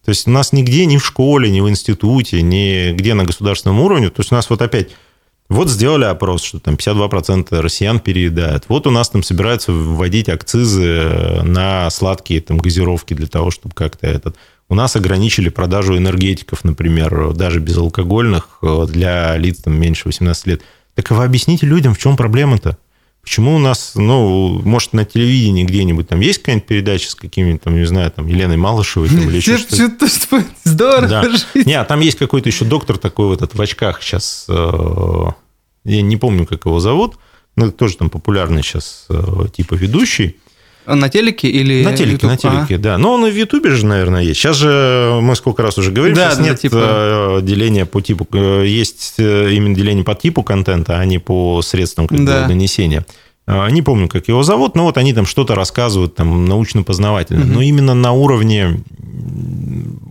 То 0.05 0.11
есть 0.11 0.27
у 0.27 0.31
нас 0.31 0.53
нигде, 0.53 0.87
ни 0.87 0.99
в 0.99 1.07
школе, 1.07 1.51
ни 1.51 1.61
в 1.61 1.69
институте, 1.69 2.43
ни 2.43 2.93
где 2.93 3.15
на 3.15 3.25
государственном 3.25 3.81
уровне. 3.81 4.09
То 4.09 4.21
есть 4.21 4.33
у 4.33 4.35
нас 4.35 4.51
вот 4.51 4.61
опять, 4.63 4.91
вот 5.49 5.69
сделали 5.71 6.05
опрос, 6.05 6.43
что 6.43 6.59
там 6.59 6.75
52% 6.75 7.61
россиян 7.61 8.01
переедают. 8.01 8.65
Вот 8.69 8.87
у 8.87 8.91
нас 8.91 9.09
там 9.11 9.23
собираются 9.23 9.73
вводить 9.73 10.29
акцизы 10.29 11.43
на 11.45 11.89
сладкие 11.91 12.41
там 12.41 12.59
газировки 12.59 13.15
для 13.15 13.29
того, 13.29 13.51
чтобы 13.51 13.75
как-то 13.75 14.07
этот... 14.07 14.37
У 14.69 14.75
нас 14.75 14.97
ограничили 14.97 15.49
продажу 15.49 15.97
энергетиков, 15.97 16.65
например, 16.65 17.33
даже 17.35 17.61
безалкогольных 17.61 18.59
э, 18.63 18.87
для 18.89 19.37
лиц 19.37 19.59
там 19.59 19.79
меньше 19.79 20.09
18 20.09 20.47
лет. 20.49 20.63
Так 20.95 21.11
вы 21.13 21.23
объясните 21.23 21.67
людям, 21.67 21.95
в 21.95 21.99
чем 21.99 22.17
проблема-то? 22.17 22.77
Почему 23.27 23.57
у 23.57 23.59
нас, 23.59 23.97
ну, 23.97 24.61
может, 24.63 24.93
на 24.93 25.05
телевидении 25.05 25.65
где-нибудь 25.65 26.07
там 26.07 26.21
есть 26.21 26.39
какая-нибудь 26.39 26.69
передача 26.69 27.11
с 27.11 27.17
какими-то, 27.17 27.65
там, 27.65 27.77
не 27.77 27.85
знаю, 27.85 28.09
там, 28.13 28.29
Еленой 28.29 28.57
Малышевой 28.57 29.09
там, 29.09 29.29
или 29.29 29.41
что-то? 29.67 29.75
что 30.09 30.45
Здорово 30.63 31.09
Да. 31.09 31.29
Не, 31.65 31.73
а 31.73 31.85
там 31.85 31.99
есть 31.99 32.19
какой-то 32.19 32.49
еще 32.49 32.65
доктор 32.65 32.99
такой 32.99 33.27
вот 33.27 33.43
этот 33.43 33.57
в 33.57 33.61
очках 33.61 34.01
сейчас, 34.01 34.47
э, 34.49 35.25
я 35.83 36.03
не 36.03 36.17
помню, 36.17 36.47
как 36.47 36.67
его 36.67 36.79
зовут, 36.79 37.19
но 37.57 37.73
тоже 37.73 37.97
там 37.97 38.11
популярный 38.11 38.63
сейчас 38.63 39.07
э, 39.09 39.47
типа 39.53 39.75
ведущий. 39.75 40.37
А 40.87 40.95
На 40.95 41.09
телеке 41.09 41.49
или 41.49 41.83
На 41.83 41.93
телеке, 41.97 42.13
YouTube? 42.27 42.31
на 42.31 42.37
телеке, 42.37 42.79
да. 42.79 42.97
Но 42.97 43.13
он 43.15 43.27
и 43.27 43.31
в 43.31 43.37
Ютубе 43.37 43.71
же, 43.71 43.85
наверное, 43.85 44.23
есть. 44.23 44.39
Сейчас 44.41 44.57
же 44.57 45.19
мы 45.21 45.35
сколько 45.37 45.63
раз 45.63 45.77
уже 45.79 45.91
говорим, 45.91 46.15
Да, 46.15 46.27
сейчас 46.31 46.39
да, 46.39 46.45
нет 46.45 46.61
типа- 46.61 47.39
э, 47.39 47.43
деления 47.43 47.85
по 47.87 48.01
типу. 48.01 48.27
э, 48.33 48.65
Есть 48.67 49.15
э, 49.19 49.51
именно 49.53 49.75
деление 49.75 50.05
по 50.05 50.15
типу 50.15 50.43
контента, 50.43 50.99
а 50.99 51.05
не 51.05 51.19
по 51.19 51.61
средствам 51.63 52.07
Да. 52.11 52.47
донесения. 52.47 53.05
Не 53.71 53.83
помню, 53.83 54.09
как 54.09 54.27
его 54.29 54.43
зовут, 54.43 54.75
но 54.75 54.85
вот 54.85 54.99
они 54.99 55.13
там 55.13 55.25
что-то 55.27 55.55
рассказывают 55.55 56.15
там 56.17 56.47
научно-познавательно. 56.47 57.45
Но 57.45 57.61
именно 57.63 57.95
на 57.95 58.11
уровне... 58.13 58.81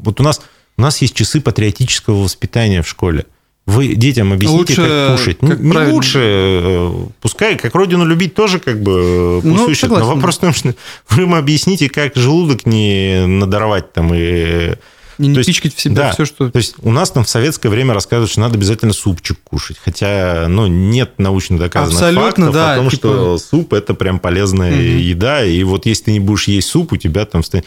Вот 0.04 0.20
у 0.20 0.24
нас, 0.24 0.42
у 0.78 0.82
нас 0.82 1.02
есть 1.02 1.14
часы 1.16 1.42
патриотического 1.42 2.24
воспитания 2.24 2.82
в 2.82 2.88
школе. 2.88 3.26
Вы 3.66 3.96
детям 3.96 4.32
объясните, 4.32 4.60
Лучше, 4.60 4.76
как 5.08 5.18
кушать. 5.18 5.38
как 5.40 5.60
не 5.60 5.72
правильно. 5.72 5.94
лучше, 5.96 6.20
э, 6.22 6.92
пускай, 7.20 7.58
как 7.58 7.74
родину 7.74 8.06
любить 8.06 8.36
тоже 8.36 8.60
как 8.60 8.80
бы 8.84 8.92
э, 8.92 9.42
Ну, 9.44 9.56
пусть 9.66 9.84
учат. 9.84 9.90
Но 9.90 10.06
вопрос 10.06 10.38
в 10.38 10.42
том, 10.42 10.54
что 10.54 10.76
вы 11.10 11.24
им 11.24 11.34
объясните, 11.34 11.90
как 11.90 12.16
желудок 12.16 12.68
не 12.68 13.26
надорвать 13.26 13.92
там 13.92 14.14
и... 14.14 14.74
Не, 15.18 15.30
не 15.30 15.34
То 15.34 15.40
есть, 15.40 15.48
пичкать 15.48 15.74
в 15.74 15.80
себя 15.80 15.96
да, 15.96 16.12
все, 16.12 16.26
что... 16.26 16.50
То 16.52 16.58
есть 16.58 16.76
у 16.82 16.92
нас 16.92 17.10
там 17.10 17.24
в 17.24 17.30
советское 17.30 17.70
время 17.70 17.94
рассказывают, 17.94 18.30
что 18.30 18.42
надо 18.42 18.56
обязательно 18.56 18.92
супчик 18.94 19.40
кушать. 19.46 19.78
Хотя, 19.84 20.48
ну, 20.50 20.68
нет 20.68 21.14
научно 21.20 21.58
доказанных 21.58 21.96
Абсолютно, 21.96 22.26
фактов 22.48 22.54
да, 22.54 22.74
о 22.74 22.76
том, 22.76 22.90
типа- 22.90 22.98
что 22.98 23.38
суп– 23.38 23.74
это 23.76 23.94
прям 23.94 24.20
полезная 24.20 24.72
Мгм. 24.76 24.98
еда. 24.98 25.44
И 25.46 25.64
вот 25.64 25.86
если 25.86 26.04
ты 26.06 26.12
не 26.12 26.20
будешь 26.20 26.50
есть 26.50 26.68
суп, 26.68 26.92
у 26.92 26.98
тебя 26.98 27.26
там 27.26 27.44
ста- 27.44 27.64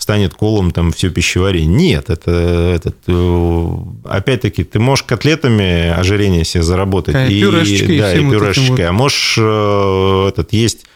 станет 0.00 0.34
колом 0.34 0.70
там 0.70 0.92
все 0.92 1.10
пищеварение. 1.10 1.68
Нет, 1.68 2.08
это, 2.08 2.30
этот, 2.30 2.96
э, 3.06 3.68
опять-таки, 4.04 4.64
ты 4.64 4.78
можешь 4.78 5.04
котлетами 5.04 5.90
ожирение 5.90 6.44
себе 6.44 6.62
заработать. 6.62 7.12
Конечно, 7.12 7.34
и, 7.34 7.40
пюрешечкой 7.42 7.96
и 7.96 8.00
да, 8.00 8.14
и 8.14 8.20
вот 8.20 8.32
этим 8.34 8.40
пюрешечкой. 8.40 8.86
А 8.88 8.92
можешь 8.92 9.36
э, 9.38 10.28
этот, 10.28 10.52
есть 10.54 10.86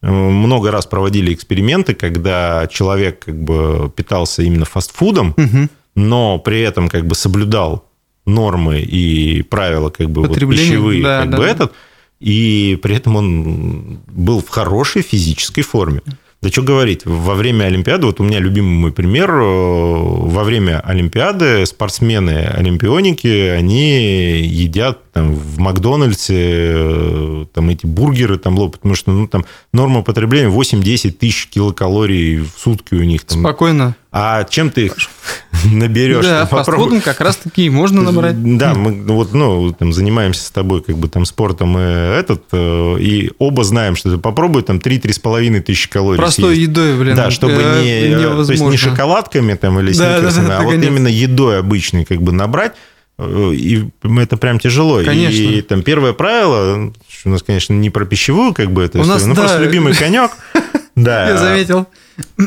э, 0.00 0.10
много 0.10 0.70
раз 0.70 0.86
проводили 0.86 1.34
эксперименты, 1.34 1.94
когда 1.94 2.66
человек 2.70 3.24
как 3.26 3.38
бы 3.38 3.92
питался 3.94 4.42
именно 4.42 4.64
фастфудом, 4.64 5.34
Мгм. 5.36 5.68
но 5.94 6.38
при 6.38 6.62
этом 6.62 6.88
как 6.88 7.06
бы 7.06 7.14
соблюдал 7.14 7.84
нормы 8.24 8.80
и 8.80 9.42
правила 9.42 9.90
как 9.90 10.08
бы 10.08 10.26
вот 10.26 10.38
пищевые, 10.38 11.02
да, 11.02 11.20
как 11.20 11.30
да, 11.30 11.36
бы 11.36 11.44
да. 11.44 11.50
этот, 11.50 11.72
и 12.18 12.78
при 12.82 12.96
этом 12.96 13.16
он 13.16 13.98
был 14.06 14.40
в 14.40 14.48
хорошей 14.48 15.02
физической 15.02 15.60
форме. 15.60 16.00
Да 16.44 16.50
что 16.50 16.60
говорить, 16.60 17.06
во 17.06 17.36
время 17.36 17.64
Олимпиады, 17.64 18.04
вот 18.04 18.20
у 18.20 18.22
меня 18.22 18.38
любимый 18.38 18.72
мой 18.76 18.92
пример, 18.92 19.30
э, 19.30 19.40
во 19.40 20.44
время 20.44 20.78
Олимпиады 20.80 21.64
спортсмены-олимпионики, 21.64 23.48
они 23.48 24.42
едят 24.42 25.10
там, 25.14 25.34
в 25.34 25.58
Макдональдсе 25.58 26.34
э, 26.36 27.46
там 27.54 27.70
эти 27.70 27.86
бургеры 27.86 28.36
там 28.36 28.58
лопают, 28.58 28.74
потому 28.74 28.94
что 28.94 29.12
ну, 29.12 29.26
там 29.26 29.46
норма 29.72 30.02
потребления 30.02 30.50
8-10 30.54 31.12
тысяч 31.12 31.48
килокалорий 31.48 32.40
в 32.40 32.50
сутки 32.58 32.94
у 32.94 33.04
них. 33.04 33.24
Там. 33.24 33.40
Спокойно. 33.40 33.96
А 34.16 34.44
чем 34.44 34.70
ты 34.70 34.86
их 34.86 34.94
наберешь? 35.64 36.24
Да, 36.24 36.46
фастфудом 36.46 37.00
как 37.00 37.20
раз-таки 37.20 37.68
можно 37.68 38.00
набрать. 38.00 38.40
Да, 38.56 38.72
мы 38.72 38.92
вот, 39.12 39.34
ну, 39.34 39.72
там, 39.72 39.92
занимаемся 39.92 40.44
с 40.44 40.50
тобой 40.52 40.82
как 40.84 40.96
бы 40.98 41.08
там 41.08 41.24
спортом 41.24 41.76
и 41.76 41.82
этот, 41.82 42.44
э, 42.52 42.96
и 43.00 43.32
оба 43.38 43.64
знаем, 43.64 43.96
что 43.96 44.12
ты 44.12 44.18
попробуй 44.18 44.62
там 44.62 44.76
3-3,5 44.76 45.62
тысячи 45.62 45.90
калорий 45.90 46.18
Простой 46.18 46.54
съесть. 46.54 46.68
едой, 46.68 46.96
блин. 46.96 47.16
Да, 47.16 47.32
чтобы 47.32 47.54
э, 47.54 47.82
не, 47.82 47.90
э, 47.90 48.16
то 48.16 48.38
есть 48.38 48.50
невозможно. 48.50 48.70
не 48.70 48.76
шоколадками 48.76 49.54
там 49.54 49.80
или 49.80 49.92
Да, 49.92 49.98
да, 49.98 50.16
сникерсами, 50.18 50.46
да, 50.46 50.58
а 50.58 50.62
вот 50.62 50.74
именно 50.74 51.08
едой 51.08 51.58
обычной 51.58 52.04
как 52.04 52.22
бы 52.22 52.30
набрать, 52.30 52.74
и 53.18 53.84
это 54.16 54.36
прям 54.36 54.60
тяжело. 54.60 55.02
Конечно. 55.02 55.42
И 55.42 55.60
там 55.60 55.82
первое 55.82 56.12
правило, 56.12 56.92
у 57.24 57.28
нас, 57.28 57.42
конечно, 57.42 57.72
не 57.72 57.90
про 57.90 58.04
пищевую 58.04 58.54
как 58.54 58.70
бы 58.70 58.84
это 58.84 59.00
У 59.00 59.04
нас, 59.04 59.26
но 59.26 59.34
да. 59.34 59.40
просто 59.40 59.60
любимый 59.60 59.92
конек. 59.92 60.30
Да. 60.96 61.28
Я 61.28 61.36
заметил. 61.38 61.88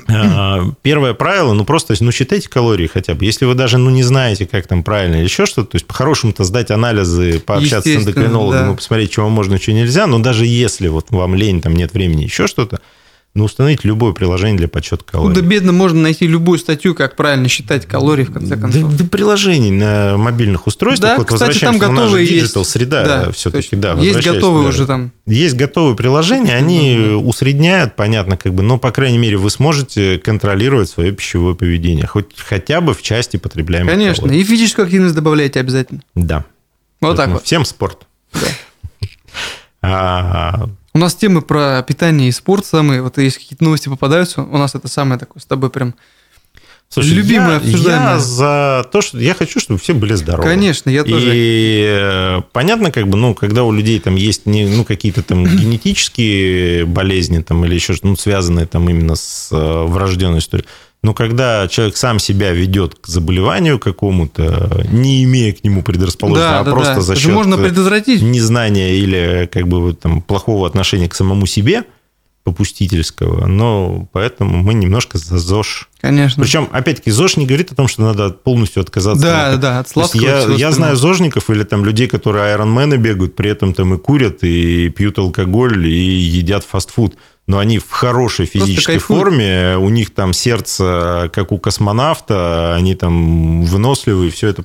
А, 0.09 0.63
Первое 0.81 1.13
правило, 1.13 1.53
ну 1.53 1.65
просто, 1.65 1.95
ну 1.99 2.11
считайте 2.11 2.49
калории 2.49 2.87
хотя 2.87 3.15
бы. 3.15 3.25
Если 3.25 3.45
вы 3.45 3.53
даже, 3.53 3.77
ну 3.77 3.89
не 3.89 4.03
знаете, 4.03 4.45
как 4.45 4.67
там 4.67 4.83
правильно 4.83 5.15
или 5.15 5.23
еще 5.23 5.45
что-то, 5.45 5.71
то 5.71 5.75
есть 5.75 5.85
по-хорошему-то 5.85 6.43
сдать 6.43 6.71
анализы, 6.71 7.39
пообщаться 7.39 7.89
с 7.89 7.95
эндокринологом 7.95 8.67
да. 8.67 8.73
и 8.73 8.75
посмотреть, 8.75 9.11
чего 9.11 9.29
можно, 9.29 9.59
чего 9.59 9.75
нельзя, 9.75 10.07
но 10.07 10.19
даже 10.19 10.45
если 10.45 10.87
вот 10.87 11.07
вам 11.09 11.35
лень, 11.35 11.61
там 11.61 11.75
нет 11.75 11.93
времени, 11.93 12.23
еще 12.23 12.47
что-то, 12.47 12.79
Ну, 13.37 13.43
установить 13.43 13.83
любое 13.83 14.13
приложение 14.13 14.57
для 14.57 14.67
подсчета 14.67 15.03
калорий. 15.05 15.35
Ну, 15.35 15.41
да 15.41 15.47
бедно 15.47 15.71
можно 15.71 16.01
найти 16.01 16.25
любую 16.25 16.57
статью, 16.57 16.95
как 16.95 17.15
правильно 17.15 17.47
считать 17.47 17.85
калории, 17.85 18.23
в 18.23 18.33
конце 18.33 18.57
концов. 18.57 18.89
Да, 18.89 19.03
да 19.03 19.07
приложений 19.07 19.71
на 19.73 20.17
мобильных 20.17 20.65
устройствах. 20.65 21.11
Да, 21.11 21.17
вот 21.17 21.27
кстати, 21.27 21.59
там 21.59 21.77
готовые 21.77 22.25
есть. 22.25 22.55
digital 22.55 22.63
среда 22.63 23.05
Да, 23.05 23.31
все-таки, 23.31 23.75
да. 23.75 23.93
есть 23.93 24.25
готовые 24.25 24.63
туда. 24.63 24.69
уже 24.69 24.87
там. 24.87 25.11
Есть 25.27 25.55
готовые 25.55 25.95
приложения, 25.95 26.55
они 26.55 26.97
усредняют, 27.23 27.95
понятно, 27.95 28.37
как 28.37 28.55
бы, 28.55 28.63
но, 28.63 28.79
по 28.79 28.89
крайней 28.89 29.19
мере, 29.19 29.37
вы 29.37 29.51
сможете 29.51 30.17
контролировать 30.17 30.89
свое 30.89 31.11
пищевое 31.11 31.53
поведение, 31.53 32.07
хоть 32.07 32.35
хотя 32.35 32.81
бы 32.81 32.95
в 32.95 33.03
части 33.03 33.37
потребления. 33.37 33.85
Конечно, 33.87 34.31
и 34.31 34.43
физическую 34.43 34.85
активность 34.85 35.13
добавляйте 35.13 35.59
обязательно. 35.59 36.01
Да. 36.15 36.43
Вот 37.01 37.09
так 37.09 37.17
Поэтому 37.17 37.33
вот. 37.35 37.45
Всем 37.45 37.65
спорт. 37.65 38.07
А, 39.79 40.69
У 40.97 40.99
нас 40.99 41.13
темы 41.13 41.43
про 41.43 41.83
питание 41.83 42.29
и 42.29 42.31
спорт 42.31 42.65
самые, 42.65 43.03
вот 43.03 43.19
если 43.19 43.37
какие-то 43.37 43.63
новости 43.63 43.87
попадаются, 43.87 44.41
у 44.41 44.57
нас 44.57 44.73
это 44.73 44.87
самое 44.87 45.19
такое 45.19 45.39
с 45.39 45.45
тобой 45.45 45.69
прям... 45.69 45.93
слушай, 46.89 47.09
Любимое, 47.09 47.51
я, 47.51 47.57
обсуждаемое. 47.57 48.13
я 48.13 48.19
за 48.19 48.89
то, 48.91 49.01
что 49.01 49.19
я 49.19 49.35
хочу, 49.35 49.59
чтобы 49.59 49.79
все 49.79 49.93
были 49.93 50.15
здоровы. 50.15 50.49
Конечно, 50.49 50.89
я 50.89 51.03
тоже. 51.03 51.33
И 51.35 51.85
э, 51.87 52.41
понятно, 52.51 52.91
как 52.91 53.07
бы, 53.09 53.15
ну, 53.15 53.35
когда 53.35 53.63
у 53.63 53.71
людей 53.71 53.99
там 53.99 54.15
есть 54.15 54.47
не, 54.47 54.65
ну, 54.65 54.83
какие-то 54.83 55.21
там 55.21 55.45
генетические 55.55 56.85
болезни 56.85 57.43
там, 57.43 57.63
или 57.63 57.75
еще 57.75 57.93
что-то, 57.93 58.07
ну, 58.07 58.15
связанные 58.15 58.65
там 58.65 58.89
именно 58.89 59.13
с 59.13 59.49
э, 59.51 59.83
врожденной 59.83 60.39
историей, 60.39 60.67
но 61.03 61.13
когда 61.13 61.67
человек 61.67 61.95
сам 61.97 62.19
себя 62.19 62.51
ведет 62.51 62.95
к 62.95 63.07
заболеванию 63.07 63.79
какому-то, 63.79 64.85
не 64.91 65.23
имея 65.23 65.53
к 65.53 65.63
нему 65.63 65.81
предрасположенности, 65.83 66.49
Да, 66.51 66.59
а 66.59 66.63
да, 66.63 66.71
просто 66.71 66.95
да. 66.95 67.01
за 67.01 67.15
счет 67.15 67.33
можно 67.33 67.57
предотвратить. 67.57 68.21
незнания 68.21 68.95
или 68.95 69.47
как 69.51 69.67
бы 69.67 69.93
там 69.93 70.21
плохого 70.21 70.67
отношения 70.67 71.07
к 71.07 71.15
самому 71.15 71.45
себе, 71.45 71.83
попустительского, 72.43 73.45
но 73.45 74.07
поэтому 74.13 74.63
мы 74.63 74.73
немножко 74.73 75.17
за 75.17 75.37
ЗОЖ. 75.37 75.89
Конечно. 75.99 76.41
Причем, 76.41 76.69
опять-таки, 76.71 77.11
ЗОЖ 77.11 77.35
не 77.37 77.45
говорит 77.45 77.73
о 77.73 77.75
том, 77.75 77.89
что 77.89 78.03
надо 78.03 78.29
полностью 78.29 78.81
отказаться. 78.81 79.21
Да, 79.21 79.49
от- 79.51 79.59
да, 79.59 79.79
от 79.79 79.89
сладкого. 79.89 80.21
я, 80.21 80.43
я 80.55 80.71
знаю 80.71 80.95
зожников 80.95 81.49
или 81.49 81.63
там 81.63 81.83
людей, 81.83 82.07
которые 82.07 82.45
айронмены 82.45 82.95
бегают, 82.95 83.35
при 83.35 83.49
этом 83.49 83.73
там 83.73 83.93
и 83.93 83.97
курят, 83.97 84.43
и 84.45 84.87
пьют 84.89 85.19
алкоголь, 85.19 85.87
и 85.87 85.99
едят 85.99 86.63
фастфуд. 86.63 87.17
Но 87.47 87.59
они 87.59 87.79
в 87.79 87.89
хорошей 87.89 88.45
физической 88.45 88.97
форме, 88.97 89.77
у 89.77 89.87
них 89.89 90.13
там 90.13 90.33
сердце, 90.33 91.29
как 91.33 91.51
у 91.53 91.57
космонавта, 91.57 92.75
они 92.75 92.93
там 92.93 93.63
выносливые, 93.63 94.31
все 94.31 94.49
это. 94.49 94.63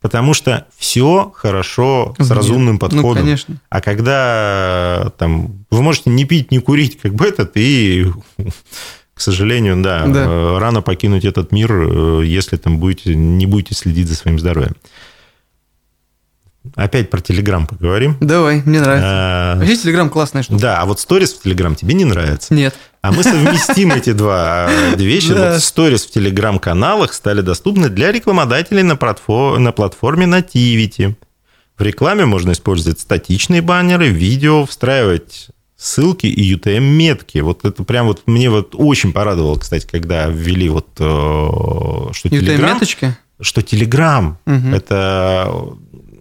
Потому 0.00 0.34
что 0.34 0.66
все 0.76 1.32
хорошо 1.34 2.14
с 2.18 2.30
разумным 2.30 2.74
Ну, 2.74 2.78
подходом. 2.80 3.22
конечно. 3.22 3.56
А 3.70 3.80
когда 3.80 5.12
там 5.16 5.64
вы 5.70 5.80
можете 5.82 6.10
не 6.10 6.24
пить, 6.24 6.50
не 6.50 6.58
курить, 6.58 6.98
как 7.00 7.14
бы 7.14 7.24
этот, 7.26 7.52
и, 7.54 8.06
к 9.14 9.20
сожалению, 9.20 9.80
да, 9.82 10.04
Да. 10.06 10.24
э, 10.26 10.58
рано 10.58 10.82
покинуть 10.82 11.24
этот 11.24 11.52
мир, 11.52 11.70
э, 11.72 12.22
если 12.26 12.56
там 12.56 12.78
будете, 12.78 13.14
не 13.14 13.46
будете 13.46 13.74
следить 13.74 14.08
за 14.08 14.16
своим 14.16 14.38
здоровьем. 14.38 14.74
Опять 16.76 17.10
про 17.10 17.20
Телеграм 17.20 17.66
поговорим. 17.66 18.16
Давай, 18.20 18.62
мне 18.64 18.80
нравится. 18.80 19.06
А, 19.08 19.56
Вообще 19.58 19.76
Телеграм 19.76 20.08
классная 20.08 20.42
штука. 20.42 20.60
Да, 20.60 20.80
а 20.80 20.86
вот 20.86 20.98
сторис 20.98 21.32
в 21.34 21.42
Телеграм 21.42 21.74
тебе 21.74 21.94
не 21.94 22.04
нравится. 22.04 22.54
Нет. 22.54 22.74
А 23.02 23.12
мы 23.12 23.22
совместим 23.22 23.92
эти 23.92 24.12
два 24.12 24.70
две 24.96 25.06
вещи. 25.06 25.32
Вот 25.32 25.62
сторис 25.62 26.06
в 26.06 26.10
Телеграм-каналах 26.10 27.12
стали 27.12 27.42
доступны 27.42 27.90
для 27.90 28.12
рекламодателей 28.12 28.82
на, 28.82 28.92
платфо- 28.94 29.58
на 29.58 29.72
платформе 29.72 30.24
Nativity. 30.26 31.14
В 31.76 31.82
рекламе 31.82 32.24
можно 32.24 32.52
использовать 32.52 32.98
статичные 33.00 33.60
баннеры, 33.60 34.08
видео, 34.08 34.64
встраивать 34.64 35.48
ссылки 35.76 36.26
и 36.26 36.54
UTM-метки. 36.56 37.38
Вот 37.40 37.64
это 37.66 37.82
прям 37.84 38.06
вот 38.06 38.22
мне 38.26 38.48
вот 38.48 38.70
очень 38.74 39.12
порадовало, 39.12 39.58
кстати, 39.58 39.86
когда 39.86 40.28
ввели 40.28 40.68
вот, 40.70 40.86
э, 40.98 41.02
что 42.12 42.28
И 42.28 42.38
у 42.38 42.40
тебя 42.40 42.40
Телеграм 42.40 42.74
меточки? 42.74 43.16
что 43.40 43.60
Telegram 43.60 44.36
это 44.74 45.52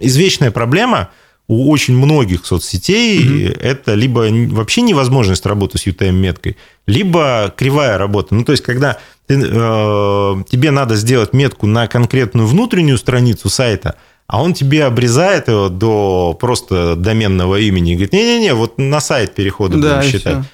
извечная 0.05 0.51
проблема 0.51 1.09
у 1.47 1.69
очень 1.69 1.97
многих 1.97 2.45
соцсетей. 2.45 3.47
Это 3.49 3.93
либо 3.95 4.27
вообще 4.51 4.81
невозможность 4.81 5.45
работы 5.45 5.77
с 5.77 5.85
UTM-меткой, 5.85 6.55
либо 6.87 7.53
кривая 7.55 7.97
работа. 7.97 8.33
Ну, 8.33 8.43
то 8.45 8.53
есть, 8.53 8.63
когда 8.63 8.97
ты, 9.27 9.35
э, 9.35 10.35
тебе 10.49 10.71
надо 10.71 10.95
сделать 10.95 11.33
метку 11.33 11.67
на 11.67 11.87
конкретную 11.87 12.47
внутреннюю 12.47 12.97
страницу 12.97 13.49
сайта, 13.49 13.95
а 14.27 14.41
он 14.41 14.53
тебе 14.53 14.85
обрезает 14.85 15.49
его 15.49 15.67
до 15.69 16.37
просто 16.39 16.95
доменного 16.95 17.59
имени 17.59 17.91
и 17.91 17.95
говорит, 17.95 18.13
не-не-не, 18.13 18.53
вот 18.53 18.77
на 18.77 19.01
сайт 19.01 19.35
перехода 19.35 19.77
Да, 19.77 19.97
будем 19.97 20.09
считать. 20.09 20.33
всё. 20.39 20.45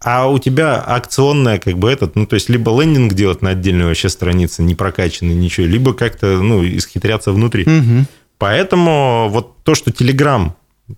А 0.00 0.28
у 0.30 0.38
тебя 0.38 0.82
акционная, 0.86 1.58
как 1.58 1.76
бы 1.76 1.90
этот, 1.90 2.16
ну, 2.16 2.24
то 2.26 2.34
есть, 2.34 2.48
либо 2.48 2.70
лендинг 2.80 3.14
делать 3.14 3.42
на 3.42 3.50
отдельной 3.50 3.84
вообще 3.86 4.08
странице, 4.08 4.62
не 4.62 4.74
прокачанный, 4.74 5.34
ничего, 5.34 5.66
либо 5.66 5.92
как-то, 5.92 6.40
ну, 6.40 6.64
исхитряться 6.64 7.32
внутри. 7.32 7.64
Мгм. 7.64 8.06
Поэтому 8.38 9.28
вот 9.30 9.62
то, 9.64 9.74
что 9.74 9.90
Telegram 9.90 10.52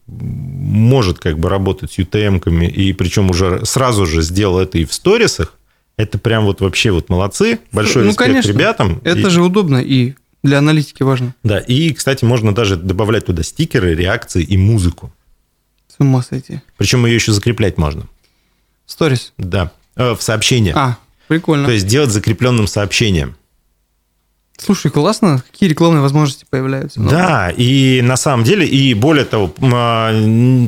может 0.07 1.19
как 1.19 1.39
бы 1.39 1.49
работать 1.49 1.93
с 1.93 1.99
UTM-ками, 1.99 2.67
и 2.67 2.93
причем 2.93 3.31
уже 3.31 3.65
сразу 3.67 4.07
же 4.07 4.23
сделал 4.23 4.59
это 4.59 4.79
и 4.79 4.85
в 4.85 4.93
сторисах, 4.93 5.55
это 5.97 6.19
прям 6.19 6.45
вот 6.45 6.61
вообще 6.61 6.91
вот 6.93 7.09
молодцы. 7.09 7.59
Большой 7.73 8.03
Ну, 8.05 8.09
респект 8.11 8.29
конечно. 8.29 8.49
ребятам. 8.51 9.01
Это 9.05 9.27
И- 9.29 9.31
же 9.31 9.43
удобно 9.43 9.79
и 9.79 10.15
для 10.43 10.59
аналитики 10.59 11.03
важно. 11.03 11.35
Да, 11.43 11.59
и, 11.59 11.93
кстати, 11.93 12.25
можно 12.25 12.55
даже 12.55 12.77
добавлять 12.77 13.27
туда 13.27 13.43
стикеры, 13.43 13.95
реакции 13.95 14.43
и 14.43 14.57
музыку. 14.57 15.13
С 15.89 15.97
ума 15.99 16.23
сойти. 16.23 16.61
Причем 16.79 17.05
ее 17.05 17.15
еще 17.17 17.33
закреплять 17.33 17.77
можно. 17.79 18.07
Сторис. 18.87 19.33
Да, 19.39 19.73
Э, 19.97 20.15
в 20.15 20.23
сообщениях. 20.23 20.77
А, 20.77 20.99
прикольно. 21.27 21.67
То 21.67 21.73
есть 21.73 21.87
делать 21.87 22.11
закрепленным 22.11 22.67
сообщением. 22.69 23.37
Слушай, 24.63 24.91
классно. 24.91 25.43
Какие 25.51 25.69
рекламные 25.71 26.03
возможности 26.03 26.47
появляются. 26.49 27.01
Ну, 27.01 27.11
Да, 27.11 27.51
и 27.51 28.01
на 28.03 28.17
самом 28.17 28.45
деле, 28.45 28.67
и 28.67 28.95
более 28.95 29.25
того, 29.25 29.53
а, 29.73 30.13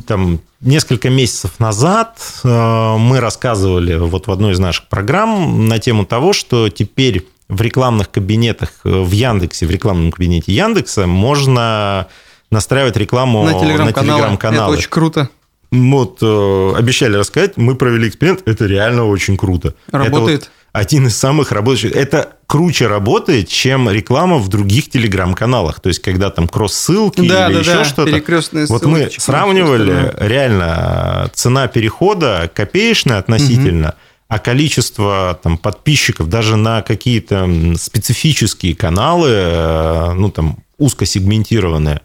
там 0.07 0.41
несколько 0.63 1.11
месяцев 1.11 1.59
назад 1.59 2.19
э, 2.45 2.97
мы 2.97 3.21
рассказывали 3.21 3.97
вот 3.97 4.29
в 4.29 4.31
одной 4.31 4.53
из 4.53 4.59
наших 4.59 4.89
программ 4.89 5.67
на 5.67 5.79
тему 5.79 6.07
того, 6.07 6.33
что 6.33 6.69
теперь 6.69 7.27
в 7.49 7.61
рекламных 7.61 8.11
кабинетах 8.11 8.71
э, 8.85 8.89
в 8.89 9.11
Яндексе, 9.11 9.67
в 9.67 9.71
рекламном 9.71 10.13
кабинете 10.13 10.53
Яндекса 10.53 11.07
можно 11.07 12.07
настраивать 12.51 12.97
рекламу 12.97 13.45
На 13.45 13.59
телеграм-каналы. 13.59 14.75
Это 14.75 14.79
очень 14.79 14.91
круто. 14.91 15.29
Вот 15.71 16.19
э, 16.21 16.75
обещали 16.77 17.17
рассказать, 17.17 17.57
мы 17.57 17.75
провели 17.75 18.09
эксперимент, 18.09 18.43
это 18.47 18.67
реально 18.67 19.07
очень 19.07 19.37
круто. 19.37 19.75
Это 19.89 19.99
вот 19.99 20.05
Работает. 20.07 20.51
Один 20.73 21.07
из 21.07 21.17
самых 21.17 21.53
работающих. 21.53 21.95
Это 21.95 22.37
круче 22.47 22.87
работает, 22.87 23.49
чем 23.49 23.91
реклама 23.91 24.39
в 24.39 24.49
других 24.49 24.91
телеграм-каналах. 24.91 25.81
То 25.81 25.89
есть, 25.89 26.01
когда 26.01 26.31
там 26.31 26.49
кросс-ссылки 26.49 27.27
Да, 27.29 27.49
или 27.49 27.55
да, 27.55 27.61
еще 27.61 27.75
да. 27.75 27.85
что-то. 27.85 28.11
Перекрестные 28.11 28.67
Вот 28.67 28.85
мы 28.87 29.11
сравнивали, 29.17 30.15
реально, 30.19 31.31
цена 31.35 31.69
перехода 31.69 32.51
копеечная 32.53 33.19
относительно, 33.19 33.95
а 34.29 34.39
количество 34.39 35.39
там, 35.43 35.59
подписчиков 35.59 36.31
даже 36.31 36.57
на 36.57 36.81
какие-то 36.81 37.47
специфические 37.79 38.75
каналы, 38.75 39.29
э, 39.29 40.13
ну, 40.15 40.31
там, 40.31 40.57
узкосегментированные, 40.79 42.01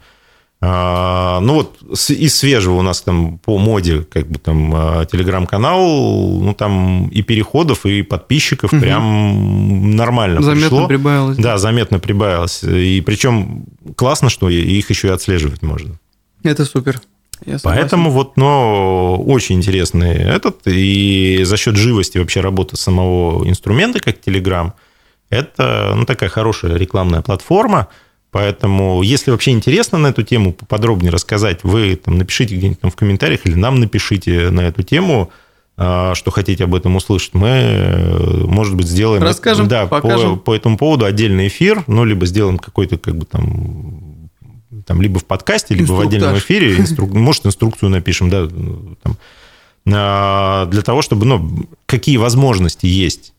Ну 0.60 1.54
вот 1.54 1.76
из 2.10 2.36
свежего 2.36 2.74
у 2.78 2.82
нас 2.82 3.00
там 3.02 3.38
по 3.38 3.58
моде 3.58 4.00
как 4.02 4.26
бы 4.26 4.40
там 4.40 4.72
а, 4.74 5.04
телеграм-канал, 5.06 6.40
ну 6.42 6.52
там 6.52 7.06
и 7.08 7.22
переходов, 7.22 7.86
и 7.86 8.02
подписчиков 8.02 8.72
Мгм. 8.72 8.80
прям 8.82 9.96
нормально 9.96 10.42
Заметно 10.42 10.68
пришло. 10.68 10.88
прибавилось. 10.88 11.36
Да, 11.38 11.58
заметно 11.58 12.00
прибавилось. 12.00 12.64
И 12.64 13.00
причем 13.02 13.66
классно, 13.94 14.30
что 14.30 14.48
их 14.48 14.90
еще 14.90 15.08
и 15.08 15.10
отслеживать 15.12 15.62
можно. 15.62 15.94
Это 16.42 16.64
супер. 16.64 17.00
Поэтому 17.62 18.10
вот, 18.10 18.36
но 18.36 19.16
очень 19.16 19.54
интересный 19.54 20.10
этот, 20.14 20.66
и 20.66 21.40
за 21.44 21.56
счет 21.56 21.76
живости 21.76 22.18
вообще 22.18 22.40
работы 22.40 22.76
самого 22.76 23.48
инструмента, 23.48 24.00
как 24.00 24.16
Telegram, 24.18 24.72
это 25.30 25.92
ну, 25.94 26.04
такая 26.04 26.30
хорошая 26.30 26.76
рекламная 26.76 27.20
платформа. 27.22 27.86
Поэтому, 28.30 29.02
если 29.02 29.30
вообще 29.30 29.52
интересно 29.52 29.98
на 29.98 30.08
эту 30.08 30.22
тему 30.22 30.52
поподробнее 30.52 31.10
рассказать, 31.10 31.60
вы 31.64 31.96
там 31.96 32.18
напишите 32.18 32.56
где-нибудь 32.56 32.80
там 32.80 32.90
в 32.90 32.96
комментариях 32.96 33.40
или 33.44 33.54
нам 33.54 33.80
напишите 33.80 34.50
на 34.50 34.62
эту 34.62 34.82
тему, 34.82 35.30
а, 35.78 36.14
что 36.14 36.30
хотите 36.30 36.64
об 36.64 36.74
этом 36.74 36.96
услышать. 36.96 37.34
Мы, 37.34 37.48
э, 37.48 38.44
может 38.46 38.74
быть, 38.74 38.86
сделаем... 38.86 39.22
Расскажем, 39.22 39.68
да, 39.68 39.86
по, 39.86 40.00
покажем. 40.00 40.38
по 40.38 40.54
этому 40.54 40.76
поводу 40.76 41.06
отдельный 41.06 41.46
эфир, 41.48 41.84
ну, 41.86 42.04
либо 42.04 42.26
сделаем 42.26 42.58
какой-то 42.58 42.98
как 42.98 43.16
бы 43.16 43.24
там 43.24 44.28
там 44.84 45.02
либо 45.02 45.18
в 45.18 45.24
подкасте, 45.24 45.74
либо 45.74 45.92
в 45.92 46.00
отдельном 46.00 46.34
Инструктаж. 46.34 46.44
эфире, 46.44 46.76
инстру- 46.78 47.14
может, 47.14 47.46
инструкцию 47.46 47.90
напишем, 47.90 48.30
да, 48.30 48.46
там, 49.02 49.16
а, 49.86 50.66
для 50.66 50.82
того, 50.82 51.02
чтобы, 51.02 51.26
ну, 51.26 51.68
какие 51.86 52.16
возможности 52.16 52.86
есть 52.86 53.32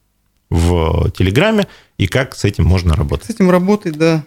в 0.49 1.11
Телеграме 1.11 1.67
и 1.97 2.07
как 2.07 2.35
с 2.35 2.45
этим 2.45 2.65
можно 2.65 2.95
работать. 2.95 3.27
С 3.27 3.29
этим 3.29 3.51
работать, 3.51 3.97
да. 3.97 4.23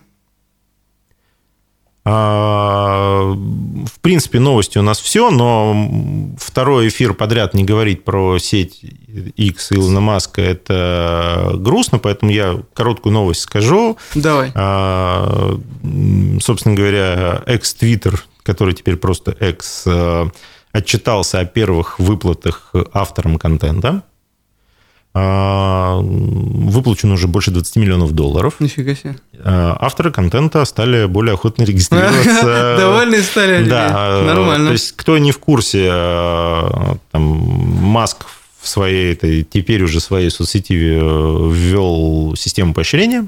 А, 2.05 3.32
в 3.32 4.00
принципе, 4.00 4.40
новости 4.40 4.76
у 4.78 4.82
нас 4.82 4.98
все, 4.98 5.30
но 5.30 6.34
второй 6.36 6.88
эфир 6.88 7.14
подряд 7.14 7.55
не 7.55 7.62
говорить 7.64 8.05
про 8.05 8.38
сеть 8.38 8.80
X 8.82 9.72
Илона 9.72 10.00
Маска– 10.00 10.40
это 10.42 11.53
грустно, 11.55 11.98
поэтому 11.98 12.32
я 12.32 12.61
короткую 12.74 13.12
новость 13.12 13.42
скажу. 13.42 13.98
Давай. 14.16 14.50
А, 14.55 15.57
собственно 16.40 16.74
говоря, 16.74 17.42
экс-твиттер, 17.46 18.24
который 18.42 18.74
теперь 18.74 18.96
просто 18.96 19.36
экс, 19.38 19.84
а, 19.86 20.28
отчитался 20.72 21.38
о 21.38 21.44
первых 21.44 22.00
выплатах 22.00 22.74
авторам 22.92 23.38
контента. 23.38 24.03
А, 25.14 25.98
выплачено 26.00 27.14
уже 27.14 27.28
больше 27.28 27.50
20 27.50 27.76
миллионов 27.76 28.12
долларов. 28.12 28.54
Нифига 28.60 28.94
себе. 28.94 29.16
А, 29.44 29.76
авторы 29.78 30.10
контента 30.10 30.64
стали 30.64 31.04
более 31.04 31.34
охотно 31.34 31.64
регистрироваться. 31.64 32.76
Довольные 32.78 33.22
стали. 33.22 33.68
Да, 33.68 34.22
нормально. 34.24 34.68
То 34.68 34.72
есть, 34.72 34.92
кто 34.92 35.18
не 35.18 35.32
в 35.32 35.38
курсе, 35.38 35.88
а, 35.90 36.96
там, 37.10 37.22
Маск 37.24 38.24
в 38.60 38.68
своей 38.68 39.12
этой, 39.12 39.42
теперь 39.44 39.82
уже 39.82 40.00
своей 40.00 40.30
соцсети 40.30 40.72
э, 40.72 41.50
ввел 41.52 42.36
систему 42.36 42.72
поощрения 42.74 43.26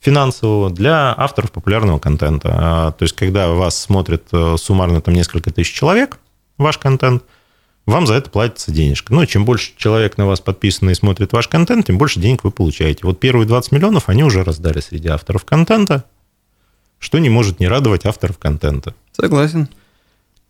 финансового 0.00 0.70
для 0.70 1.14
авторов 1.14 1.52
популярного 1.52 1.98
контента. 1.98 2.94
То 2.98 3.02
есть, 3.02 3.14
когда 3.14 3.50
вас 3.50 3.78
смотрит 3.78 4.24
э, 4.32 4.56
суммарно 4.58 5.02
там 5.02 5.12
несколько 5.12 5.52
тысяч 5.52 5.74
человек, 5.74 6.18
ваш 6.56 6.78
контент– 6.78 7.22
вам 7.86 8.06
за 8.06 8.14
это 8.14 8.30
платится 8.30 8.72
денежка. 8.72 9.14
Ну, 9.14 9.24
чем 9.26 9.44
больше 9.44 9.72
человек 9.76 10.18
на 10.18 10.26
вас 10.26 10.40
подписано 10.40 10.90
и 10.90 10.94
смотрит 10.94 11.32
ваш 11.32 11.48
контент, 11.48 11.86
тем 11.86 11.98
больше 11.98 12.18
денег 12.20 12.44
вы 12.44 12.50
получаете. 12.50 13.00
Вот 13.04 13.20
первые 13.20 13.46
20 13.46 13.72
миллионов 13.72 14.08
они 14.08 14.24
уже 14.24 14.42
раздали 14.44 14.80
среди 14.80 15.08
авторов 15.08 15.44
контента, 15.44 16.04
что 16.98 17.18
не 17.18 17.28
может 17.30 17.60
не 17.60 17.68
радовать 17.68 18.04
авторов 18.04 18.38
контента. 18.38 18.94
Согласен. 19.12 19.68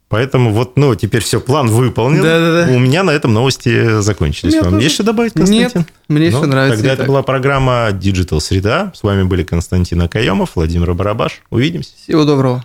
Поэтому 0.08 0.52
вот, 0.52 0.76
ну, 0.76 0.94
теперь 0.94 1.20
все, 1.22 1.40
план 1.40 1.66
выполнен. 1.66 2.22
Да-да-да. 2.22 2.72
У 2.72 2.78
меня 2.78 3.02
на 3.02 3.10
этом 3.10 3.34
новости 3.34 4.00
закончились. 4.00 4.52
Мне 4.52 4.62
Вам 4.62 4.72
тоже. 4.74 4.84
есть 4.84 4.94
что 4.94 5.02
добавить, 5.02 5.32
Константин? 5.32 5.80
Нет, 5.80 5.88
мне 6.08 6.30
Ну, 6.30 6.38
все 6.38 6.46
нравится. 6.46 6.76
Тогда 6.76 6.92
это 6.92 7.02
так. 7.02 7.08
была 7.08 7.22
программа 7.24 7.88
Digital 7.90 8.38
Среда. 8.38 8.92
С 8.94 9.02
вами 9.02 9.24
были 9.24 9.42
Константин 9.42 10.00
Акаемов, 10.02 10.52
Владимир 10.54 10.94
Барабаш. 10.94 11.42
Увидимся. 11.50 11.90
Всего 11.96 12.24
доброго. 12.24 12.64